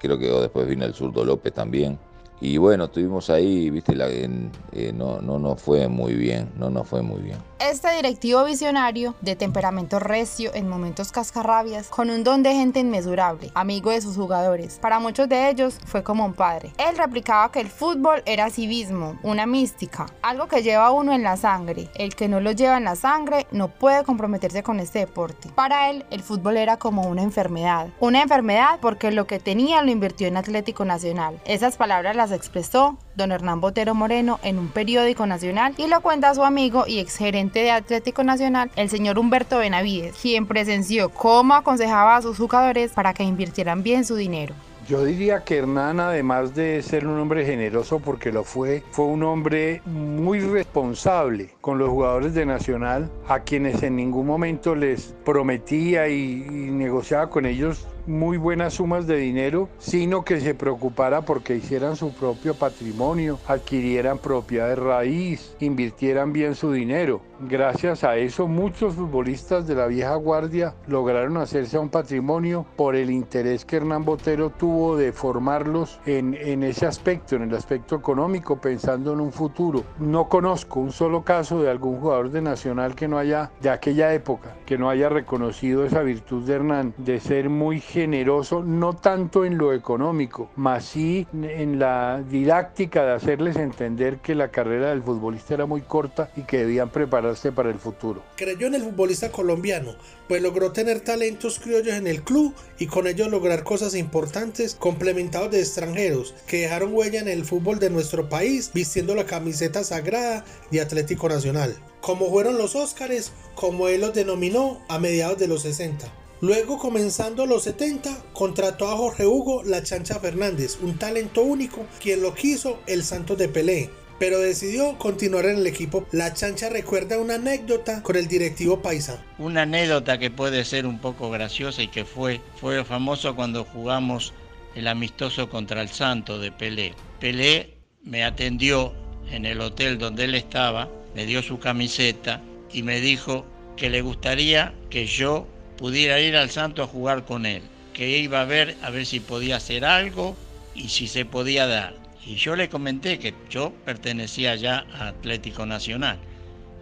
creo 0.00 0.18
que 0.18 0.26
después 0.26 0.66
vino 0.66 0.84
el 0.84 0.92
zurdo 0.92 1.24
López 1.24 1.52
también. 1.52 2.00
Y 2.44 2.56
bueno, 2.56 2.86
estuvimos 2.86 3.30
ahí, 3.30 3.70
viste, 3.70 3.94
la, 3.94 4.08
eh, 4.10 4.92
no, 4.92 5.20
no 5.20 5.38
nos 5.38 5.62
fue 5.62 5.86
muy 5.86 6.14
bien, 6.14 6.48
no 6.58 6.70
nos 6.70 6.88
fue 6.88 7.00
muy 7.00 7.22
bien. 7.22 7.38
Este 7.70 7.94
directivo 7.94 8.44
visionario, 8.44 9.14
de 9.20 9.36
temperamento 9.36 10.00
recio 10.00 10.50
en 10.52 10.68
momentos 10.68 11.12
cascarrabias, 11.12 11.86
con 11.86 12.10
un 12.10 12.24
don 12.24 12.42
de 12.42 12.54
gente 12.54 12.80
inmesurable, 12.80 13.52
amigo 13.54 13.92
de 13.92 14.00
sus 14.00 14.16
jugadores. 14.16 14.80
Para 14.80 14.98
muchos 14.98 15.28
de 15.28 15.48
ellos 15.48 15.78
fue 15.86 16.02
como 16.02 16.26
un 16.26 16.34
padre. 16.34 16.72
Él 16.76 16.98
replicaba 16.98 17.52
que 17.52 17.60
el 17.60 17.68
fútbol 17.68 18.24
era 18.26 18.50
civismo, 18.50 19.16
una 19.22 19.46
mística, 19.46 20.06
algo 20.22 20.48
que 20.48 20.64
lleva 20.64 20.90
uno 20.90 21.12
en 21.12 21.22
la 21.22 21.36
sangre. 21.36 21.88
El 21.94 22.16
que 22.16 22.26
no 22.26 22.40
lo 22.40 22.50
lleva 22.50 22.78
en 22.78 22.84
la 22.84 22.96
sangre 22.96 23.46
no 23.52 23.68
puede 23.68 24.02
comprometerse 24.02 24.64
con 24.64 24.80
este 24.80 24.98
deporte. 24.98 25.48
Para 25.54 25.88
él, 25.88 26.04
el 26.10 26.24
fútbol 26.24 26.56
era 26.56 26.78
como 26.78 27.02
una 27.02 27.22
enfermedad. 27.22 27.90
Una 28.00 28.22
enfermedad 28.22 28.80
porque 28.80 29.12
lo 29.12 29.28
que 29.28 29.38
tenía 29.38 29.82
lo 29.82 29.92
invirtió 29.92 30.26
en 30.26 30.36
Atlético 30.36 30.84
Nacional. 30.84 31.40
Esas 31.44 31.76
palabras 31.76 32.16
las 32.16 32.32
expresó 32.32 32.98
don 33.14 33.30
Hernán 33.30 33.60
Botero 33.60 33.94
Moreno 33.94 34.40
en 34.42 34.58
un 34.58 34.68
periódico 34.68 35.26
nacional 35.26 35.74
y 35.76 35.86
lo 35.86 36.00
cuenta 36.00 36.34
su 36.34 36.42
amigo 36.42 36.86
y 36.88 36.98
exgerente 36.98 37.51
de 37.60 37.70
Atlético 37.70 38.24
Nacional, 38.24 38.70
el 38.76 38.88
señor 38.88 39.18
Humberto 39.18 39.58
Benavides, 39.58 40.16
quien 40.20 40.46
presenció 40.46 41.10
cómo 41.10 41.54
aconsejaba 41.54 42.16
a 42.16 42.22
sus 42.22 42.38
jugadores 42.38 42.92
para 42.92 43.14
que 43.14 43.22
invirtieran 43.22 43.82
bien 43.82 44.04
su 44.04 44.16
dinero. 44.16 44.54
Yo 44.88 45.04
diría 45.04 45.44
que 45.44 45.58
Hernán, 45.58 46.00
además 46.00 46.56
de 46.56 46.82
ser 46.82 47.06
un 47.06 47.18
hombre 47.20 47.46
generoso 47.46 48.00
porque 48.00 48.32
lo 48.32 48.42
fue, 48.42 48.82
fue 48.90 49.04
un 49.04 49.22
hombre 49.22 49.80
muy 49.86 50.40
responsable 50.40 51.50
con 51.60 51.78
los 51.78 51.88
jugadores 51.88 52.34
de 52.34 52.44
Nacional, 52.44 53.08
a 53.28 53.40
quienes 53.40 53.82
en 53.84 53.94
ningún 53.94 54.26
momento 54.26 54.74
les 54.74 55.14
prometía 55.24 56.08
y, 56.08 56.42
negociaba 56.72 57.30
con 57.30 57.46
ellos 57.46 57.86
muy 58.06 58.36
buenas 58.36 58.74
sumas 58.74 59.06
de 59.06 59.16
dinero, 59.16 59.68
sino 59.78 60.24
que 60.24 60.40
se 60.40 60.54
preocupara 60.54 61.22
porque 61.22 61.56
hicieran 61.56 61.96
su 61.96 62.12
propio 62.12 62.54
patrimonio, 62.54 63.38
adquirieran 63.46 64.18
propiedades 64.18 64.78
raíz, 64.78 65.56
invirtieran 65.60 66.32
bien 66.32 66.54
su 66.54 66.72
dinero. 66.72 67.20
Gracias 67.48 68.04
a 68.04 68.16
eso 68.16 68.46
muchos 68.46 68.94
futbolistas 68.94 69.66
de 69.66 69.74
la 69.74 69.86
vieja 69.86 70.14
guardia 70.14 70.74
lograron 70.86 71.36
hacerse 71.38 71.76
un 71.76 71.88
patrimonio 71.88 72.64
por 72.76 72.94
el 72.94 73.10
interés 73.10 73.64
que 73.64 73.76
Hernán 73.76 74.04
Botero 74.04 74.50
tuvo 74.50 74.96
de 74.96 75.12
formarlos 75.12 75.98
en, 76.06 76.34
en 76.34 76.62
ese 76.62 76.86
aspecto, 76.86 77.34
en 77.34 77.42
el 77.42 77.54
aspecto 77.54 77.96
económico, 77.96 78.60
pensando 78.60 79.12
en 79.12 79.20
un 79.20 79.32
futuro. 79.32 79.82
No 79.98 80.28
conozco 80.28 80.78
un 80.78 80.92
solo 80.92 81.24
caso 81.24 81.60
de 81.60 81.70
algún 81.70 81.98
jugador 82.00 82.30
de 82.30 82.42
Nacional 82.42 82.94
que 82.94 83.08
no 83.08 83.18
haya, 83.18 83.50
de 83.60 83.70
aquella 83.70 84.14
época, 84.14 84.54
que 84.64 84.78
no 84.78 84.88
haya 84.88 85.08
reconocido 85.08 85.84
esa 85.84 86.02
virtud 86.02 86.44
de 86.44 86.54
Hernán, 86.54 86.94
de 86.98 87.18
ser 87.18 87.48
muy 87.48 87.80
generoso, 87.92 88.62
no 88.62 88.96
tanto 88.96 89.44
en 89.44 89.58
lo 89.58 89.74
económico, 89.74 90.50
más 90.56 90.86
sí 90.86 91.26
en 91.34 91.78
la 91.78 92.22
didáctica 92.26 93.04
de 93.04 93.12
hacerles 93.12 93.56
entender 93.56 94.18
que 94.18 94.34
la 94.34 94.50
carrera 94.50 94.88
del 94.88 95.02
futbolista 95.02 95.52
era 95.52 95.66
muy 95.66 95.82
corta 95.82 96.30
y 96.34 96.42
que 96.42 96.58
debían 96.58 96.88
prepararse 96.88 97.52
para 97.52 97.68
el 97.68 97.78
futuro. 97.78 98.22
Creyó 98.36 98.66
en 98.66 98.76
el 98.76 98.82
futbolista 98.82 99.30
colombiano, 99.30 99.94
pues 100.26 100.40
logró 100.40 100.72
tener 100.72 101.00
talentos 101.00 101.58
criollos 101.58 101.94
en 101.94 102.06
el 102.06 102.22
club 102.22 102.54
y 102.78 102.86
con 102.86 103.06
ello 103.06 103.28
lograr 103.28 103.62
cosas 103.62 103.94
importantes 103.94 104.74
complementados 104.74 105.50
de 105.50 105.60
extranjeros 105.60 106.34
que 106.46 106.62
dejaron 106.62 106.94
huella 106.94 107.20
en 107.20 107.28
el 107.28 107.44
fútbol 107.44 107.78
de 107.78 107.90
nuestro 107.90 108.30
país 108.30 108.70
vistiendo 108.72 109.14
la 109.14 109.26
camiseta 109.26 109.84
sagrada 109.84 110.46
de 110.70 110.80
Atlético 110.80 111.28
Nacional, 111.28 111.76
como 112.00 112.30
fueron 112.30 112.56
los 112.56 112.74
Óscares, 112.74 113.32
como 113.54 113.88
él 113.88 114.00
los 114.00 114.14
denominó 114.14 114.80
a 114.88 114.98
mediados 114.98 115.38
de 115.38 115.48
los 115.48 115.60
60. 115.62 116.21
Luego, 116.42 116.76
comenzando 116.76 117.46
los 117.46 117.62
70, 117.62 118.18
contrató 118.32 118.88
a 118.88 118.96
Jorge 118.96 119.24
Hugo 119.24 119.62
La 119.62 119.84
Chancha 119.84 120.18
Fernández, 120.18 120.76
un 120.82 120.98
talento 120.98 121.42
único, 121.42 121.86
quien 122.00 122.20
lo 122.20 122.34
quiso 122.34 122.80
el 122.88 123.04
Santos 123.04 123.38
de 123.38 123.48
Pelé, 123.48 123.90
pero 124.18 124.40
decidió 124.40 124.98
continuar 124.98 125.44
en 125.44 125.58
el 125.58 125.68
equipo. 125.68 126.04
La 126.10 126.34
Chancha 126.34 126.68
recuerda 126.68 127.20
una 127.20 127.36
anécdota 127.36 128.02
con 128.02 128.16
el 128.16 128.26
directivo 128.26 128.82
Paisa. 128.82 129.24
Una 129.38 129.62
anécdota 129.62 130.18
que 130.18 130.32
puede 130.32 130.64
ser 130.64 130.84
un 130.84 130.98
poco 130.98 131.30
graciosa 131.30 131.80
y 131.80 131.86
que 131.86 132.04
fue, 132.04 132.40
fue 132.60 132.84
famoso 132.84 133.36
cuando 133.36 133.64
jugamos 133.64 134.32
el 134.74 134.88
amistoso 134.88 135.48
contra 135.48 135.80
el 135.80 135.90
Santo 135.90 136.40
de 136.40 136.50
Pelé. 136.50 136.96
Pelé 137.20 137.74
me 138.02 138.24
atendió 138.24 138.92
en 139.30 139.46
el 139.46 139.60
hotel 139.60 139.96
donde 139.96 140.24
él 140.24 140.34
estaba, 140.34 140.90
me 141.14 141.24
dio 141.24 141.40
su 141.40 141.60
camiseta 141.60 142.42
y 142.72 142.82
me 142.82 143.00
dijo 143.00 143.46
que 143.76 143.90
le 143.90 144.02
gustaría 144.02 144.74
que 144.90 145.06
yo 145.06 145.46
pudiera 145.82 146.20
ir 146.20 146.36
al 146.36 146.48
Santo 146.48 146.84
a 146.84 146.86
jugar 146.86 147.24
con 147.24 147.44
él, 147.44 147.60
que 147.92 148.16
iba 148.18 148.40
a 148.40 148.44
ver 148.44 148.76
a 148.82 148.90
ver 148.90 149.04
si 149.04 149.18
podía 149.18 149.56
hacer 149.56 149.84
algo 149.84 150.36
y 150.76 150.90
si 150.90 151.08
se 151.08 151.24
podía 151.24 151.66
dar. 151.66 151.94
Y 152.24 152.36
yo 152.36 152.54
le 152.54 152.68
comenté 152.68 153.18
que 153.18 153.34
yo 153.50 153.72
pertenecía 153.84 154.54
ya 154.54 154.86
a 154.94 155.08
Atlético 155.08 155.66
Nacional, 155.66 156.18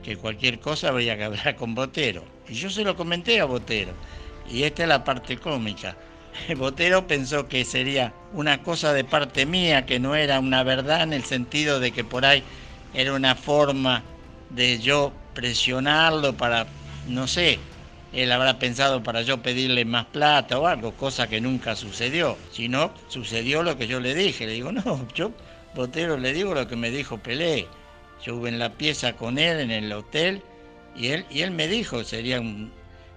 que 0.04 0.18
cualquier 0.18 0.60
cosa 0.60 0.90
habría 0.90 1.16
que 1.16 1.24
hablar 1.24 1.56
con 1.56 1.74
Botero. 1.74 2.26
Y 2.46 2.52
yo 2.52 2.68
se 2.68 2.84
lo 2.84 2.94
comenté 2.94 3.40
a 3.40 3.46
Botero. 3.46 3.94
Y 4.50 4.64
esta 4.64 4.82
es 4.82 4.90
la 4.90 5.02
parte 5.02 5.38
cómica. 5.38 5.96
Botero 6.58 7.06
pensó 7.06 7.48
que 7.48 7.64
sería 7.64 8.12
una 8.34 8.62
cosa 8.62 8.92
de 8.92 9.04
parte 9.04 9.46
mía, 9.46 9.86
que 9.86 9.98
no 9.98 10.14
era 10.14 10.38
una 10.38 10.62
verdad 10.62 11.04
en 11.04 11.14
el 11.14 11.24
sentido 11.24 11.80
de 11.80 11.90
que 11.90 12.04
por 12.04 12.26
ahí 12.26 12.42
era 12.92 13.14
una 13.14 13.34
forma 13.34 14.02
de 14.50 14.78
yo 14.78 15.10
presionarlo 15.32 16.34
para, 16.34 16.66
no 17.08 17.26
sé, 17.26 17.58
él 18.12 18.32
habrá 18.32 18.58
pensado 18.58 19.02
para 19.02 19.22
yo 19.22 19.42
pedirle 19.42 19.84
más 19.84 20.06
plata 20.06 20.58
o 20.58 20.66
algo, 20.66 20.92
cosa 20.92 21.28
que 21.28 21.40
nunca 21.40 21.76
sucedió. 21.76 22.36
Si 22.52 22.68
no, 22.68 22.92
sucedió 23.08 23.62
lo 23.62 23.76
que 23.76 23.86
yo 23.86 24.00
le 24.00 24.14
dije. 24.14 24.46
Le 24.46 24.54
digo, 24.54 24.72
no, 24.72 25.06
yo, 25.14 25.32
Botero, 25.74 26.16
le 26.16 26.32
digo 26.32 26.54
lo 26.54 26.66
que 26.66 26.76
me 26.76 26.90
dijo 26.90 27.18
Pelé. 27.18 27.66
Yo 28.24 28.36
hubo 28.36 28.48
en 28.48 28.58
la 28.58 28.70
pieza 28.70 29.14
con 29.14 29.38
él 29.38 29.60
en 29.60 29.70
el 29.70 29.92
hotel 29.92 30.42
y 30.96 31.08
él, 31.08 31.24
y 31.30 31.40
él 31.42 31.52
me 31.52 31.68
dijo, 31.68 32.04
sería 32.04 32.42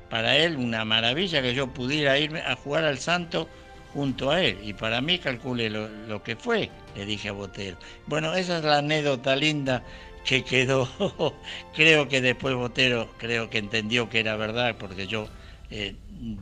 para 0.10 0.38
él 0.38 0.58
una 0.58 0.86
maravilla 0.86 1.42
que 1.42 1.56
yo 1.56 1.68
pudiera 1.68 2.18
irme 2.20 2.42
a 2.42 2.56
jugar 2.56 2.86
al 2.86 3.00
Santo 3.00 3.50
junto 3.94 4.32
a 4.32 4.42
él. 4.42 4.60
Y 4.64 4.74
para 4.74 5.02
mí 5.02 5.18
calcule 5.18 5.70
lo, 5.70 5.90
lo 5.90 6.24
que 6.24 6.36
fue, 6.36 6.70
le 6.96 7.06
dije 7.06 7.30
a 7.30 7.34
Botero. 7.34 7.78
Bueno, 8.06 8.34
esa 8.36 8.60
es 8.60 8.64
la 8.64 8.78
anécdota 8.78 9.36
linda 9.36 9.84
que 10.24 10.44
quedó, 10.44 10.88
creo 11.76 12.08
que 12.08 12.22
después 12.22 12.56
Botero, 12.56 13.10
creo 13.18 13.50
que 13.50 13.58
entendió 13.58 14.10
que 14.10 14.20
era 14.20 14.36
verdad, 14.36 14.76
porque 14.80 15.08
yo, 15.08 15.28
eh, 15.70 15.96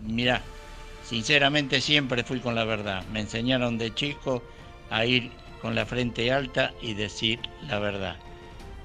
mira, 0.04 0.42
sinceramente 1.04 1.82
siempre 1.82 2.24
fui 2.24 2.40
con 2.40 2.56
la 2.56 2.64
verdad. 2.64 3.04
Me 3.12 3.22
enseñaron 3.22 3.78
de 3.78 3.94
chico 3.94 4.44
a 4.90 5.06
ir 5.06 5.32
con 5.62 5.76
la 5.76 5.86
frente 5.86 6.32
alta 6.32 6.74
y 6.82 6.94
decir 6.94 7.40
la 7.68 7.80
verdad. 7.80 8.18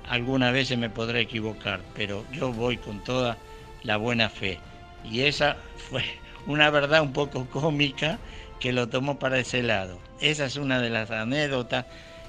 Algunas 0.09 0.53
veces 0.53 0.79
me 0.79 0.91
podré 0.91 1.21
equivocar, 1.21 1.81
pero 1.95 2.25
yo 2.33 2.53
voy 2.53 2.77
con 2.77 3.03
toda 3.03 3.37
la 3.83 3.97
buena 3.97 4.31
fe. 4.31 4.59
Y 5.05 5.23
esa 5.23 5.57
fue 5.77 6.05
una 6.47 6.71
verdad 6.71 7.03
un 7.03 7.13
poco 7.13 7.47
cómica 7.51 8.19
que 8.61 8.73
lo 8.73 8.89
tomó 8.89 9.19
para 9.19 9.39
ese 9.39 9.63
lado. 9.63 9.99
Esa 10.21 10.47
es 10.47 10.57
una 10.57 10.81
de 10.81 10.91
las 10.91 11.11
anécdotas 11.11 11.85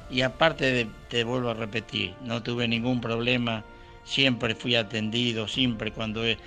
y 0.10 0.22
aparte 0.22 0.72
de, 0.72 0.88
te 1.10 1.24
vuelvo 1.24 1.50
a 1.50 1.54
repetir, 1.54 2.16
no 2.22 2.44
tuve 2.44 2.68
ningún 2.68 3.02
problema, 3.02 3.64
siempre 4.04 4.56
fui 4.56 4.76
atendido, 4.76 5.48
siempre 5.48 5.92
cuando 5.92 6.24
he, 6.26 6.38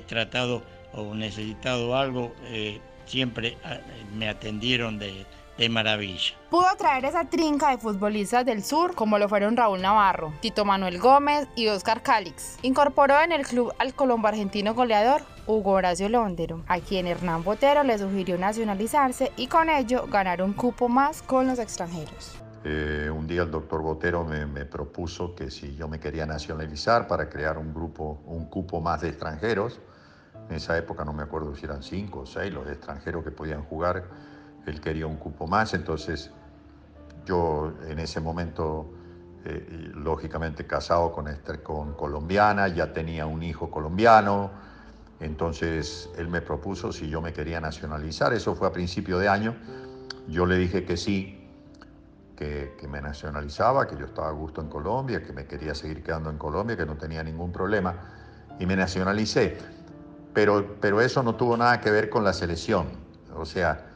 tratado 0.00 0.62
o 0.92 1.14
necesitado 1.14 1.96
algo, 1.96 2.34
eh, 2.44 2.80
siempre 3.06 3.56
ah, 3.64 3.78
me 4.14 4.28
atendieron 4.28 4.98
de, 4.98 5.24
de 5.56 5.68
maravilla. 5.68 6.34
Pudo 6.50 6.66
traer 6.76 7.04
esa 7.04 7.24
trinca 7.24 7.70
de 7.70 7.78
futbolistas 7.78 8.44
del 8.44 8.62
sur 8.62 8.94
como 8.94 9.18
lo 9.18 9.28
fueron 9.28 9.56
Raúl 9.56 9.80
Navarro, 9.80 10.32
Tito 10.40 10.64
Manuel 10.64 10.98
Gómez 10.98 11.48
y 11.56 11.68
Oscar 11.68 12.02
Calix. 12.02 12.58
Incorporó 12.62 13.20
en 13.20 13.32
el 13.32 13.46
club 13.46 13.72
al 13.78 13.94
colombo 13.94 14.28
argentino 14.28 14.74
goleador 14.74 15.22
Hugo 15.46 15.72
Horacio 15.72 16.08
Londero, 16.08 16.62
a 16.66 16.80
quien 16.80 17.06
Hernán 17.06 17.44
Botero 17.44 17.84
le 17.84 17.98
sugirió 17.98 18.36
nacionalizarse 18.38 19.32
y 19.36 19.46
con 19.46 19.70
ello 19.70 20.06
ganar 20.08 20.42
un 20.42 20.52
cupo 20.52 20.88
más 20.88 21.22
con 21.22 21.46
los 21.46 21.58
extranjeros. 21.58 22.45
Eh, 22.64 23.10
un 23.14 23.26
día 23.26 23.42
el 23.42 23.50
doctor 23.50 23.82
Botero 23.82 24.24
me, 24.24 24.64
propuso 24.64 25.34
que 25.34 25.50
si 25.50 25.76
yo 25.76 25.88
me 25.88 26.00
quería 26.00 26.26
nacionalizar 26.26 27.06
para 27.06 27.28
crear 27.28 27.58
un 27.58 27.72
grupo, 27.72 28.20
un 28.26 28.46
cupo 28.46 28.80
más 28.80 29.02
de 29.02 29.08
extranjeros, 29.08 29.80
en 30.48 30.56
esa 30.56 30.76
época 30.76 31.04
no 31.04 31.12
me 31.12 31.22
acuerdo 31.22 31.54
si 31.54 31.64
eran 31.64 31.82
cinco 31.82 32.20
o 32.20 32.26
seis 32.26 32.52
los 32.52 32.68
extranjeros 32.68 33.24
que 33.24 33.30
podían 33.30 33.62
jugar, 33.62 34.04
él 34.66 34.80
quería 34.80 35.06
un 35.06 35.16
cupo 35.16 35.46
más, 35.46 35.74
entonces 35.74 36.30
yo 37.24 37.72
en 37.86 37.98
ese 37.98 38.20
momento, 38.20 38.92
eh, 39.44 39.90
lógicamente 39.94 40.66
casado 40.66 41.12
con, 41.12 41.28
este, 41.28 41.62
con 41.62 41.94
colombiana, 41.94 42.68
ya 42.68 42.92
tenía 42.92 43.26
un 43.26 43.42
hijo 43.42 43.70
colombiano, 43.70 44.50
entonces 45.20 46.10
él 46.16 46.28
me 46.28 46.40
propuso 46.40 46.92
si 46.92 47.08
yo 47.08 47.20
me 47.20 47.32
quería 47.32 47.60
nacionalizar, 47.60 48.32
eso 48.32 48.54
fue 48.54 48.68
a 48.68 48.72
principio 48.72 49.18
de 49.18 49.28
año, 49.28 49.56
yo 50.28 50.46
le 50.46 50.56
dije 50.56 50.84
que 50.84 50.96
sí, 50.96 51.35
que, 52.36 52.86
me 52.88 53.00
nacionalizaba, 53.00 53.86
que 53.86 53.96
yo 53.96 54.06
estaba 54.06 54.28
a 54.28 54.32
gusto 54.32 54.60
en 54.60 54.68
Colombia, 54.68 55.22
que 55.22 55.32
me 55.32 55.46
quería 55.46 55.74
seguir 55.74 56.02
quedando 56.02 56.30
en 56.30 56.38
Colombia, 56.38 56.76
que 56.76 56.86
no 56.86 56.96
tenía 56.96 57.22
ningún 57.24 57.50
problema, 57.50 57.94
y 58.60 58.66
me 58.66 58.76
nacionalicé. 58.76 59.56
Pero, 60.34 60.76
pero 60.80 61.00
eso 61.00 61.22
no 61.22 61.34
tuvo 61.34 61.56
nada 61.56 61.80
que 61.80 61.90
ver 61.90 62.10
con 62.10 62.22
la 62.22 62.34
selección. 62.34 62.86
O 63.34 63.46
sea, 63.46 63.86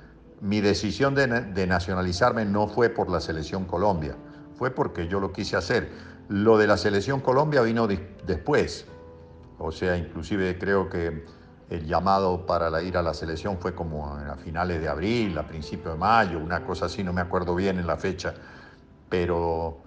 mi 0.41 0.61
decisión 0.61 1.15
de, 1.15 1.27
de 1.27 1.67
nacionalizarme 1.67 2.47
no 2.47 2.67
fue 2.67 2.89
por 2.89 3.11
la 3.11 3.21
selección 3.21 3.67
Colombia, 3.67 4.17
fue 4.57 4.71
porque 4.71 5.07
yo 5.07 5.21
lo 5.21 5.33
quise 5.33 5.57
hacer. 5.57 5.91
Lo 6.29 6.57
de 6.57 6.67
la 6.67 6.79
selección 6.79 7.21
Colombia 7.21 7.61
vino 7.61 7.87
después. 7.87 8.87
O 9.59 9.71
sea, 9.71 9.97
inclusive 9.97 10.59
creo 10.59 10.89
que 10.89 11.25
el 11.71 11.87
llamado 11.87 12.47
para 12.47 12.83
ir 12.83 12.97
a 12.97 13.03
la 13.03 13.15
selección 13.15 13.59
fue 13.59 13.75
como 13.75 14.15
a 14.15 14.37
finales 14.37 14.81
de 14.81 14.89
abril, 14.89 15.39
a 15.39 15.47
principios 15.47 15.95
de 15.95 15.99
mayo, 15.99 16.39
una 16.39 16.65
cosa 16.65 16.87
así, 16.87 17.05
no 17.05 17.13
me 17.13 17.21
acuerdo 17.21 17.55
bien 17.55 17.79
en 17.79 17.87
la 17.87 17.97
fecha, 17.97 18.35
pero, 19.09 19.79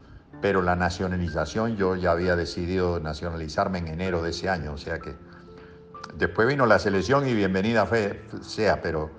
pero 0.41 0.62
la 0.62 0.78
nacionalización 0.78 1.76
yo 1.76 1.98
ya 1.98 2.12
había 2.12 2.38
decidido 2.38 3.02
nacionalizarme 3.02 3.80
en 3.80 3.88
enero 3.89 4.24
de 4.24 4.30
ese 4.30 4.50
año, 4.50 4.72
o 4.72 4.78
sea 4.78 5.00
que 5.00 5.13
después 6.15 6.48
vino 6.48 6.65
la 6.65 6.80
selección 6.80 7.28
y 7.28 7.34
bienvenida 7.34 7.86
sea, 8.41 8.82
pero, 8.82 9.12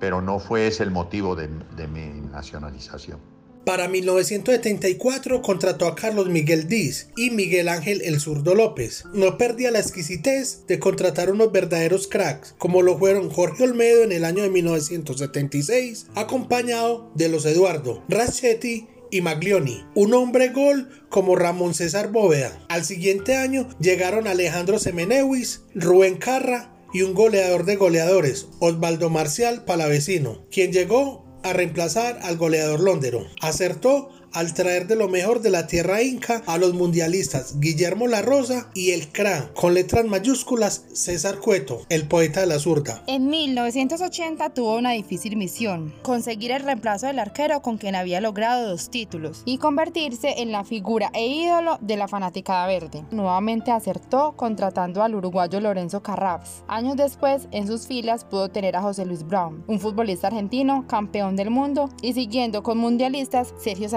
pero 0.00 0.22
no 0.22 0.38
fue 0.38 0.66
ese 0.66 0.84
el 0.84 0.90
motivo 0.90 1.36
de 1.36 1.48
mi 1.88 2.08
nacionalización. 2.32 3.37
Para 3.68 3.86
1974 3.86 5.42
contrató 5.42 5.88
a 5.88 5.94
Carlos 5.94 6.30
Miguel 6.30 6.68
Diz 6.68 7.10
y 7.18 7.28
Miguel 7.28 7.68
Ángel 7.68 8.00
El 8.02 8.18
Zurdo 8.18 8.54
López. 8.54 9.04
No 9.12 9.36
perdía 9.36 9.70
la 9.70 9.78
exquisitez 9.78 10.66
de 10.66 10.78
contratar 10.78 11.30
unos 11.30 11.52
verdaderos 11.52 12.08
cracks, 12.08 12.54
como 12.56 12.80
lo 12.80 12.96
fueron 12.96 13.28
Jorge 13.28 13.64
Olmedo 13.64 14.04
en 14.04 14.12
el 14.12 14.24
año 14.24 14.42
de 14.42 14.48
1976, 14.48 16.06
acompañado 16.14 17.12
de 17.14 17.28
los 17.28 17.44
Eduardo 17.44 18.02
Rachetti 18.08 18.88
y 19.10 19.20
Maglioni, 19.20 19.84
un 19.94 20.14
hombre 20.14 20.48
gol 20.48 20.88
como 21.10 21.36
Ramón 21.36 21.74
César 21.74 22.10
Bóveda. 22.10 22.64
Al 22.70 22.86
siguiente 22.86 23.36
año 23.36 23.68
llegaron 23.80 24.28
Alejandro 24.28 24.78
Semenewis, 24.78 25.60
Rubén 25.74 26.16
Carra 26.16 26.74
y 26.94 27.02
un 27.02 27.12
goleador 27.12 27.66
de 27.66 27.76
goleadores, 27.76 28.46
Osvaldo 28.60 29.10
Marcial 29.10 29.66
Palavecino, 29.66 30.46
quien 30.50 30.72
llegó 30.72 31.27
a 31.42 31.52
reemplazar 31.52 32.18
al 32.22 32.36
goleador 32.36 32.80
Londero. 32.80 33.26
Acertó 33.40 34.10
al 34.32 34.54
traer 34.54 34.86
de 34.86 34.96
lo 34.96 35.08
mejor 35.08 35.40
de 35.40 35.50
la 35.50 35.66
tierra 35.66 36.02
inca 36.02 36.42
a 36.46 36.58
los 36.58 36.74
mundialistas 36.74 37.58
Guillermo 37.60 38.06
La 38.06 38.22
Rosa 38.22 38.70
y 38.74 38.90
el 38.90 39.08
CRA, 39.08 39.50
con 39.54 39.74
letras 39.74 40.06
mayúsculas 40.06 40.84
César 40.92 41.38
Cueto, 41.38 41.82
el 41.88 42.06
poeta 42.06 42.40
de 42.40 42.46
la 42.46 42.58
zurda. 42.58 43.02
En 43.06 43.28
1980 43.28 44.50
tuvo 44.50 44.76
una 44.76 44.92
difícil 44.92 45.36
misión, 45.36 45.94
conseguir 46.02 46.52
el 46.52 46.62
reemplazo 46.62 47.06
del 47.06 47.18
arquero 47.18 47.62
con 47.62 47.78
quien 47.78 47.94
había 47.94 48.20
logrado 48.20 48.68
dos 48.68 48.90
títulos 48.90 49.42
y 49.44 49.58
convertirse 49.58 50.34
en 50.38 50.52
la 50.52 50.64
figura 50.64 51.10
e 51.14 51.26
ídolo 51.26 51.78
de 51.80 51.96
la 51.96 52.08
fanaticada 52.08 52.66
verde. 52.66 53.04
Nuevamente 53.10 53.70
acertó 53.70 54.34
contratando 54.36 55.02
al 55.02 55.14
uruguayo 55.14 55.60
Lorenzo 55.60 56.02
Carraps. 56.02 56.62
Años 56.68 56.96
después, 56.96 57.48
en 57.50 57.66
sus 57.66 57.86
filas 57.86 58.24
pudo 58.24 58.48
tener 58.48 58.76
a 58.76 58.82
José 58.82 59.04
Luis 59.04 59.26
Brown, 59.26 59.64
un 59.66 59.80
futbolista 59.80 60.28
argentino, 60.28 60.86
campeón 60.86 61.36
del 61.36 61.50
mundo, 61.50 61.90
y 62.02 62.12
siguiendo 62.12 62.62
con 62.62 62.78
mundialistas 62.78 63.54
Sergio 63.58 63.88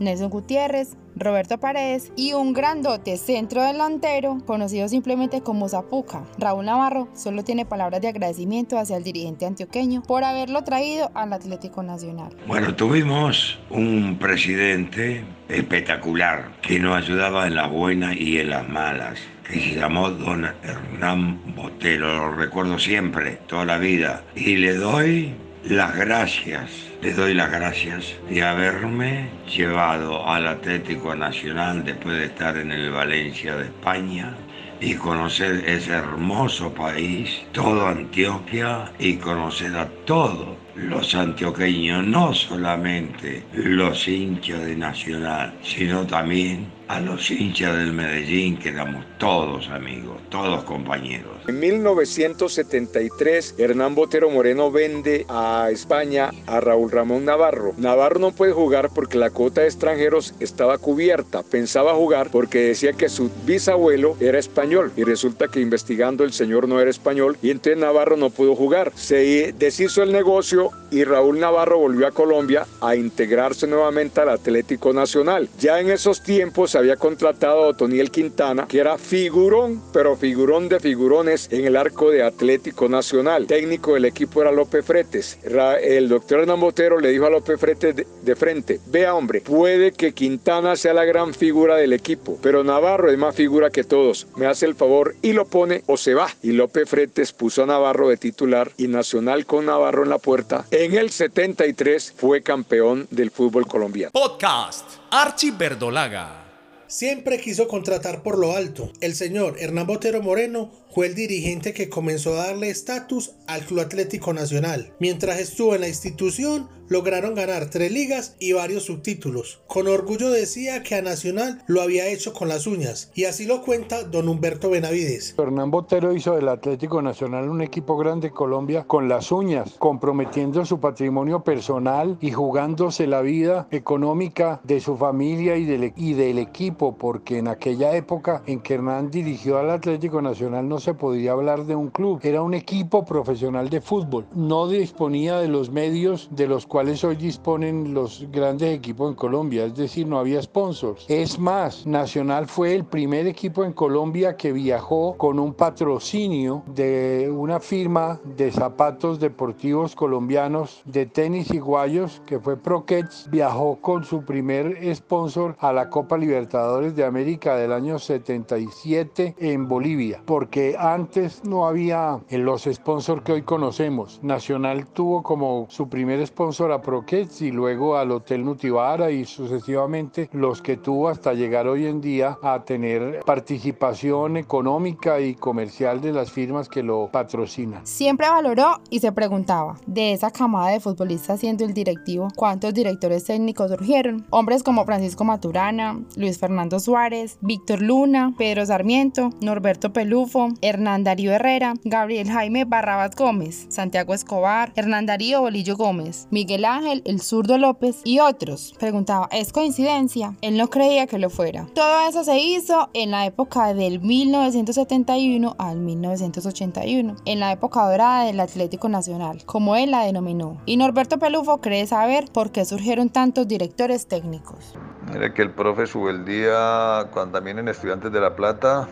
Nelson 0.00 0.30
Gutiérrez, 0.30 0.96
Roberto 1.16 1.58
Paredes 1.58 2.12
y 2.16 2.34
un 2.34 2.52
grandote 2.52 3.16
centro 3.16 3.62
delantero 3.62 4.38
conocido 4.44 4.88
simplemente 4.88 5.40
como 5.40 5.68
Zapuca. 5.68 6.24
Raúl 6.38 6.66
Navarro 6.66 7.08
solo 7.14 7.44
tiene 7.44 7.64
palabras 7.64 8.00
de 8.00 8.08
agradecimiento 8.08 8.78
hacia 8.78 8.96
el 8.96 9.04
dirigente 9.04 9.46
antioqueño 9.46 10.02
por 10.02 10.24
haberlo 10.24 10.62
traído 10.62 11.10
al 11.14 11.32
Atlético 11.32 11.82
Nacional. 11.82 12.34
Bueno, 12.46 12.74
tuvimos 12.74 13.58
un 13.70 14.18
presidente 14.18 15.24
espectacular 15.48 16.52
que 16.60 16.78
nos 16.78 16.96
ayudaba 16.96 17.46
en 17.46 17.54
las 17.54 17.70
buenas 17.70 18.16
y 18.16 18.38
en 18.38 18.50
las 18.50 18.68
malas 18.68 19.18
que 19.48 19.60
se 19.60 19.74
llamó 19.76 20.10
don 20.10 20.44
Hernán 20.44 21.54
Botero, 21.54 22.12
lo 22.14 22.32
recuerdo 22.32 22.78
siempre, 22.78 23.38
toda 23.46 23.64
la 23.64 23.78
vida, 23.78 24.24
y 24.34 24.56
le 24.56 24.74
doy 24.74 25.34
las 25.64 25.96
gracias, 25.96 26.70
le 27.02 27.12
doy 27.12 27.34
las 27.34 27.50
gracias 27.50 28.14
de 28.28 28.42
haberme 28.42 29.28
llevado 29.54 30.26
al 30.28 30.46
Atlético 30.46 31.14
Nacional 31.14 31.84
después 31.84 32.16
de 32.18 32.26
estar 32.26 32.56
en 32.56 32.72
el 32.72 32.90
Valencia 32.90 33.56
de 33.56 33.64
España 33.64 34.34
y 34.80 34.94
conocer 34.94 35.64
ese 35.66 35.92
hermoso 35.92 36.72
país, 36.72 37.42
todo 37.52 37.86
Antioquia 37.86 38.92
y 38.98 39.16
conocer 39.16 39.76
a 39.76 39.88
todos 40.04 40.56
los 40.74 41.14
antioqueños, 41.14 42.06
no 42.06 42.34
solamente 42.34 43.42
los 43.54 44.06
hinchas 44.06 44.64
de 44.64 44.76
Nacional, 44.76 45.54
sino 45.62 46.06
también 46.06 46.70
a 46.88 47.00
los 47.00 47.30
hinchas 47.30 47.76
del 47.76 47.92
Medellín, 47.92 48.58
que 48.58 48.68
éramos 48.68 49.04
todos 49.18 49.68
amigos, 49.68 50.20
todos 50.30 50.64
compañeros. 50.64 51.32
En 51.48 51.58
1973, 51.58 53.54
Hernán 53.58 53.94
Botero 53.94 54.30
Moreno 54.30 54.70
vende 54.70 55.26
a 55.28 55.68
España 55.70 56.30
a 56.46 56.60
Raúl 56.60 56.90
Ramón 56.90 57.24
Navarro. 57.24 57.74
Navarro 57.76 58.18
no 58.18 58.32
puede 58.32 58.52
jugar 58.52 58.90
porque 58.94 59.18
la 59.18 59.30
cuota 59.30 59.62
de 59.62 59.68
extranjeros 59.68 60.34
estaba 60.40 60.78
cubierta. 60.78 61.42
Pensaba 61.42 61.94
jugar 61.94 62.30
porque 62.30 62.58
decía 62.60 62.92
que 62.92 63.08
su 63.08 63.30
bisabuelo 63.44 64.16
era 64.20 64.38
español 64.38 64.92
y 64.96 65.04
resulta 65.04 65.48
que 65.48 65.60
investigando 65.60 66.24
el 66.24 66.32
señor 66.32 66.68
no 66.68 66.80
era 66.80 66.90
español 66.90 67.36
y 67.42 67.50
entonces 67.50 67.80
Navarro 67.80 68.16
no 68.16 68.30
pudo 68.30 68.54
jugar. 68.54 68.92
Se 68.94 69.52
deshizo 69.58 70.02
el 70.02 70.12
negocio 70.12 70.70
y 70.90 71.04
Raúl 71.04 71.40
Navarro 71.40 71.78
volvió 71.78 72.06
a 72.06 72.12
Colombia 72.12 72.66
a 72.80 72.94
integrarse 72.96 73.66
nuevamente 73.66 74.20
al 74.20 74.30
Atlético 74.30 74.92
Nacional. 74.92 75.48
Ya 75.58 75.80
en 75.80 75.90
esos 75.90 76.22
tiempos 76.22 76.75
había 76.78 76.96
contratado 76.96 77.64
a 77.64 77.68
Otoniel 77.68 78.10
Quintana, 78.10 78.66
que 78.66 78.78
era 78.78 78.98
figurón, 78.98 79.82
pero 79.92 80.16
figurón 80.16 80.68
de 80.68 80.80
figurones 80.80 81.48
en 81.50 81.64
el 81.64 81.76
arco 81.76 82.10
de 82.10 82.22
Atlético 82.22 82.88
Nacional. 82.88 83.46
Técnico 83.46 83.94
del 83.94 84.04
equipo 84.04 84.42
era 84.42 84.52
López 84.52 84.84
Fretes. 84.84 85.38
El 85.82 86.08
doctor 86.08 86.40
Hernán 86.40 86.60
Botero 86.60 86.98
le 86.98 87.10
dijo 87.10 87.26
a 87.26 87.30
López 87.30 87.58
Fretes 87.60 87.96
de, 88.22 88.36
frente, 88.36 88.80
vea 88.86 89.14
hombre, 89.14 89.40
puede 89.40 89.92
que 89.92 90.12
Quintana 90.12 90.76
sea 90.76 90.94
la 90.94 91.04
gran 91.04 91.34
figura 91.34 91.76
del 91.76 91.92
equipo, 91.92 92.38
pero 92.42 92.64
Navarro 92.64 93.10
es 93.10 93.18
más 93.18 93.34
figura 93.34 93.70
que 93.70 93.84
todos. 93.84 94.26
Me 94.36 94.46
hace 94.46 94.66
el 94.66 94.74
favor 94.74 95.14
y 95.22 95.32
lo 95.32 95.46
pone 95.46 95.82
o 95.86 95.96
se 95.96 96.14
va. 96.14 96.28
Y 96.42 96.52
López 96.52 96.88
Fretes 96.88 97.32
puso 97.32 97.62
a 97.62 97.66
Navarro 97.66 98.08
de 98.08 98.16
titular 98.16 98.70
y 98.76 98.88
Nacional 98.88 99.46
con 99.46 99.66
Navarro 99.66 100.02
en 100.02 100.10
la 100.10 100.18
puerta. 100.18 100.64
En 100.70 100.94
el 100.94 101.10
73 101.10 102.14
fue 102.16 102.42
campeón 102.42 103.06
del 103.10 103.30
fútbol 103.30 103.66
colombiano. 103.66 104.12
Podcast 104.12 104.90
Archie 105.10 105.52
Verdolaga. 105.52 106.45
Siempre 106.88 107.40
quiso 107.40 107.66
contratar 107.66 108.22
por 108.22 108.38
lo 108.38 108.56
alto. 108.56 108.92
El 109.00 109.16
señor 109.16 109.56
Hernán 109.58 109.88
Botero 109.88 110.22
Moreno 110.22 110.70
fue 110.94 111.06
el 111.06 111.16
dirigente 111.16 111.72
que 111.72 111.88
comenzó 111.88 112.34
a 112.34 112.46
darle 112.46 112.70
estatus 112.70 113.32
al 113.48 113.62
Club 113.66 113.80
Atlético 113.80 114.32
Nacional. 114.32 114.92
Mientras 115.00 115.40
estuvo 115.40 115.74
en 115.74 115.80
la 115.80 115.88
institución, 115.88 116.68
lograron 116.88 117.34
ganar 117.34 117.70
tres 117.70 117.92
ligas 117.92 118.36
y 118.38 118.52
varios 118.52 118.84
subtítulos. 118.84 119.60
Con 119.66 119.88
orgullo 119.88 120.30
decía 120.30 120.82
que 120.82 120.94
a 120.94 121.02
Nacional 121.02 121.62
lo 121.66 121.82
había 121.82 122.08
hecho 122.08 122.32
con 122.32 122.48
las 122.48 122.66
uñas, 122.66 123.10
y 123.14 123.24
así 123.24 123.46
lo 123.46 123.62
cuenta 123.62 124.04
don 124.04 124.28
Humberto 124.28 124.70
Benavides. 124.70 125.34
Hernán 125.38 125.70
Botero 125.70 126.12
hizo 126.12 126.34
del 126.34 126.48
Atlético 126.48 127.00
Nacional 127.02 127.48
un 127.48 127.62
equipo 127.62 127.96
grande 127.96 128.28
de 128.28 128.30
Colombia 128.30 128.84
con 128.84 129.08
las 129.08 129.30
uñas, 129.30 129.74
comprometiendo 129.78 130.64
su 130.64 130.80
patrimonio 130.80 131.44
personal 131.44 132.16
y 132.20 132.30
jugándose 132.30 133.06
la 133.06 133.20
vida 133.20 133.66
económica 133.70 134.60
de 134.64 134.80
su 134.80 134.96
familia 134.96 135.56
y 135.56 135.64
del, 135.64 136.38
equipo, 136.38 136.96
porque 136.96 137.38
en 137.38 137.48
aquella 137.48 137.96
época 137.96 138.42
en 138.46 138.60
que 138.60 138.74
Hernán 138.74 139.10
dirigió 139.10 139.58
al 139.58 139.70
Atlético 139.70 140.22
Nacional 140.22 140.68
no 140.68 140.78
se 140.78 140.94
podía 140.94 141.32
hablar 141.32 141.66
de 141.66 141.74
un 141.74 141.90
club, 141.90 142.20
era 142.22 142.42
un 142.42 142.54
equipo 142.54 143.04
profesional 143.04 143.68
de 143.68 143.80
fútbol, 143.80 144.26
no 144.34 144.68
disponía 144.68 145.38
de 145.38 145.48
los 145.48 145.70
medios 145.70 146.28
de 146.32 146.46
los 146.46 146.66
cuales 146.66 146.75
hoy 146.76 147.16
disponen 147.16 147.94
los 147.94 148.26
grandes 148.30 148.76
equipos 148.76 149.08
en 149.08 149.14
Colombia, 149.14 149.64
es 149.64 149.74
decir, 149.74 150.06
no 150.06 150.18
había 150.18 150.42
sponsors. 150.42 151.06
Es 151.08 151.38
más, 151.38 151.86
Nacional 151.86 152.46
fue 152.46 152.74
el 152.74 152.84
primer 152.84 153.26
equipo 153.26 153.64
en 153.64 153.72
Colombia 153.72 154.36
que 154.36 154.52
viajó 154.52 155.16
con 155.16 155.38
un 155.38 155.54
patrocinio 155.54 156.64
de 156.66 157.32
una 157.34 157.60
firma 157.60 158.20
de 158.36 158.50
zapatos 158.52 159.18
deportivos 159.18 159.94
colombianos 159.94 160.82
de 160.84 161.06
tenis 161.06 161.50
y 161.50 161.58
guayos 161.58 162.20
que 162.26 162.38
fue 162.40 162.58
Proquets, 162.58 163.26
viajó 163.30 163.76
con 163.80 164.04
su 164.04 164.22
primer 164.22 164.76
sponsor 164.94 165.56
a 165.60 165.72
la 165.72 165.88
Copa 165.88 166.18
Libertadores 166.18 166.94
de 166.94 167.06
América 167.06 167.56
del 167.56 167.72
año 167.72 167.98
77 167.98 169.34
en 169.38 169.66
Bolivia, 169.66 170.20
porque 170.26 170.76
antes 170.78 171.42
no 171.42 171.66
había 171.66 172.20
los 172.28 172.64
sponsors 172.64 173.22
que 173.22 173.32
hoy 173.32 173.42
conocemos. 173.42 174.20
Nacional 174.22 174.86
tuvo 174.88 175.22
como 175.22 175.66
su 175.70 175.88
primer 175.88 176.24
sponsor 176.26 176.65
Proquets 176.82 177.42
y 177.42 177.50
luego 177.50 177.96
al 177.96 178.10
Hotel 178.10 178.44
Nutibara 178.44 179.10
y 179.10 179.24
sucesivamente 179.24 180.28
los 180.32 180.60
que 180.60 180.76
tuvo 180.76 181.08
hasta 181.08 181.32
llegar 181.32 181.68
hoy 181.68 181.86
en 181.86 182.00
día 182.00 182.38
a 182.42 182.64
tener 182.64 183.20
participación 183.24 184.36
económica 184.36 185.20
y 185.20 185.34
comercial 185.34 186.00
de 186.00 186.12
las 186.12 186.30
firmas 186.30 186.68
que 186.68 186.82
lo 186.82 187.08
patrocinan. 187.12 187.86
Siempre 187.86 188.28
valoró 188.28 188.80
y 188.90 189.00
se 189.00 189.12
preguntaba, 189.12 189.76
de 189.86 190.12
esa 190.12 190.30
camada 190.30 190.70
de 190.70 190.80
futbolistas 190.80 191.40
siendo 191.40 191.64
el 191.64 191.72
directivo, 191.72 192.28
¿cuántos 192.34 192.74
directores 192.74 193.24
técnicos 193.24 193.70
surgieron? 193.70 194.26
Hombres 194.30 194.62
como 194.62 194.84
Francisco 194.84 195.24
Maturana, 195.24 196.00
Luis 196.16 196.38
Fernando 196.38 196.80
Suárez, 196.80 197.38
Víctor 197.40 197.82
Luna, 197.82 198.34
Pedro 198.36 198.66
Sarmiento, 198.66 199.30
Norberto 199.40 199.92
Pelufo, 199.92 200.48
Hernán 200.60 201.04
Darío 201.04 201.32
Herrera, 201.32 201.74
Gabriel 201.84 202.30
Jaime 202.30 202.64
Barrabas 202.64 203.14
Gómez, 203.14 203.66
Santiago 203.68 204.14
Escobar, 204.14 204.72
Hernán 204.74 205.06
Darío 205.06 205.40
Bolillo 205.40 205.76
Gómez, 205.76 206.26
Miguel 206.30 206.55
Ángel, 206.64 207.02
el 207.04 207.20
zurdo 207.20 207.58
López 207.58 208.00
y 208.04 208.20
otros. 208.20 208.74
Preguntaba, 208.78 209.28
¿es 209.32 209.52
coincidencia? 209.52 210.34
Él 210.40 210.56
no 210.56 210.68
creía 210.68 211.06
que 211.06 211.18
lo 211.18 211.30
fuera. 211.30 211.66
Todo 211.74 212.08
eso 212.08 212.24
se 212.24 212.38
hizo 212.38 212.88
en 212.94 213.10
la 213.10 213.26
época 213.26 213.74
del 213.74 214.00
1971 214.00 215.54
al 215.58 215.78
1981, 215.78 217.16
en 217.24 217.40
la 217.40 217.52
época 217.52 217.88
dorada 217.88 218.24
del 218.24 218.40
Atlético 218.40 218.88
Nacional, 218.88 219.44
como 219.44 219.76
él 219.76 219.90
la 219.90 220.04
denominó. 220.04 220.60
Y 220.66 220.76
Norberto 220.76 221.18
Pelufo 221.18 221.60
cree 221.60 221.86
saber 221.86 222.30
por 222.32 222.50
qué 222.50 222.64
surgieron 222.64 223.10
tantos 223.10 223.46
directores 223.46 224.06
técnicos. 224.06 224.74
Mire 225.12 225.32
que 225.34 225.42
el 225.42 225.52
profe 225.52 225.86
Subeldía, 225.86 227.08
cuando 227.12 227.38
también 227.38 227.58
en 227.58 227.68
Estudiantes 227.68 228.10
de 228.10 228.20
La 228.20 228.34
Plata, 228.34 228.88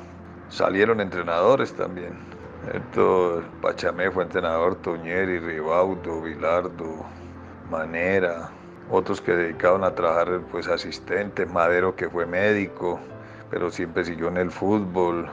salieron 0.48 1.00
entrenadores 1.00 1.74
también. 1.74 2.12
Esto, 2.72 3.42
Pachamé 3.60 4.10
fue 4.10 4.24
entrenador, 4.24 4.76
Toñeri, 4.76 5.38
Ribaudo, 5.38 6.22
Vilardo, 6.22 7.04
Manera, 7.70 8.50
otros 8.90 9.20
que 9.20 9.32
dedicaban 9.32 9.84
a 9.84 9.94
trabajar 9.94 10.40
pues 10.50 10.68
asistentes, 10.68 11.50
Madero 11.50 11.96
que 11.96 12.08
fue 12.08 12.26
médico, 12.26 13.00
pero 13.50 13.70
siempre 13.70 14.04
siguió 14.04 14.28
en 14.28 14.36
el 14.36 14.50
fútbol, 14.50 15.28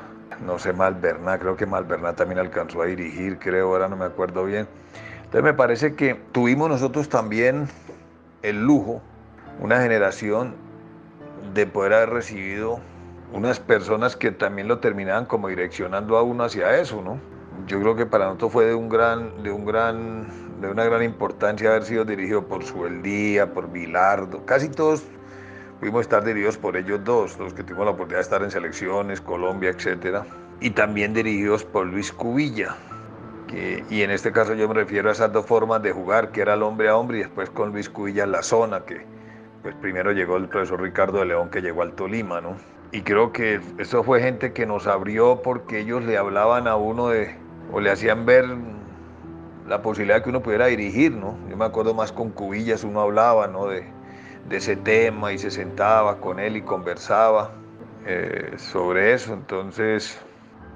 no 0.46 0.58
sé, 0.58 0.74
Malverná, 0.74 1.38
creo 1.38 1.56
que 1.56 1.66
Malverná 1.66 2.14
también 2.14 2.40
alcanzó 2.40 2.82
a 2.82 2.86
dirigir, 2.86 3.38
creo, 3.40 3.68
ahora 3.68 3.88
no 3.88 3.96
me 3.96 4.06
acuerdo 4.06 4.46
bien. 4.46 4.68
Entonces 5.18 5.44
me 5.44 5.54
parece 5.54 5.96
que 5.96 6.16
tuvimos 6.32 6.70
nosotros 6.70 7.10
también 7.10 7.68
el 8.42 8.64
lujo, 8.64 9.02
una 9.60 9.82
generación, 9.82 10.56
de 11.54 11.66
poder 11.68 11.94
haber 11.94 12.10
recibido 12.10 12.80
unas 13.34 13.60
personas 13.60 14.16
que 14.16 14.32
también 14.32 14.68
lo 14.68 14.80
terminaban 14.80 15.26
como 15.26 15.48
direccionando 15.48 16.18
a 16.18 16.24
uno 16.24 16.44
hacia 16.44 16.78
eso, 16.80 17.02
¿no? 17.02 17.18
Yo 17.68 17.80
creo 17.80 17.96
que 17.96 18.06
para 18.06 18.26
nosotros 18.26 18.52
fue 18.52 18.66
de 18.66 18.76
un 18.76 18.90
gran, 18.90 19.44
de 19.44 19.52
un 19.52 19.66
gran, 19.66 20.28
de 20.62 20.70
una 20.70 20.86
gran 20.86 21.04
importancia 21.04 21.70
haber 21.70 21.84
sido 21.84 22.06
dirigido 22.06 22.48
por 22.48 22.64
Sueldía, 22.64 23.54
por 23.54 23.72
Vilardo, 23.72 24.46
casi 24.46 24.70
todos 24.70 25.04
Pudimos 25.82 26.02
estar 26.02 26.24
dirigidos 26.24 26.60
por 26.60 26.78
ellos 26.78 27.04
dos, 27.04 27.40
los 27.40 27.56
que 27.56 27.64
tuvimos 27.64 27.86
la 27.86 27.92
oportunidad 27.94 28.20
de 28.20 28.22
estar 28.22 28.44
en 28.44 28.52
selecciones, 28.52 29.20
Colombia, 29.20 29.72
etc. 29.72 30.18
Y 30.60 30.70
también 30.70 31.12
dirigidos 31.12 31.66
por 31.66 31.88
Luis 31.88 32.12
Cubilla. 32.12 32.76
Que, 33.48 33.84
y 33.90 34.04
en 34.04 34.12
este 34.12 34.32
caso 34.32 34.54
yo 34.54 34.68
me 34.68 34.76
refiero 34.76 35.10
a 35.10 35.14
esas 35.14 35.34
dos 35.34 35.48
formas 35.48 35.82
de 35.82 35.92
jugar, 35.92 36.32
que 36.32 36.42
era 36.42 36.54
el 36.54 36.62
hombre 36.62 36.88
a 36.88 36.96
hombre 36.96 37.18
y 37.18 37.22
después 37.22 37.50
con 37.50 37.72
Luis 37.72 37.90
Cubilla 37.90 38.28
la 38.28 38.44
zona, 38.44 38.82
que 38.82 39.04
pues 39.64 39.74
primero 39.82 40.12
llegó 40.12 40.38
el 40.38 40.48
profesor 40.50 40.80
Ricardo 40.80 41.18
de 41.18 41.26
León 41.26 41.50
que 41.50 41.64
llegó 41.64 41.82
al 41.82 41.94
Tolima, 41.94 42.42
¿no? 42.42 42.58
Y 42.92 43.02
creo 43.02 43.32
que 43.32 43.60
eso 43.80 44.04
fue 44.04 44.22
gente 44.22 44.54
que 44.54 44.68
nos 44.68 44.86
abrió 44.86 45.42
porque 45.42 45.80
ellos 45.80 46.04
le 46.04 46.16
hablaban 46.16 46.68
a 46.68 46.76
uno 46.76 47.10
de, 47.10 47.36
o 47.72 47.80
le 47.80 47.90
hacían 47.90 48.28
ver 48.28 48.46
la 49.72 49.82
posibilidad 49.82 50.18
de 50.18 50.24
que 50.24 50.30
uno 50.30 50.44
pudiera 50.44 50.66
dirigir, 50.66 51.14
¿no? 51.14 51.38
Yo 51.50 51.56
me 51.56 51.64
acuerdo 51.64 51.94
más 51.94 52.12
con 52.12 52.32
Cubillas, 52.32 52.84
uno 52.84 53.00
hablaba, 53.00 53.48
¿no? 53.48 53.68
De, 53.68 53.86
ese 54.50 54.76
tema 54.76 55.32
y 55.32 55.38
se 55.38 55.50
sentaba 55.50 56.20
con 56.20 56.38
él 56.38 56.58
y 56.58 56.62
conversaba 56.62 57.52
eh, 58.06 58.52
sobre 58.58 59.14
eso. 59.14 59.34
Entonces, 59.34 60.20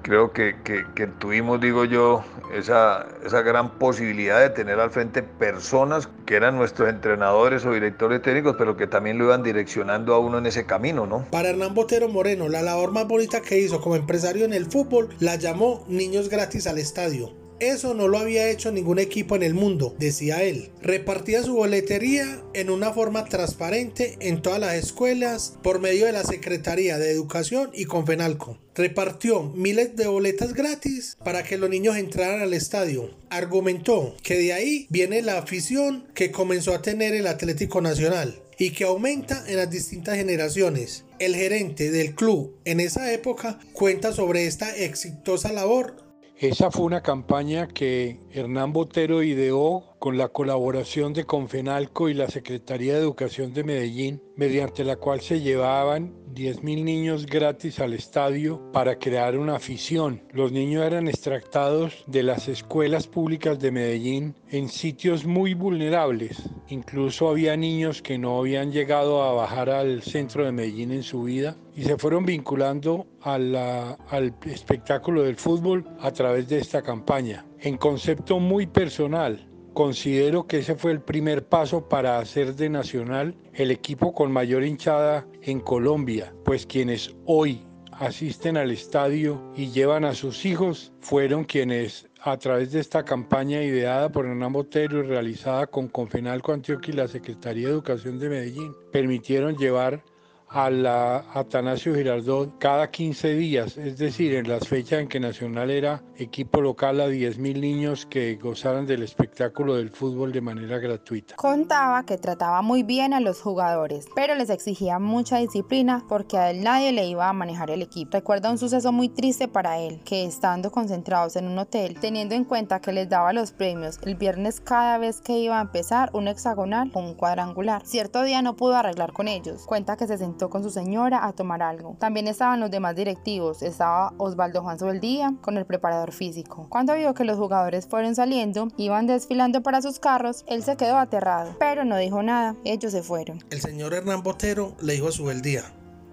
creo 0.00 0.32
que, 0.32 0.56
que, 0.64 0.86
que, 0.94 1.08
tuvimos, 1.08 1.60
digo 1.60 1.84
yo, 1.84 2.24
esa, 2.54 3.06
esa 3.22 3.42
gran 3.42 3.78
posibilidad 3.78 4.40
de 4.40 4.48
tener 4.48 4.80
al 4.80 4.90
frente 4.90 5.22
personas 5.22 6.08
que 6.24 6.36
eran 6.36 6.56
nuestros 6.56 6.88
entrenadores 6.88 7.66
o 7.66 7.72
directores 7.74 8.22
técnicos, 8.22 8.56
pero 8.56 8.78
que 8.78 8.86
también 8.86 9.18
lo 9.18 9.24
iban 9.24 9.42
direccionando 9.42 10.14
a 10.14 10.20
uno 10.20 10.38
en 10.38 10.46
ese 10.46 10.64
camino, 10.64 11.06
¿no? 11.06 11.26
Para 11.30 11.50
Hernán 11.50 11.74
Botero 11.74 12.08
Moreno, 12.08 12.48
la 12.48 12.62
labor 12.62 12.92
más 12.92 13.06
bonita 13.06 13.42
que 13.42 13.58
hizo 13.58 13.78
como 13.82 13.96
empresario 13.96 14.46
en 14.46 14.54
el 14.54 14.64
fútbol 14.64 15.10
la 15.20 15.36
llamó 15.36 15.84
Niños 15.86 16.30
Gratis 16.30 16.66
al 16.66 16.78
Estadio. 16.78 17.45
Eso 17.58 17.94
no 17.94 18.06
lo 18.06 18.18
había 18.18 18.50
hecho 18.50 18.70
ningún 18.70 18.98
equipo 18.98 19.34
en 19.34 19.42
el 19.42 19.54
mundo, 19.54 19.94
decía 19.98 20.42
él. 20.42 20.70
Repartía 20.82 21.42
su 21.42 21.54
boletería 21.54 22.42
en 22.52 22.68
una 22.68 22.92
forma 22.92 23.24
transparente 23.24 24.16
en 24.20 24.42
todas 24.42 24.60
las 24.60 24.74
escuelas 24.74 25.54
por 25.62 25.80
medio 25.80 26.04
de 26.04 26.12
la 26.12 26.24
Secretaría 26.24 26.98
de 26.98 27.10
Educación 27.10 27.70
y 27.72 27.86
Confenalco. 27.86 28.58
Repartió 28.74 29.42
miles 29.42 29.96
de 29.96 30.06
boletas 30.06 30.52
gratis 30.52 31.16
para 31.24 31.44
que 31.44 31.56
los 31.56 31.70
niños 31.70 31.96
entraran 31.96 32.42
al 32.42 32.52
estadio. 32.52 33.16
Argumentó 33.30 34.14
que 34.22 34.36
de 34.36 34.52
ahí 34.52 34.86
viene 34.90 35.22
la 35.22 35.38
afición 35.38 36.06
que 36.14 36.30
comenzó 36.30 36.74
a 36.74 36.82
tener 36.82 37.14
el 37.14 37.26
Atlético 37.26 37.80
Nacional 37.80 38.42
y 38.58 38.70
que 38.70 38.84
aumenta 38.84 39.44
en 39.48 39.56
las 39.56 39.70
distintas 39.70 40.16
generaciones. 40.16 41.04
El 41.18 41.34
gerente 41.34 41.90
del 41.90 42.14
club 42.14 42.54
en 42.64 42.80
esa 42.80 43.12
época 43.12 43.58
cuenta 43.72 44.12
sobre 44.12 44.46
esta 44.46 44.76
exitosa 44.76 45.52
labor 45.52 46.05
esa 46.38 46.70
fue 46.70 46.84
una 46.84 47.02
campaña 47.02 47.66
que 47.66 48.20
Hernán 48.30 48.72
Botero 48.72 49.22
ideó 49.22 49.95
con 49.98 50.18
la 50.18 50.28
colaboración 50.28 51.12
de 51.12 51.24
Confenalco 51.24 52.08
y 52.08 52.14
la 52.14 52.28
Secretaría 52.28 52.94
de 52.94 53.00
Educación 53.00 53.52
de 53.52 53.64
Medellín, 53.64 54.22
mediante 54.36 54.84
la 54.84 54.96
cual 54.96 55.20
se 55.20 55.40
llevaban 55.40 56.14
10.000 56.34 56.84
niños 56.84 57.24
gratis 57.24 57.80
al 57.80 57.94
estadio 57.94 58.70
para 58.72 58.98
crear 58.98 59.38
una 59.38 59.56
afición. 59.56 60.22
Los 60.32 60.52
niños 60.52 60.84
eran 60.84 61.08
extractados 61.08 62.04
de 62.06 62.22
las 62.22 62.46
escuelas 62.48 63.06
públicas 63.06 63.58
de 63.58 63.70
Medellín 63.70 64.34
en 64.50 64.68
sitios 64.68 65.24
muy 65.24 65.54
vulnerables. 65.54 66.42
Incluso 66.68 67.30
había 67.30 67.56
niños 67.56 68.02
que 68.02 68.18
no 68.18 68.38
habían 68.38 68.70
llegado 68.70 69.22
a 69.22 69.32
bajar 69.32 69.70
al 69.70 70.02
centro 70.02 70.44
de 70.44 70.52
Medellín 70.52 70.92
en 70.92 71.02
su 71.02 71.22
vida 71.22 71.56
y 71.74 71.84
se 71.84 71.96
fueron 71.96 72.26
vinculando 72.26 73.06
al 73.22 74.34
espectáculo 74.44 75.22
del 75.22 75.36
fútbol 75.36 75.88
a 76.00 76.10
través 76.10 76.48
de 76.48 76.58
esta 76.58 76.82
campaña. 76.82 77.46
En 77.60 77.78
concepto 77.78 78.38
muy 78.38 78.66
personal, 78.66 79.48
Considero 79.76 80.46
que 80.46 80.60
ese 80.60 80.74
fue 80.74 80.90
el 80.90 81.02
primer 81.02 81.50
paso 81.50 81.86
para 81.86 82.18
hacer 82.18 82.54
de 82.54 82.70
Nacional 82.70 83.36
el 83.52 83.70
equipo 83.70 84.14
con 84.14 84.32
mayor 84.32 84.64
hinchada 84.64 85.28
en 85.42 85.60
Colombia, 85.60 86.32
pues 86.46 86.64
quienes 86.64 87.14
hoy 87.26 87.62
asisten 87.92 88.56
al 88.56 88.70
estadio 88.70 89.52
y 89.54 89.72
llevan 89.72 90.06
a 90.06 90.14
sus 90.14 90.46
hijos 90.46 90.94
fueron 91.02 91.44
quienes 91.44 92.08
a 92.22 92.38
través 92.38 92.72
de 92.72 92.80
esta 92.80 93.04
campaña 93.04 93.62
ideada 93.62 94.10
por 94.10 94.24
Hernán 94.24 94.54
Botero 94.54 95.00
y 95.00 95.08
realizada 95.08 95.66
con 95.66 95.88
Confenalco 95.88 96.54
Antioquia 96.54 96.94
y 96.94 96.96
la 96.96 97.08
Secretaría 97.08 97.66
de 97.66 97.74
Educación 97.74 98.18
de 98.18 98.30
Medellín, 98.30 98.74
permitieron 98.90 99.58
llevar 99.58 100.02
a 100.48 100.70
la 100.70 101.24
Atanasio 101.34 101.94
Girardot 101.94 102.58
cada 102.58 102.90
15 102.90 103.34
días, 103.34 103.76
es 103.76 103.98
decir, 103.98 104.34
en 104.34 104.48
las 104.48 104.68
fechas 104.68 105.00
en 105.00 105.08
que 105.08 105.18
Nacional 105.18 105.70
era 105.70 106.02
equipo 106.16 106.60
local 106.60 107.00
a 107.00 107.08
10.000 107.08 107.60
niños 107.60 108.06
que 108.06 108.36
gozaran 108.36 108.86
del 108.86 109.02
espectáculo 109.02 109.76
del 109.76 109.90
fútbol 109.90 110.32
de 110.32 110.40
manera 110.40 110.78
gratuita. 110.78 111.36
Contaba 111.36 112.04
que 112.04 112.16
trataba 112.16 112.62
muy 112.62 112.82
bien 112.82 113.12
a 113.12 113.20
los 113.20 113.40
jugadores, 113.40 114.06
pero 114.14 114.34
les 114.34 114.50
exigía 114.50 114.98
mucha 114.98 115.38
disciplina 115.38 116.04
porque 116.08 116.38
a 116.38 116.50
él 116.50 116.62
nadie 116.62 116.92
le 116.92 117.06
iba 117.06 117.28
a 117.28 117.32
manejar 117.32 117.70
el 117.70 117.82
equipo. 117.82 118.12
Recuerda 118.12 118.50
un 118.50 118.58
suceso 118.58 118.92
muy 118.92 119.08
triste 119.08 119.48
para 119.48 119.78
él, 119.78 120.00
que 120.04 120.24
estando 120.24 120.70
concentrados 120.70 121.36
en 121.36 121.48
un 121.48 121.58
hotel, 121.58 121.98
teniendo 122.00 122.34
en 122.34 122.44
cuenta 122.44 122.80
que 122.80 122.92
les 122.92 123.08
daba 123.08 123.32
los 123.32 123.52
premios 123.52 123.98
el 124.04 124.14
viernes 124.14 124.60
cada 124.60 124.98
vez 124.98 125.20
que 125.20 125.38
iba 125.38 125.58
a 125.58 125.62
empezar 125.62 126.10
un 126.12 126.28
hexagonal 126.28 126.90
o 126.94 127.00
un 127.00 127.14
cuadrangular, 127.14 127.84
cierto 127.84 128.22
día 128.22 128.42
no 128.42 128.56
pudo 128.56 128.76
arreglar 128.76 129.12
con 129.12 129.28
ellos. 129.28 129.66
Cuenta 129.66 129.96
que 129.96 130.06
se 130.06 130.16
con 130.36 130.62
su 130.62 130.70
señora 130.70 131.26
a 131.26 131.32
tomar 131.32 131.62
algo. 131.62 131.96
También 131.98 132.28
estaban 132.28 132.60
los 132.60 132.70
demás 132.70 132.94
directivos, 132.94 133.62
estaba 133.62 134.12
Osvaldo 134.18 134.62
Juan 134.62 134.78
Sobeldía 134.78 135.34
con 135.40 135.56
el 135.56 135.64
preparador 135.64 136.12
físico. 136.12 136.66
Cuando 136.68 136.94
vio 136.94 137.14
que 137.14 137.24
los 137.24 137.38
jugadores 137.38 137.86
fueron 137.86 138.14
saliendo, 138.14 138.68
iban 138.76 139.06
desfilando 139.06 139.62
para 139.62 139.82
sus 139.82 139.98
carros, 139.98 140.44
él 140.46 140.62
se 140.62 140.76
quedó 140.76 140.98
aterrado, 140.98 141.56
pero 141.58 141.84
no 141.84 141.96
dijo 141.96 142.22
nada, 142.22 142.54
ellos 142.64 142.92
se 142.92 143.02
fueron. 143.02 143.42
El 143.50 143.60
señor 143.60 143.94
Hernán 143.94 144.22
Botero 144.22 144.74
le 144.80 144.92
dijo 144.92 145.08
a 145.08 145.12
Sobeldía, 145.12 145.64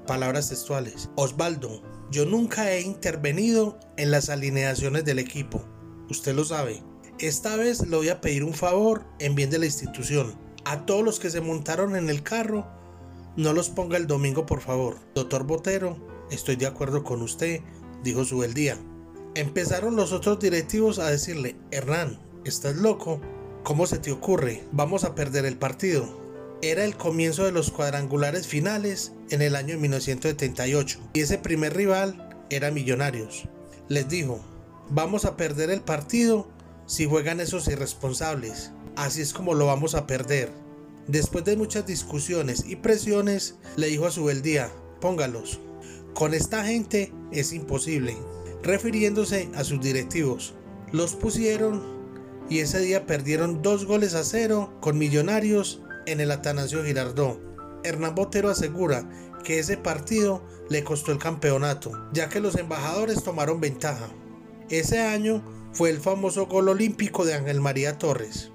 palabras 0.07 0.49
textuales, 0.49 1.09
Osvaldo, 1.15 1.81
yo 2.11 2.25
nunca 2.25 2.71
he 2.71 2.81
intervenido 2.81 3.77
en 3.97 4.11
las 4.11 4.29
alineaciones 4.29 5.03
del 5.03 5.19
equipo, 5.19 5.61
usted 6.09 6.33
lo 6.33 6.45
sabe. 6.45 6.81
Esta 7.19 7.55
vez 7.55 7.87
le 7.87 7.95
voy 7.95 8.09
a 8.09 8.21
pedir 8.21 8.43
un 8.43 8.53
favor 8.53 9.05
en 9.19 9.35
bien 9.35 9.49
de 9.49 9.59
la 9.59 9.65
institución. 9.65 10.35
A 10.65 10.85
todos 10.85 11.03
los 11.03 11.19
que 11.19 11.29
se 11.29 11.41
montaron 11.41 11.95
en 11.95 12.09
el 12.09 12.23
carro, 12.23 12.67
no 13.35 13.53
los 13.53 13.69
ponga 13.69 13.97
el 13.97 14.07
domingo, 14.07 14.45
por 14.45 14.61
favor. 14.61 14.97
Doctor 15.15 15.43
Botero, 15.43 15.97
estoy 16.29 16.55
de 16.55 16.67
acuerdo 16.67 17.03
con 17.03 17.21
usted, 17.21 17.61
dijo 18.03 18.25
Subeldía. 18.25 18.77
Empezaron 19.35 19.95
los 19.95 20.11
otros 20.11 20.39
directivos 20.39 20.99
a 20.99 21.09
decirle, 21.09 21.55
Hernán, 21.71 22.19
¿estás 22.45 22.75
loco? 22.75 23.19
¿Cómo 23.63 23.87
se 23.87 23.97
te 23.97 24.11
ocurre? 24.11 24.63
Vamos 24.71 25.03
a 25.03 25.15
perder 25.15 25.45
el 25.45 25.57
partido. 25.57 26.21
Era 26.61 26.85
el 26.85 26.95
comienzo 26.95 27.45
de 27.45 27.51
los 27.51 27.71
cuadrangulares 27.71 28.47
finales 28.47 29.13
en 29.29 29.41
el 29.41 29.55
año 29.55 29.77
1978 29.79 30.99
y 31.13 31.21
ese 31.21 31.37
primer 31.37 31.75
rival 31.75 32.45
era 32.49 32.71
Millonarios. 32.71 33.49
Les 33.89 34.07
dijo, 34.07 34.39
vamos 34.89 35.25
a 35.25 35.35
perder 35.35 35.71
el 35.71 35.81
partido 35.81 36.47
si 36.85 37.05
juegan 37.05 37.39
esos 37.39 37.67
irresponsables. 37.67 38.71
Así 38.95 39.21
es 39.21 39.33
como 39.33 39.55
lo 39.55 39.65
vamos 39.65 39.95
a 39.95 40.05
perder. 40.05 40.51
Después 41.07 41.43
de 41.43 41.57
muchas 41.57 41.85
discusiones 41.85 42.63
y 42.65 42.77
presiones, 42.77 43.55
le 43.75 43.87
dijo 43.87 44.05
a 44.05 44.11
su 44.11 44.25
beldía, 44.25 44.71
póngalos. 45.01 45.59
Con 46.13 46.33
esta 46.33 46.63
gente 46.63 47.11
es 47.31 47.51
imposible, 47.51 48.15
refiriéndose 48.61 49.49
a 49.55 49.63
sus 49.63 49.81
directivos. 49.81 50.53
Los 50.91 51.15
pusieron 51.15 51.83
y 52.49 52.59
ese 52.59 52.79
día 52.79 53.05
perdieron 53.05 53.61
dos 53.61 53.85
goles 53.85 54.13
a 54.13 54.23
cero 54.23 54.73
con 54.79 54.97
Millonarios 54.97 55.81
en 56.05 56.21
el 56.21 56.31
Atanasio 56.31 56.83
Girardot. 56.83 57.41
Hernán 57.83 58.15
Botero 58.15 58.49
asegura 58.49 59.09
que 59.43 59.59
ese 59.59 59.75
partido 59.75 60.41
le 60.69 60.83
costó 60.83 61.11
el 61.11 61.17
campeonato, 61.17 61.91
ya 62.13 62.29
que 62.29 62.39
los 62.39 62.55
embajadores 62.55 63.23
tomaron 63.23 63.59
ventaja. 63.59 64.07
Ese 64.69 65.01
año 65.01 65.43
fue 65.73 65.89
el 65.89 65.99
famoso 65.99 66.45
gol 66.45 66.69
olímpico 66.69 67.25
de 67.25 67.33
Ángel 67.33 67.59
María 67.59 67.97
Torres. 67.97 68.51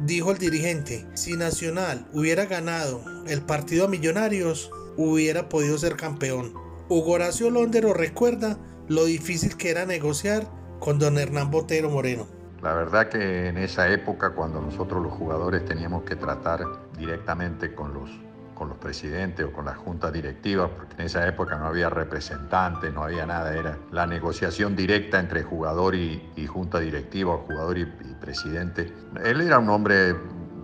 Dijo 0.00 0.30
el 0.30 0.38
dirigente, 0.38 1.06
si 1.14 1.36
Nacional 1.36 2.06
hubiera 2.12 2.44
ganado 2.44 3.02
el 3.26 3.40
partido 3.40 3.86
a 3.86 3.88
Millonarios, 3.88 4.70
hubiera 4.98 5.48
podido 5.48 5.78
ser 5.78 5.96
campeón. 5.96 6.52
Hugo 6.88 7.12
Horacio 7.12 7.48
Londero 7.48 7.94
recuerda 7.94 8.58
lo 8.88 9.06
difícil 9.06 9.56
que 9.56 9.70
era 9.70 9.86
negociar 9.86 10.46
con 10.80 10.98
don 10.98 11.16
Hernán 11.16 11.50
Botero 11.50 11.88
Moreno. 11.88 12.26
La 12.62 12.74
verdad 12.74 13.08
que 13.08 13.48
en 13.48 13.56
esa 13.56 13.88
época, 13.88 14.34
cuando 14.34 14.60
nosotros 14.60 15.02
los 15.02 15.12
jugadores 15.12 15.64
teníamos 15.64 16.04
que 16.04 16.16
tratar 16.16 16.60
directamente 16.98 17.74
con 17.74 17.94
los 17.94 18.10
con 18.56 18.70
los 18.70 18.78
presidentes 18.78 19.46
o 19.46 19.52
con 19.52 19.66
la 19.66 19.74
junta 19.74 20.10
directiva, 20.10 20.68
porque 20.68 20.94
en 20.94 21.02
esa 21.02 21.28
época 21.28 21.56
no 21.56 21.66
había 21.66 21.88
representantes, 21.88 22.92
no 22.92 23.04
había 23.04 23.26
nada, 23.26 23.56
era 23.56 23.78
la 23.92 24.06
negociación 24.06 24.74
directa 24.74 25.20
entre 25.20 25.44
jugador 25.44 25.94
y, 25.94 26.46
junta 26.48 26.80
directiva, 26.80 27.34
o 27.34 27.38
jugador 27.38 27.78
y, 27.78 27.84
presidente. 28.20 28.92
Él 29.22 29.42
era 29.42 29.58
un 29.58 29.68
hombre 29.68 30.16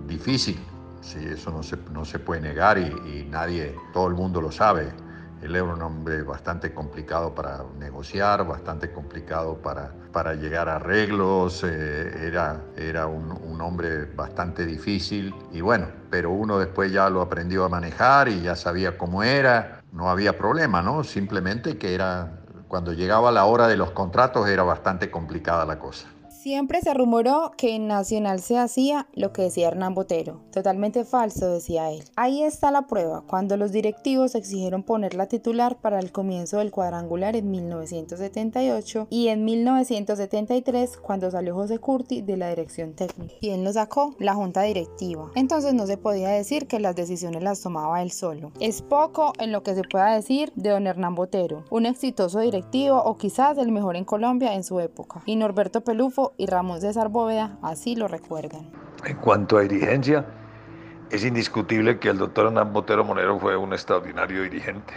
difícil, 0.09 0.59
sí, 1.03 1.19
eso 1.25 1.51
no 1.51 1.63
se, 1.63 1.77
no 1.93 2.05
se 2.05 2.19
puede 2.19 2.41
negar 2.41 2.79
y, 2.79 3.29
nadie, 3.31 3.77
todo 3.93 4.09
el 4.09 4.15
mundo 4.15 4.41
lo 4.41 4.51
sabe. 4.51 4.89
Él 5.43 5.57
era 5.57 5.65
un 5.65 5.83
hombre 5.83 6.23
bastante 6.23 6.73
complicado 6.73 7.35
para 7.35 7.65
negociar, 7.79 8.47
bastante 8.47 8.93
complicado 8.93 9.57
para, 9.57 9.93
para 10.13 10.35
llegar 10.35 10.69
a 10.69 10.77
arreglos, 10.77 11.65
eh, 11.65 12.27
era, 12.29 12.61
era 12.77 13.07
un, 13.07 13.33
un, 13.33 13.61
hombre 13.61 14.05
bastante 14.05 14.65
difícil 14.65 15.35
y 15.51 15.61
bueno, 15.61 15.89
pero 16.11 16.31
uno 16.31 16.59
después 16.59 16.93
ya 16.93 17.11
lo 17.11 17.23
aprendió 17.23 17.65
a 17.65 17.69
manejar 17.69 18.29
y 18.29 18.43
ya 18.43 18.55
sabía 18.55 18.97
cómo 18.97 19.25
era, 19.25 19.83
no 19.91 20.09
había 20.09 20.39
problema, 20.39 20.81
¿no? 20.81 21.03
Simplemente 21.03 21.77
que 21.77 21.95
era, 21.95 22.41
cuando 22.69 22.93
llegaba 22.93 23.33
la 23.33 23.45
hora 23.45 23.67
de 23.67 23.77
los 23.77 23.91
contratos 23.91 24.49
era 24.49 24.63
bastante 24.63 25.11
complicada 25.11 25.65
la 25.65 25.79
cosa. 25.79 26.07
Siempre 26.43 26.81
se 26.81 26.93
rumoró 26.93 27.53
que 27.57 27.77
en 27.77 27.87
Nacional 27.87 28.41
se 28.41 28.59
hacía 28.59 29.07
lo 29.15 29.33
que 29.33 29.43
decía 29.43 29.69
Hernán 29.69 29.95
Botero. 29.95 30.41
Totalmente 30.51 31.05
falso, 31.05 31.49
decía 31.49 31.93
él. 31.93 32.03
Ahí 32.17 32.43
está 32.43 32.73
la 32.73 32.89
prueba, 32.89 33.23
cuando 33.29 33.57
los 33.57 33.71
directivos 33.71 34.35
exigieron 34.35 34.83
ponerla 34.83 35.29
titular 35.29 35.77
para 35.81 36.01
el 36.01 36.11
comienzo 36.11 36.59
del 36.59 36.73
cuadrangular 36.73 37.37
en 37.37 37.49
1978 37.49 39.07
y 39.09 39.29
en 39.29 39.45
1973 39.45 40.97
cuando 40.97 41.31
salió 41.31 41.55
José 41.55 41.79
Curti 41.79 42.23
de 42.23 42.37
la 42.37 42.49
dirección 42.49 42.95
técnica. 42.95 43.37
¿Quién 43.39 43.63
lo 43.63 43.73
sacó? 43.73 44.17
La 44.19 44.35
junta 44.35 44.63
directiva. 44.63 45.31
Entonces 45.37 45.75
no 45.75 45.87
se 45.87 45.97
podía 45.97 46.31
decir 46.31 46.67
que 46.67 46.81
las 46.81 46.97
decisiones 46.97 47.45
las 47.45 47.61
tomaba 47.61 48.03
él 48.03 48.11
solo. 48.11 48.51
Es 48.59 48.83
poco 48.83 49.33
en 49.39 49.53
lo 49.53 49.63
que 49.63 49.77
se 49.77 49.85
pueda 49.85 50.13
decir 50.13 50.53
de 50.57 50.71
don 50.71 50.89
Hernán 50.89 51.15
Botero, 51.15 51.63
un 51.71 51.87
exitoso 51.87 52.41
directivo 52.41 53.01
o 53.01 53.17
quizás 53.17 53.59
el 53.59 53.71
mejor 53.71 53.95
en 53.95 54.05
Colombia 54.05 54.55
en 54.55 54.65
su 54.65 54.81
época. 54.81 55.23
Y 55.25 55.37
Norberto 55.37 55.85
Pelufo 55.85 56.32
y 56.37 56.47
Ramón 56.47 56.81
César 56.81 57.09
Bóveda 57.09 57.59
así 57.63 57.97
lo 57.97 58.09
recuerdan. 58.09 58.71
En 59.05 59.17
cuanto 59.17 59.59
a 59.59 59.63
dirigencia, 59.63 60.25
es 61.11 61.25
indiscutible 61.25 61.99
que 61.99 62.09
el 62.09 62.19
doctor 62.19 62.47
Hernán 62.47 62.73
Botero 62.73 63.05
Monero 63.05 63.39
fue 63.39 63.57
un 63.57 63.73
extraordinario 63.73 64.43
dirigente. 64.45 64.95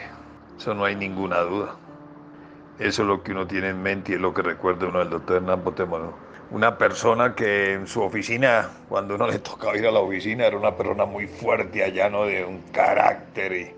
Eso 0.58 0.74
no 0.74 0.86
hay 0.86 0.96
ninguna 0.96 1.40
duda. 1.42 1.76
Eso 2.80 3.02
es 3.02 3.08
lo 3.08 3.24
que 3.24 3.32
uno 3.32 3.48
tiene 3.48 3.70
en 3.70 3.82
mente 3.82 4.12
y 4.12 4.16
es 4.16 4.22
lo 4.22 4.34
que 4.34 4.42
recuerda 4.42 4.88
uno 4.88 5.00
del 5.00 5.10
doctor 5.10 5.38
Hernán 5.38 5.64
Botero 5.64 5.88
Monero. 5.88 6.14
Una 6.52 6.78
persona 6.78 7.34
que 7.36 7.74
en 7.74 7.88
su 7.88 8.02
oficina, 8.02 8.70
cuando 8.88 9.16
uno 9.16 9.28
le 9.28 9.40
tocaba 9.40 9.76
ir 9.76 9.88
a 9.88 9.92
la 9.92 10.00
oficina, 10.00 10.46
era 10.46 10.58
una 10.58 10.76
persona 10.76 11.06
muy 11.06 11.28
fuerte, 11.28 11.84
allá, 11.84 12.10
¿no? 12.10 12.26
De 12.26 12.46
un 12.46 12.60
carácter 12.72 13.52
y, 13.52 13.74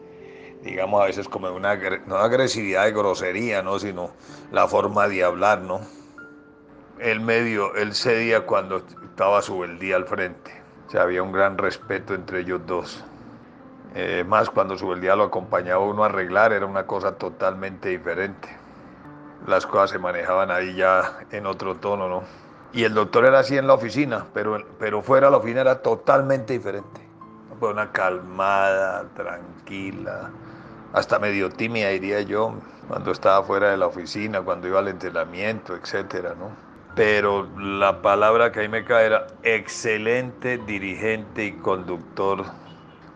digamos, 0.63 1.01
a 1.01 1.05
veces 1.05 1.29
como 1.29 1.49
una, 1.49 1.75
no 2.05 2.17
agresividad 2.17 2.85
de 2.85 2.91
grosería, 2.91 3.63
¿no? 3.63 3.79
Sino 3.79 4.11
la 4.51 4.67
forma 4.67 5.07
de 5.07 5.23
hablar, 5.23 5.61
¿no? 5.61 5.79
El 6.99 7.19
medio, 7.19 7.75
él 7.75 7.93
cedía 7.93 8.45
cuando 8.45 8.83
estaba 9.03 9.41
Subeldía 9.41 9.95
al 9.95 10.05
frente. 10.05 10.61
O 10.87 10.91
sea, 10.91 11.03
había 11.03 11.21
un 11.21 11.31
gran 11.31 11.57
respeto 11.57 12.13
entre 12.13 12.41
ellos 12.41 12.61
dos. 12.65 13.03
Eh, 13.95 14.23
más 14.27 14.49
cuando 14.49 14.77
Subeldía 14.77 15.15
lo 15.15 15.23
acompañaba 15.23 15.83
uno 15.83 16.03
a 16.03 16.07
arreglar, 16.07 16.53
era 16.53 16.65
una 16.65 16.85
cosa 16.85 17.13
totalmente 17.13 17.89
diferente. 17.89 18.49
Las 19.47 19.65
cosas 19.65 19.91
se 19.91 19.99
manejaban 19.99 20.51
ahí 20.51 20.75
ya 20.75 21.19
en 21.31 21.45
otro 21.45 21.75
tono, 21.75 22.07
¿no? 22.07 22.23
Y 22.73 22.83
el 22.83 22.93
doctor 22.93 23.25
era 23.25 23.39
así 23.39 23.57
en 23.57 23.67
la 23.67 23.73
oficina, 23.73 24.25
pero, 24.33 24.63
pero 24.77 25.01
fuera 25.01 25.27
de 25.27 25.31
la 25.31 25.37
oficina 25.37 25.61
era 25.61 25.81
totalmente 25.81 26.53
diferente. 26.53 27.01
Una 27.59 27.91
calmada, 27.91 29.05
tranquila, 29.15 30.29
hasta 30.93 31.17
medio 31.17 31.49
tímida, 31.49 31.89
diría 31.89 32.21
yo, 32.21 32.53
cuando 32.87 33.11
estaba 33.11 33.43
fuera 33.43 33.71
de 33.71 33.77
la 33.77 33.87
oficina, 33.87 34.41
cuando 34.41 34.67
iba 34.67 34.79
al 34.79 34.89
entrenamiento, 34.89 35.75
etcétera, 35.75 36.35
¿no? 36.37 36.66
Pero 36.97 37.53
la 37.55 38.01
palabra 38.01 38.51
que 38.51 38.61
ahí 38.61 38.69
me 38.69 38.83
cae 38.83 39.05
era 39.05 39.39
excelente 39.43 40.57
dirigente 40.57 41.45
y 41.45 41.59
conductor 41.59 42.45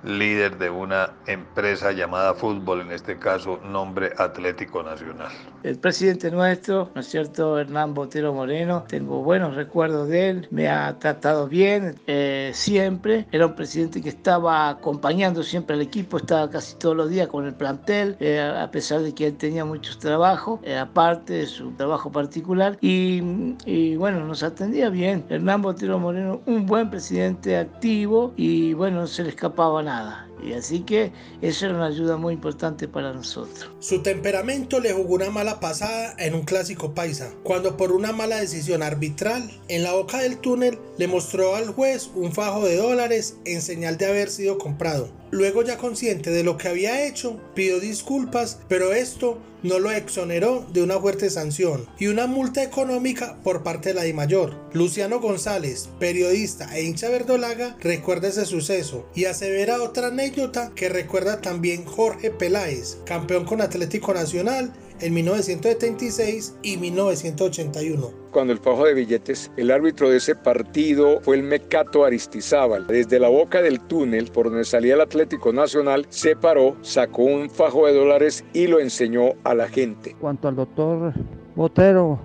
líder 0.04 0.58
de 0.58 0.70
una 0.70 1.12
empresa 1.28 1.92
llamada 1.92 2.34
fútbol, 2.34 2.82
en 2.82 2.92
este 2.92 3.18
caso 3.18 3.60
nombre 3.70 4.12
Atlético 4.18 4.82
Nacional. 4.82 5.32
El 5.64 5.78
presidente 5.78 6.32
nuestro, 6.32 6.90
¿no 6.96 7.02
es 7.02 7.08
cierto? 7.08 7.60
Hernán 7.60 7.94
Botero 7.94 8.34
Moreno, 8.34 8.84
tengo 8.88 9.22
buenos 9.22 9.56
recuerdos 9.56 10.10
de 10.10 10.30
él, 10.30 10.48
me 10.50 10.68
ha 10.68 10.98
tratado 10.98 11.48
bien 11.48 11.96
eh, 12.08 12.52
siempre, 12.54 13.28
era 13.32 13.46
un 13.46 13.56
presidente 13.56 14.02
que 14.02 14.10
estaba 14.10 14.70
acompañando 14.70 15.44
siempre 15.44 15.76
al 15.76 15.82
equipo, 15.82 16.18
estaba 16.18 16.50
casi 16.50 16.76
todos 16.78 16.96
los 16.96 17.10
días 17.10 17.28
con 17.28 17.46
el 17.46 17.54
plantel, 17.54 18.16
eh, 18.20 18.40
a 18.40 18.72
pesar 18.72 19.02
de 19.02 19.14
que 19.14 19.28
él 19.28 19.38
tenía 19.38 19.66
muchos 19.66 20.00
trabajos, 20.00 20.60
eh, 20.64 20.78
aparte 20.78 21.34
de 21.34 21.46
su 21.46 21.72
trabajo 21.74 22.12
particular, 22.12 22.78
y, 22.82 23.22
y 23.66 23.96
bueno, 23.98 24.26
nos 24.26 24.42
atendía 24.42 24.90
bien. 24.90 25.24
Hernán 25.30 25.62
Botero 25.62 26.00
Moreno, 26.00 26.42
un 26.48 26.66
buen 26.66 26.90
presidente 26.90 27.58
activo 27.58 28.34
y 28.36 28.74
bueno, 28.74 29.02
no 29.02 29.08
se 29.08 29.24
le 29.24 29.30
escapaba 29.30 29.84
nada 29.84 29.91
nada. 29.92 30.31
Y 30.44 30.54
así 30.54 30.82
que 30.82 31.12
eso 31.42 31.66
era 31.66 31.76
una 31.76 31.88
ayuda 31.88 32.18
muy 32.18 32.34
importante 32.34 32.88
para 32.88 33.14
nosotros. 33.14 33.70
Su 33.80 34.02
temperamento 34.02 34.80
le 34.80 34.94
jugó 34.94 35.16
una 35.16 35.30
mala 35.30 35.60
pasada 35.60 36.16
en 36.18 36.36
un 36.36 36.44
clásico 36.44 36.94
paisa, 36.94 37.32
cuando 37.44 37.78
por 37.78 37.92
una 37.92 38.12
mala 38.12 38.38
decisión 38.38 38.84
arbitral, 38.84 39.50
en 39.68 39.84
la 39.84 39.94
boca 39.94 40.20
del 40.20 40.38
túnel 40.38 40.80
le 40.98 41.08
mostró 41.08 41.56
al 41.56 41.68
juez 41.74 42.10
un 42.16 42.32
fajo 42.32 42.66
de 42.66 42.78
dólares 42.78 43.38
en 43.46 43.62
señal 43.62 43.98
de 43.98 44.06
haber 44.06 44.30
sido 44.30 44.58
comprado. 44.58 45.10
Luego 45.32 45.64
ya 45.64 45.78
consciente 45.78 46.30
de 46.30 46.44
lo 46.44 46.58
que 46.58 46.68
había 46.68 47.06
hecho, 47.08 47.40
pidió 47.56 47.80
disculpas, 47.80 48.60
pero 48.68 48.92
esto 48.92 49.40
no 49.64 49.80
lo 49.80 49.92
exoneró 49.92 50.66
de 50.74 50.82
una 50.82 51.00
fuerte 51.00 51.30
sanción 51.30 51.88
y 52.00 52.08
una 52.08 52.28
multa 52.28 52.64
económica 52.64 53.38
por 53.44 53.64
parte 53.64 53.90
de 53.90 53.96
la 53.96 54.04
DIMAYOR. 54.04 54.56
Luciano 54.74 55.20
González, 55.20 55.90
periodista 56.00 56.76
e 56.76 56.84
hincha 56.84 57.10
verdolaga, 57.10 57.78
recuerda 57.80 58.28
ese 58.28 58.46
suceso 58.46 59.06
y 59.16 59.26
asevera 59.26 59.82
otra 59.82 60.08
anécdota 60.08 60.31
que 60.76 60.90
recuerda 60.90 61.42
también 61.42 61.84
Jorge 61.86 62.32
Peláez, 62.32 63.02
campeón 63.06 63.44
con 63.46 63.62
Atlético 63.62 64.14
Nacional 64.14 64.72
en 65.02 65.14
1976 65.14 66.58
y 66.64 66.78
1981. 66.78 68.08
Cuando 68.32 68.54
el 68.54 68.60
fajo 68.60 68.86
de 68.86 68.94
billetes, 68.94 69.52
el 69.58 69.72
árbitro 69.72 70.10
de 70.10 70.18
ese 70.18 70.36
partido 70.36 71.20
fue 71.22 71.36
el 71.36 71.44
Mecato 71.44 72.06
Aristizábal. 72.06 72.88
Desde 72.88 73.20
la 73.20 73.28
boca 73.28 73.62
del 73.62 73.82
túnel 73.82 74.32
por 74.32 74.50
donde 74.50 74.64
salía 74.64 74.94
el 74.94 75.02
Atlético 75.02 75.52
Nacional, 75.52 76.06
se 76.10 76.36
paró, 76.36 76.78
sacó 76.82 77.24
un 77.24 77.50
fajo 77.50 77.88
de 77.88 77.94
dólares 77.94 78.46
y 78.54 78.68
lo 78.68 78.80
enseñó 78.80 79.32
a 79.44 79.54
la 79.54 79.68
gente. 79.68 80.16
Cuanto 80.20 80.48
al 80.48 80.56
doctor 80.56 81.14
Botero, 81.56 82.20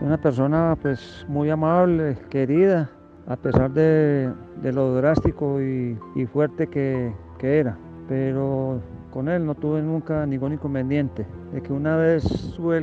una 0.00 0.20
persona 0.20 0.78
pues 0.80 1.24
muy 1.26 1.50
amable, 1.50 2.16
querida, 2.30 2.90
a 3.26 3.36
pesar 3.36 3.72
de, 3.72 4.30
de 4.62 4.72
lo 4.72 4.94
drástico 4.94 5.60
y, 5.60 5.98
y 6.14 6.26
fuerte 6.26 6.68
que, 6.68 7.12
que 7.38 7.58
era. 7.58 7.76
Pero 8.08 8.80
con 9.12 9.28
él 9.28 9.46
no 9.46 9.54
tuve 9.54 9.82
nunca 9.82 10.26
ningún 10.26 10.52
inconveniente. 10.54 11.26
De 11.52 11.62
que 11.62 11.72
una 11.72 11.96
vez 11.96 12.24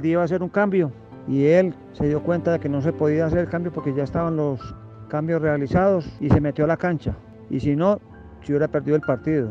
día 0.02 0.12
iba 0.12 0.22
a 0.22 0.26
hacer 0.26 0.42
un 0.42 0.50
cambio 0.50 0.92
y 1.28 1.46
él 1.46 1.74
se 1.94 2.08
dio 2.08 2.24
cuenta 2.24 2.54
de 2.54 2.60
que 2.60 2.70
no 2.70 2.82
se 2.82 2.94
podía 2.94 3.26
hacer 3.26 3.40
el 3.40 3.50
cambio 3.50 3.72
porque 3.72 3.94
ya 3.94 4.04
estaban 4.04 4.36
los 4.36 4.76
cambios 5.10 5.42
realizados 5.42 6.10
y 6.20 6.30
se 6.30 6.42
metió 6.42 6.66
a 6.66 6.68
la 6.68 6.78
cancha. 6.78 7.16
Y 7.50 7.60
si 7.60 7.76
no, 7.76 8.00
se 8.42 8.54
hubiera 8.54 8.68
perdido 8.68 8.96
el 8.96 9.02
partido. 9.02 9.50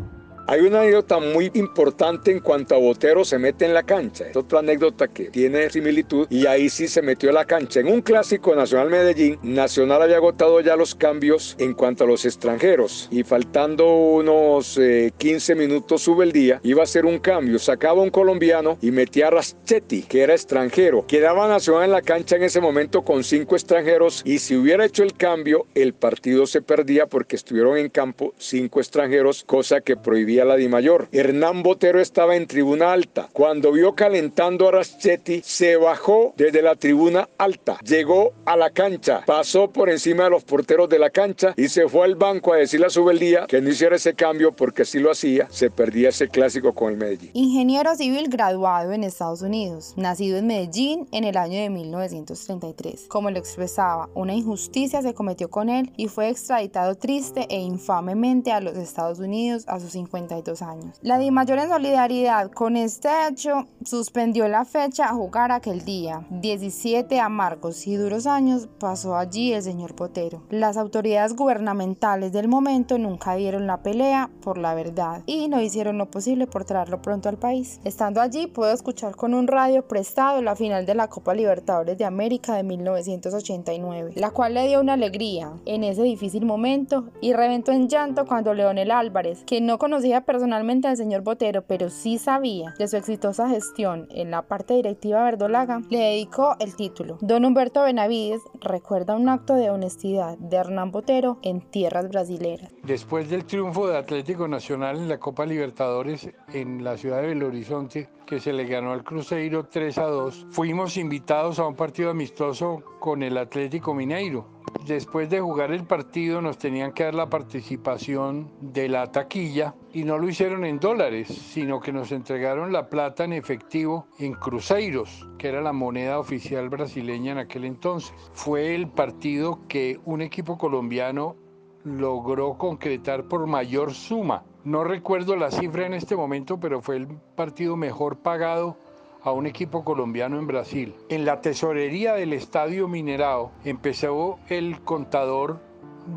Hay 0.51 0.63
una 0.63 0.81
anécdota 0.81 1.21
muy 1.21 1.49
importante 1.55 2.33
en 2.33 2.41
cuanto 2.41 2.75
a 2.75 2.79
Botero 2.79 3.25
se 3.25 3.39
mete 3.39 3.67
en 3.67 3.73
la 3.73 3.85
cancha. 3.85 4.27
Es 4.27 4.37
otra 4.37 4.59
anécdota 4.59 5.07
que 5.07 5.27
tiene 5.27 5.71
similitud 5.71 6.27
y 6.29 6.47
ahí 6.47 6.69
sí 6.69 6.89
se 6.89 7.03
metió 7.03 7.29
en 7.29 7.37
la 7.37 7.45
cancha. 7.45 7.79
En 7.79 7.87
un 7.87 8.03
clásico 8.03 8.53
Nacional 8.57 8.91
Medellín, 8.91 9.39
Nacional 9.45 10.03
había 10.03 10.17
agotado 10.17 10.61
ya 10.61 10.75
los 10.75 10.97
cambios 10.97 11.55
en 11.61 11.73
cuanto 11.73 12.03
a 12.03 12.09
los 12.09 12.25
extranjeros 12.25 13.07
y 13.13 13.23
faltando 13.23 13.87
unos 13.95 14.77
15 15.19 15.53
eh, 15.53 15.55
minutos 15.55 16.03
sube 16.03 16.25
el 16.25 16.33
día, 16.33 16.59
iba 16.65 16.81
a 16.81 16.83
hacer 16.83 17.07
un 17.07 17.21
cambio. 17.21 17.61
Sacaba 17.61 18.03
un 18.03 18.11
colombiano 18.11 18.77
y 18.83 18.91
metía 18.91 19.29
a 19.29 19.31
Raschetti, 19.31 20.03
que 20.03 20.23
era 20.23 20.33
extranjero. 20.33 21.07
Quedaba 21.07 21.47
Nacional 21.47 21.85
en 21.85 21.93
la 21.93 22.03
cancha 22.03 22.35
en 22.35 22.43
ese 22.43 22.61
momento 22.61 23.03
con 23.03 23.23
cinco 23.23 23.55
extranjeros 23.55 24.23
y 24.25 24.41
si 24.41 24.57
hubiera 24.57 24.85
hecho 24.85 25.05
el 25.05 25.15
cambio, 25.15 25.67
el 25.77 25.95
partido 25.95 26.45
se 26.49 26.61
perdía 26.61 27.07
porque 27.07 27.37
estuvieron 27.37 27.79
en 27.79 27.89
campo 27.89 28.35
cinco 28.37 28.81
extranjeros, 28.81 29.45
cosa 29.45 29.81
que 29.81 29.97
prohibía 29.97 30.40
la 30.45 30.57
Di 30.57 30.69
Mayor. 30.69 31.09
Hernán 31.13 31.63
Botero 31.63 32.01
estaba 32.01 32.37
en 32.37 32.47
tribuna 32.47 32.93
alta. 32.93 33.29
Cuando 33.33 33.73
vio 33.73 33.95
calentando 33.95 34.69
a 34.69 34.73
Raschetti, 34.73 35.43
se 35.45 35.77
bajó 35.77 36.35
desde 36.37 36.63
la 36.63 36.75
tribuna 36.75 37.29
alta, 37.39 37.79
llegó 37.85 38.33
a 38.45 38.57
la 38.57 38.71
cancha, 38.71 39.23
pasó 39.27 39.71
por 39.71 39.91
encima 39.91 40.25
de 40.25 40.31
los 40.31 40.45
porteros 40.45 40.89
de 40.89 40.99
la 40.99 41.11
cancha 41.11 41.55
y 41.57 41.69
se 41.69 41.89
fue 41.89 42.05
al 42.05 42.17
banco 42.17 42.53
a 42.53 42.57
decirle 42.57 42.87
a 42.87 42.91
Subeldía 42.91 43.47
que 43.47 43.61
no 43.61 43.71
hiciera 43.71 43.97
ese 43.97 44.15
cambio 44.15 44.53
porque 44.53 44.85
si 44.85 44.99
lo 44.99 45.11
hacía, 45.11 45.49
se 45.51 45.71
perdía 45.71 46.11
ese 46.11 46.29
clásico 46.29 46.73
con 46.73 46.93
el 46.93 46.99
Medellín. 46.99 47.31
Ingeniero 47.35 47.95
civil 47.95 48.29
graduado 48.29 48.93
en 48.93 49.05
Estados 49.05 49.43
Unidos, 49.43 49.95
nacido 49.97 50.39
en 50.39 50.47
Medellín 50.47 51.09
en 51.13 51.25
el 51.25 51.37
año 51.37 51.61
de 51.61 51.71
1933. 51.71 53.07
Como 53.09 53.31
lo 53.31 53.39
expresaba, 53.39 54.09
una 54.15 54.35
injusticia 54.35 55.03
se 55.03 55.15
cometió 55.15 55.51
con 55.51 55.69
él 55.69 55.93
y 55.97 56.09
fue 56.09 56.29
extraditado 56.29 56.95
triste 56.95 57.47
e 57.49 57.61
infamemente 57.61 58.53
a 58.53 58.61
los 58.61 58.77
Estados 58.77 59.19
Unidos 59.19 59.65
a 59.67 59.81
sus 59.81 59.93
50 59.93 60.30
52 60.31 60.63
años. 60.63 60.99
La 61.03 61.19
DIMAYOR 61.19 61.59
en 61.59 61.69
solidaridad 61.69 62.51
con 62.51 62.77
este 62.77 63.09
hecho 63.29 63.67
suspendió 63.85 64.49
la 64.49 64.65
fecha 64.65 65.07
a 65.07 65.15
jugar 65.15 65.53
aquel 65.53 65.85
día. 65.85 66.25
17 66.31 67.21
amargos 67.21 67.87
y 67.87 67.97
duros 67.97 68.27
años 68.27 68.69
pasó 68.79 69.17
allí 69.17 69.53
el 69.53 69.63
señor 69.63 69.95
Botero. 69.95 70.43
Las 70.51 70.77
autoridades 70.77 71.35
gubernamentales 71.35 72.33
del 72.33 72.49
momento 72.49 72.99
nunca 72.99 73.35
dieron 73.35 73.67
la 73.67 73.83
pelea 73.83 74.31
por 74.43 74.59
la 74.59 74.75
verdad 74.75 75.23
y 75.27 75.49
no 75.49 75.61
hicieron 75.61 75.99
lo 75.99 76.11
posible 76.11 76.47
por 76.47 76.65
traerlo 76.65 77.03
pronto 77.03 77.29
al 77.29 77.37
país. 77.37 77.81
Estando 77.85 78.21
allí 78.21 78.47
puedo 78.47 78.73
escuchar 78.73 79.17
con 79.17 79.35
un 79.35 79.47
radio 79.47 79.87
prestado 79.87 80.43
la 80.43 80.57
final 80.57 80.87
de 80.87 80.95
la 80.95 81.09
Copa 81.09 81.35
Libertadores 81.35 81.99
de 81.99 82.05
América 82.05 82.55
de 82.55 82.63
1989, 82.63 84.13
la 84.15 84.31
cual 84.31 84.55
le 84.55 84.69
dio 84.69 84.81
una 84.81 84.95
alegría 84.95 85.53
en 85.67 85.85
ese 85.85 86.03
difícil 86.03 86.45
momento 86.45 87.09
y 87.21 87.33
reventó 87.33 87.73
en 87.73 87.89
llanto 87.89 88.27
cuando 88.27 88.55
Leonel 88.55 88.91
Álvarez, 88.91 89.43
que 89.45 89.61
no 89.61 89.79
conocía 89.79 90.10
personalmente 90.21 90.89
al 90.89 90.97
señor 90.97 91.23
Botero, 91.23 91.63
pero 91.63 91.89
sí 91.91 92.19
sabía 92.19 92.75
de 92.79 92.89
su 92.89 92.97
exitosa 92.97 93.49
gestión 93.49 94.09
en 94.11 94.33
la 94.33 94.43
parte 94.43 94.75
directiva 94.75 95.23
verdolaga, 95.23 95.83
le 95.91 95.99
dedicó 95.99 96.57
el 96.59 96.75
título. 96.75 97.19
Don 97.21 97.45
Humberto 97.45 97.83
Benavides 97.83 98.43
recuerda 98.61 99.15
un 99.15 99.29
acto 99.29 99.55
de 99.55 99.71
honestidad 99.71 100.37
de 100.39 100.57
Hernán 100.57 100.91
Botero 100.91 101.39
en 101.43 101.61
tierras 101.61 102.09
brasileras. 102.09 102.73
Después 102.83 103.31
del 103.31 103.45
triunfo 103.45 103.87
de 103.87 103.97
Atlético 103.97 104.49
Nacional 104.49 104.97
en 104.97 105.09
la 105.09 105.19
Copa 105.19 105.47
Libertadores 105.47 106.29
en 106.53 106.83
la 106.83 106.97
ciudad 106.97 107.21
de 107.21 107.29
Belo 107.29 107.47
Horizonte, 107.47 108.09
que 108.27 108.41
se 108.41 108.53
le 108.53 108.65
ganó 108.65 108.93
al 108.93 109.05
Cruzeiro 109.05 109.67
3 109.67 109.99
a 109.99 110.07
2, 110.07 110.47
fuimos 110.51 110.97
invitados 110.97 111.59
a 111.59 111.67
un 111.67 111.75
partido 111.75 112.11
amistoso 112.11 112.83
con 112.99 113.23
el 113.23 113.37
Atlético 113.37 113.95
Mineiro. 113.95 114.60
Después 114.87 115.29
de 115.31 115.41
jugar 115.41 115.73
el 115.73 115.85
partido 115.85 116.41
nos 116.41 116.59
tenían 116.59 116.93
que 116.93 117.05
dar 117.05 117.15
la 117.15 117.29
participación 117.29 118.51
de 118.61 118.89
la 118.89 119.13
taquilla 119.13 119.75
y 119.93 120.05
no 120.05 120.19
lo 120.19 120.29
hicieron 120.29 120.65
en 120.65 120.81
dólares, 120.81 121.29
sino 121.29 121.81
que 121.81 121.93
nos 121.93 122.13
entregaron 122.13 122.73
la 122.73 122.89
plata 122.89 123.25
en 123.25 123.33
efectivo 123.33 124.07
en 124.19 124.33
cruzeiros, 124.35 125.29
que 125.39 125.49
era 125.49 125.61
la 125.61 125.73
moneda 125.73 126.19
oficial 126.19 126.69
brasileña 126.69 127.33
en 127.33 127.39
aquel 127.39 127.65
entonces. 127.65 128.15
Fue 128.33 128.75
el 128.75 128.89
partido 128.89 129.61
que 129.69 130.01
un 130.05 130.23
equipo 130.23 130.57
colombiano 130.57 131.37
logró 131.85 132.59
concretar 132.59 133.25
por 133.25 133.47
mayor 133.47 133.93
suma. 133.95 134.45
No 134.65 134.85
recuerdo 134.85 135.37
la 135.37 135.51
cifra 135.51 135.87
en 135.87 135.95
este 135.95 136.17
momento, 136.17 136.59
pero 136.61 136.81
fue 136.81 136.97
el 136.97 137.07
partido 137.37 137.77
mejor 137.77 138.19
pagado 138.19 138.77
a 139.23 139.33
un 139.33 139.47
equipo 139.47 139.85
colombiano 139.85 140.39
en 140.39 140.47
Brasil. 140.47 140.95
En 141.09 141.25
la 141.25 141.41
tesorería 141.41 142.15
del 142.15 142.33
Estadio 142.33 142.89
Minerado 142.89 143.53
empezó 143.65 144.39
el 144.49 144.81
contador 144.81 145.61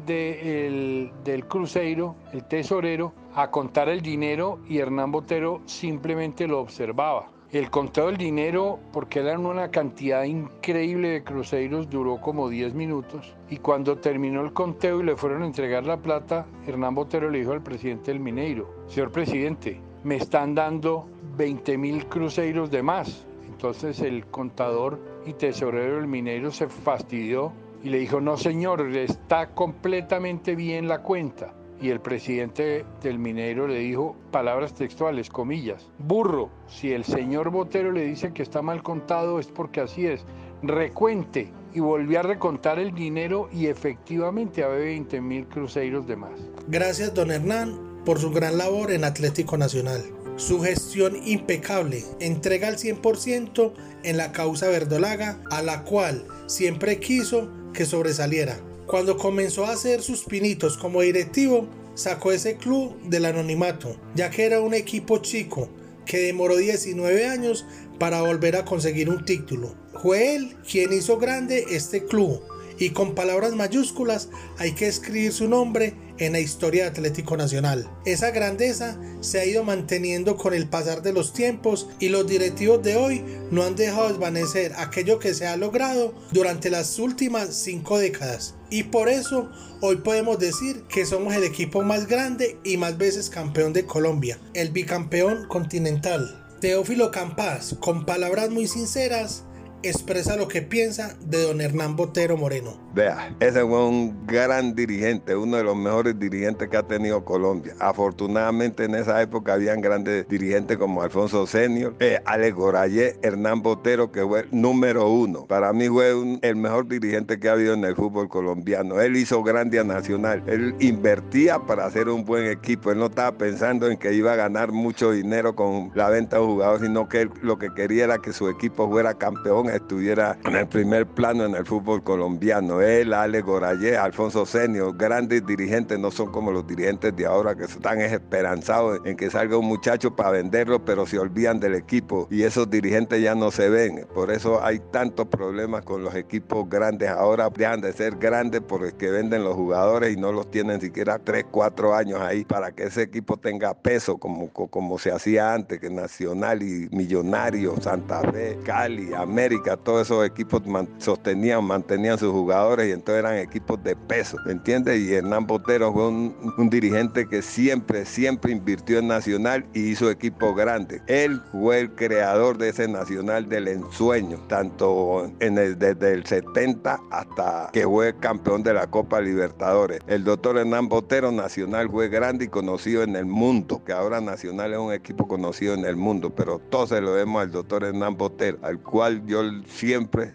del 0.05 1.11
Cruzeiro, 1.47 2.15
el 2.31 2.45
tesorero, 2.45 3.13
a 3.35 3.51
contar 3.51 3.89
el 3.89 4.01
dinero 4.01 4.59
y 4.67 4.77
Hernán 4.77 5.11
Botero 5.11 5.61
simplemente 5.65 6.47
lo 6.47 6.59
observaba. 6.59 7.29
El 7.51 7.69
conteo 7.69 8.07
del 8.07 8.17
dinero, 8.17 8.79
porque 8.91 9.19
eran 9.19 9.45
una 9.45 9.69
cantidad 9.69 10.23
increíble 10.23 11.09
de 11.09 11.23
cruceros, 11.23 11.87
duró 11.87 12.19
como 12.19 12.49
10 12.49 12.73
minutos. 12.73 13.31
Y 13.47 13.57
cuando 13.57 13.99
terminó 13.99 14.41
el 14.41 14.53
conteo 14.53 15.01
y 15.01 15.03
le 15.03 15.15
fueron 15.15 15.43
a 15.43 15.45
entregar 15.45 15.85
la 15.85 15.97
plata, 15.97 16.47
Hernán 16.65 16.95
Botero 16.95 17.29
le 17.29 17.37
dijo 17.37 17.51
al 17.51 17.61
presidente 17.61 18.09
del 18.09 18.19
Mineiro, 18.19 18.73
señor 18.87 19.11
presidente, 19.11 19.79
me 20.03 20.15
están 20.15 20.55
dando 20.55 21.07
20 21.37 21.77
mil 21.77 22.07
cruceros 22.07 22.69
de 22.71 22.83
más. 22.83 23.25
Entonces 23.47 24.01
el 24.01 24.25
contador 24.25 24.99
y 25.25 25.33
tesorero 25.33 25.95
del 25.95 26.07
Mineiro 26.07 26.51
se 26.51 26.67
fastidió 26.67 27.53
y 27.83 27.89
le 27.89 27.99
dijo, 27.99 28.21
no 28.21 28.37
señor, 28.37 28.81
está 28.95 29.49
completamente 29.53 30.55
bien 30.55 30.87
la 30.87 31.01
cuenta. 31.01 31.53
Y 31.81 31.89
el 31.89 31.99
presidente 31.99 32.85
del 33.01 33.19
Mineiro 33.19 33.67
le 33.67 33.79
dijo, 33.79 34.15
palabras 34.31 34.73
textuales, 34.73 35.29
comillas, 35.29 35.89
burro, 35.97 36.49
si 36.67 36.93
el 36.93 37.03
señor 37.03 37.49
Botero 37.49 37.91
le 37.91 38.05
dice 38.05 38.31
que 38.31 38.41
está 38.41 38.61
mal 38.61 38.81
contado 38.83 39.37
es 39.37 39.47
porque 39.47 39.81
así 39.81 40.07
es, 40.07 40.25
recuente. 40.61 41.51
Y 41.73 41.79
volvió 41.79 42.19
a 42.19 42.23
recontar 42.23 42.79
el 42.79 42.93
dinero 42.93 43.49
y 43.51 43.67
efectivamente 43.67 44.63
había 44.63 44.85
20 44.85 45.21
mil 45.21 45.47
cruceros 45.47 46.07
de 46.07 46.15
más. 46.15 46.39
Gracias, 46.67 47.13
don 47.13 47.31
Hernán, 47.31 47.92
por 48.05 48.19
su 48.19 48.31
gran 48.31 48.57
labor 48.57 48.91
en 48.91 49.03
Atlético 49.03 49.57
Nacional. 49.57 50.03
Su 50.35 50.61
gestión 50.61 51.15
impecable, 51.25 52.03
entrega 52.19 52.67
al 52.67 52.77
100% 52.77 53.73
en 54.03 54.17
la 54.17 54.31
causa 54.31 54.67
verdolaga, 54.67 55.39
a 55.51 55.61
la 55.61 55.83
cual 55.83 56.25
siempre 56.47 56.99
quiso 56.99 57.49
que 57.73 57.85
sobresaliera. 57.85 58.59
Cuando 58.87 59.17
comenzó 59.17 59.65
a 59.65 59.71
hacer 59.71 60.01
sus 60.01 60.23
pinitos 60.23 60.77
como 60.77 61.01
directivo, 61.01 61.67
sacó 61.95 62.31
ese 62.31 62.57
club 62.57 62.99
del 63.03 63.25
anonimato, 63.25 63.95
ya 64.15 64.29
que 64.29 64.45
era 64.45 64.59
un 64.59 64.73
equipo 64.73 65.19
chico 65.19 65.69
que 66.05 66.17
demoró 66.17 66.57
19 66.57 67.27
años 67.27 67.65
para 67.99 68.21
volver 68.21 68.55
a 68.55 68.65
conseguir 68.65 69.09
un 69.09 69.23
título. 69.23 69.75
Fue 70.01 70.35
él 70.35 70.57
quien 70.69 70.91
hizo 70.91 71.17
grande 71.17 71.65
este 71.69 72.03
club 72.05 72.41
y 72.77 72.91
con 72.91 73.15
palabras 73.15 73.53
mayúsculas 73.53 74.29
hay 74.57 74.73
que 74.73 74.87
escribir 74.87 75.31
su 75.31 75.47
nombre 75.47 75.93
en 76.17 76.33
la 76.33 76.39
historia 76.39 76.83
de 76.83 76.89
Atlético 76.89 77.37
Nacional. 77.37 77.89
Esa 78.05 78.31
grandeza 78.31 78.99
se 79.21 79.39
ha 79.39 79.45
ido 79.45 79.63
manteniendo 79.63 80.37
con 80.37 80.53
el 80.53 80.67
pasar 80.67 81.01
de 81.01 81.13
los 81.13 81.33
tiempos 81.33 81.87
y 81.99 82.09
los 82.09 82.27
directivos 82.27 82.83
de 82.83 82.95
hoy 82.95 83.23
no 83.51 83.63
han 83.63 83.75
dejado 83.75 84.09
desvanecer 84.09 84.73
aquello 84.77 85.19
que 85.19 85.33
se 85.33 85.47
ha 85.47 85.57
logrado 85.57 86.13
durante 86.31 86.69
las 86.69 86.99
últimas 86.99 87.53
cinco 87.55 87.97
décadas. 87.97 88.55
Y 88.69 88.83
por 88.83 89.09
eso 89.09 89.49
hoy 89.81 89.97
podemos 89.97 90.39
decir 90.39 90.83
que 90.89 91.05
somos 91.05 91.33
el 91.35 91.43
equipo 91.43 91.83
más 91.83 92.07
grande 92.07 92.57
y 92.63 92.77
más 92.77 92.97
veces 92.97 93.29
campeón 93.29 93.73
de 93.73 93.85
Colombia, 93.85 94.39
el 94.53 94.71
bicampeón 94.71 95.47
continental. 95.47 96.39
Teófilo 96.59 97.11
Campas, 97.11 97.75
con 97.79 98.05
palabras 98.05 98.49
muy 98.49 98.67
sinceras, 98.67 99.43
expresa 99.83 100.35
lo 100.35 100.47
que 100.47 100.61
piensa 100.61 101.15
de 101.21 101.41
don 101.41 101.61
Hernán 101.61 101.95
Botero 101.95 102.37
Moreno. 102.37 102.82
Vea, 102.93 103.33
ese 103.39 103.61
fue 103.61 103.87
un 103.87 104.27
gran 104.27 104.75
dirigente, 104.75 105.35
uno 105.35 105.57
de 105.57 105.63
los 105.63 105.75
mejores 105.75 106.19
dirigentes 106.19 106.69
que 106.69 106.77
ha 106.77 106.83
tenido 106.83 107.25
Colombia. 107.25 107.73
Afortunadamente 107.79 108.83
en 108.85 108.93
esa 108.93 109.19
época 109.19 109.53
habían 109.53 109.81
grandes 109.81 110.27
dirigentes 110.27 110.77
como 110.77 111.01
Alfonso 111.01 111.47
Senior, 111.47 111.95
eh, 111.99 112.19
Alex 112.25 112.55
Gorayé, 112.55 113.17
Hernán 113.23 113.63
Botero, 113.63 114.11
que 114.11 114.21
fue 114.23 114.41
el 114.41 114.49
número 114.51 115.09
uno. 115.09 115.47
Para 115.47 115.73
mí 115.73 115.87
fue 115.87 116.13
el 116.43 116.55
mejor 116.55 116.87
dirigente 116.87 117.39
que 117.39 117.49
ha 117.49 117.53
habido 117.53 117.73
en 117.73 117.83
el 117.83 117.95
fútbol 117.95 118.29
colombiano. 118.29 119.01
Él 119.01 119.17
hizo 119.17 119.41
grande 119.41 119.79
a 119.79 119.83
Nacional, 119.83 120.43
él 120.45 120.75
invertía 120.79 121.57
para 121.57 121.87
hacer 121.87 122.09
un 122.09 122.23
buen 122.23 122.45
equipo. 122.45 122.91
Él 122.91 122.99
no 122.99 123.07
estaba 123.07 123.31
pensando 123.39 123.89
en 123.89 123.97
que 123.97 124.13
iba 124.13 124.33
a 124.33 124.35
ganar 124.35 124.71
mucho 124.71 125.11
dinero 125.11 125.55
con 125.55 125.91
la 125.95 126.09
venta 126.09 126.37
de 126.37 126.45
jugadores, 126.45 126.85
sino 126.85 127.09
que 127.09 127.21
él 127.21 127.31
lo 127.41 127.57
que 127.57 127.73
quería 127.73 128.03
era 128.03 128.19
que 128.19 128.33
su 128.33 128.49
equipo 128.49 128.87
fuera 128.87 129.15
campeón 129.15 129.71
estuviera 129.71 130.37
en 130.45 130.55
el 130.55 130.67
primer 130.67 131.07
plano 131.07 131.43
en 131.45 131.55
el 131.55 131.65
fútbol 131.65 132.03
colombiano. 132.03 132.82
Él, 132.83 133.13
Ale 133.13 133.41
Gorayé, 133.41 133.97
Alfonso 133.97 134.45
Senio, 134.45 134.93
grandes 134.93 135.45
dirigentes, 135.45 135.97
no 135.97 136.11
son 136.11 136.31
como 136.31 136.51
los 136.51 136.67
dirigentes 136.67 137.15
de 137.15 137.25
ahora 137.25 137.55
que 137.55 137.63
están 137.63 138.01
esperanzados 138.01 138.99
en 139.05 139.17
que 139.17 139.29
salga 139.29 139.57
un 139.57 139.67
muchacho 139.67 140.15
para 140.15 140.31
venderlo, 140.31 140.83
pero 140.83 141.05
se 141.05 141.17
olvidan 141.17 141.59
del 141.59 141.75
equipo 141.75 142.27
y 142.29 142.43
esos 142.43 142.69
dirigentes 142.69 143.21
ya 143.21 143.35
no 143.35 143.51
se 143.51 143.69
ven. 143.69 144.05
Por 144.13 144.31
eso 144.31 144.63
hay 144.63 144.79
tantos 144.91 145.27
problemas 145.27 145.83
con 145.83 146.03
los 146.03 146.15
equipos 146.15 146.69
grandes. 146.69 147.09
Ahora 147.09 147.49
dejan 147.49 147.81
de 147.81 147.93
ser 147.93 148.17
grandes 148.17 148.61
porque 148.61 149.09
venden 149.09 149.43
los 149.43 149.55
jugadores 149.55 150.13
y 150.13 150.19
no 150.19 150.31
los 150.31 150.49
tienen 150.51 150.81
siquiera 150.81 151.19
3, 151.19 151.45
4 151.51 151.95
años 151.95 152.19
ahí 152.21 152.43
para 152.45 152.71
que 152.71 152.83
ese 152.83 153.03
equipo 153.03 153.37
tenga 153.37 153.73
peso 153.73 154.17
como, 154.17 154.49
como 154.49 154.99
se 154.99 155.11
hacía 155.11 155.53
antes, 155.53 155.79
que 155.79 155.89
Nacional 155.89 156.61
y 156.61 156.89
Millonario, 156.91 157.75
Santa 157.81 158.21
Fe, 158.31 158.57
Cali, 158.63 159.13
América 159.13 159.77
todos 159.77 160.03
esos 160.03 160.25
equipos 160.25 160.61
sostenían, 160.97 161.63
mantenían 161.63 162.17
sus 162.17 162.31
jugadores 162.31 162.72
y 162.81 162.91
entonces 162.91 163.19
eran 163.19 163.37
equipos 163.37 163.83
de 163.83 163.95
peso, 163.95 164.37
¿me 164.45 164.53
entiendes? 164.53 164.99
Y 164.99 165.13
Hernán 165.13 165.45
Botero 165.45 165.93
fue 165.93 166.07
un, 166.07 166.69
dirigente 166.69 167.27
que 167.27 167.41
siempre, 167.41 168.05
siempre 168.05 168.51
invirtió 168.51 168.99
en 168.99 169.07
Nacional 169.07 169.65
y 169.73 169.91
hizo 169.91 170.09
equipos 170.09 170.55
grandes. 170.55 171.01
Él 171.07 171.41
fue 171.51 171.81
el 171.81 171.91
creador 171.91 172.57
de 172.57 172.69
ese 172.69 172.87
Nacional 172.87 173.47
del 173.47 173.67
ensueño, 173.67 174.39
tanto 174.47 175.31
desde 175.39 176.13
el 176.13 176.25
70 176.25 176.99
hasta 177.11 177.69
que 177.71 177.83
fue 177.83 178.15
campeón 178.17 178.63
de 178.63 178.73
la 178.73 178.87
Copa 178.87 179.21
Libertadores. 179.21 179.99
El 180.07 180.23
doctor 180.23 180.57
Hernán 180.57 180.89
Botero 180.89 181.31
Nacional 181.31 181.89
fue 181.89 182.09
grande 182.09 182.45
y 182.45 182.47
conocido 182.47 183.03
en 183.03 183.15
el 183.15 183.25
mundo, 183.25 183.83
que 183.85 183.93
ahora 183.93 184.21
Nacional 184.21 184.73
es 184.73 184.79
un 184.79 184.93
equipo 184.93 185.27
conocido 185.27 185.73
en 185.73 185.85
el 185.85 185.95
mundo, 185.95 186.33
pero 186.33 186.59
todos 186.59 186.89
se 186.89 187.01
lo 187.01 187.13
vemos 187.13 187.41
al 187.41 187.51
doctor 187.51 187.83
Hernán 187.83 188.17
Botero, 188.17 188.57
al 188.61 188.79
cual 188.79 189.25
yo 189.25 189.41
siempre 189.67 190.33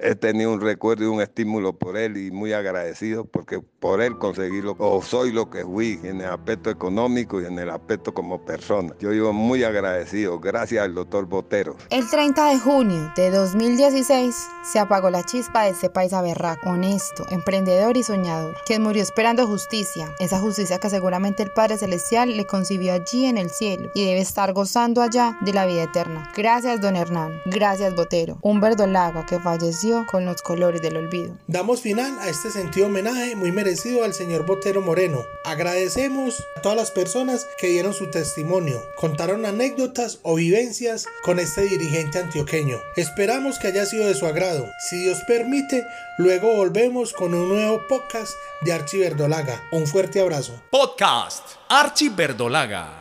he 0.00 0.14
tenido 0.14 0.52
un 0.52 0.60
recuerdo 0.60 1.04
y 1.04 1.06
un 1.06 1.20
estímulo 1.20 1.69
solo 1.70 1.78
por 1.78 1.96
él 1.96 2.16
y 2.16 2.30
muy 2.30 2.52
agradecido 2.52 3.24
porque 3.24 3.60
por 3.60 4.00
él 4.00 4.18
conseguí 4.18 4.62
lo, 4.62 4.76
o 4.78 5.02
soy 5.02 5.32
lo 5.32 5.50
que 5.50 5.64
fui 5.64 6.00
en 6.02 6.20
el 6.20 6.30
aspecto 6.30 6.70
económico 6.70 7.40
y 7.40 7.46
en 7.46 7.58
el 7.58 7.70
aspecto 7.70 8.12
como 8.12 8.44
persona. 8.44 8.94
Yo 8.98 9.10
vivo 9.10 9.32
muy 9.32 9.64
agradecido, 9.64 10.38
gracias 10.38 10.84
al 10.84 10.94
doctor 10.94 11.26
Botero. 11.26 11.76
El 11.90 12.08
30 12.08 12.50
de 12.50 12.58
junio 12.58 13.12
de 13.16 13.30
2016 13.30 14.34
se 14.64 14.78
apagó 14.78 15.10
la 15.10 15.24
chispa 15.24 15.64
de 15.64 15.70
este 15.70 15.90
país 15.90 16.12
berraco, 16.12 16.70
honesto, 16.70 17.24
emprendedor 17.30 17.96
y 17.96 18.02
soñador, 18.02 18.56
quien 18.66 18.82
murió 18.82 19.02
esperando 19.02 19.46
justicia, 19.46 20.08
esa 20.18 20.38
justicia 20.40 20.78
que 20.78 20.90
seguramente 20.90 21.42
el 21.42 21.52
Padre 21.52 21.78
Celestial 21.78 22.36
le 22.36 22.46
concibió 22.46 22.92
allí 22.92 23.26
en 23.26 23.38
el 23.38 23.50
cielo 23.50 23.90
y 23.94 24.04
debe 24.04 24.20
estar 24.20 24.52
gozando 24.52 25.02
allá 25.02 25.38
de 25.40 25.52
la 25.52 25.66
vida 25.66 25.84
eterna. 25.84 26.30
Gracias, 26.36 26.80
don 26.80 26.96
Hernán. 26.96 27.40
Gracias, 27.46 27.94
Botero. 27.94 28.38
Un 28.42 28.60
verdolaga 28.60 29.24
que 29.24 29.38
falleció 29.38 30.04
con 30.10 30.24
los 30.24 30.42
colores 30.42 30.82
del 30.82 30.96
olvido. 30.96 31.36
Damos 31.60 31.82
final 31.82 32.18
a 32.20 32.30
este 32.30 32.50
sentido 32.50 32.86
homenaje 32.86 33.36
muy 33.36 33.52
merecido 33.52 34.02
al 34.02 34.14
señor 34.14 34.46
Botero 34.46 34.80
Moreno. 34.80 35.26
Agradecemos 35.44 36.42
a 36.56 36.62
todas 36.62 36.78
las 36.78 36.90
personas 36.90 37.46
que 37.58 37.66
dieron 37.66 37.92
su 37.92 38.10
testimonio, 38.10 38.82
contaron 38.96 39.44
anécdotas 39.44 40.20
o 40.22 40.36
vivencias 40.36 41.06
con 41.22 41.38
este 41.38 41.60
dirigente 41.60 42.18
antioqueño. 42.18 42.78
Esperamos 42.96 43.58
que 43.58 43.66
haya 43.66 43.84
sido 43.84 44.06
de 44.06 44.14
su 44.14 44.24
agrado. 44.24 44.70
Si 44.88 45.02
Dios 45.02 45.18
permite, 45.28 45.84
luego 46.16 46.50
volvemos 46.50 47.12
con 47.12 47.34
un 47.34 47.50
nuevo 47.50 47.86
podcast 47.88 48.32
de 48.62 48.72
Archie 48.72 49.00
Verdolaga. 49.00 49.62
Un 49.70 49.86
fuerte 49.86 50.18
abrazo. 50.18 50.58
Podcast 50.70 51.44
Archie 51.68 52.08
Verdolaga. 52.08 52.99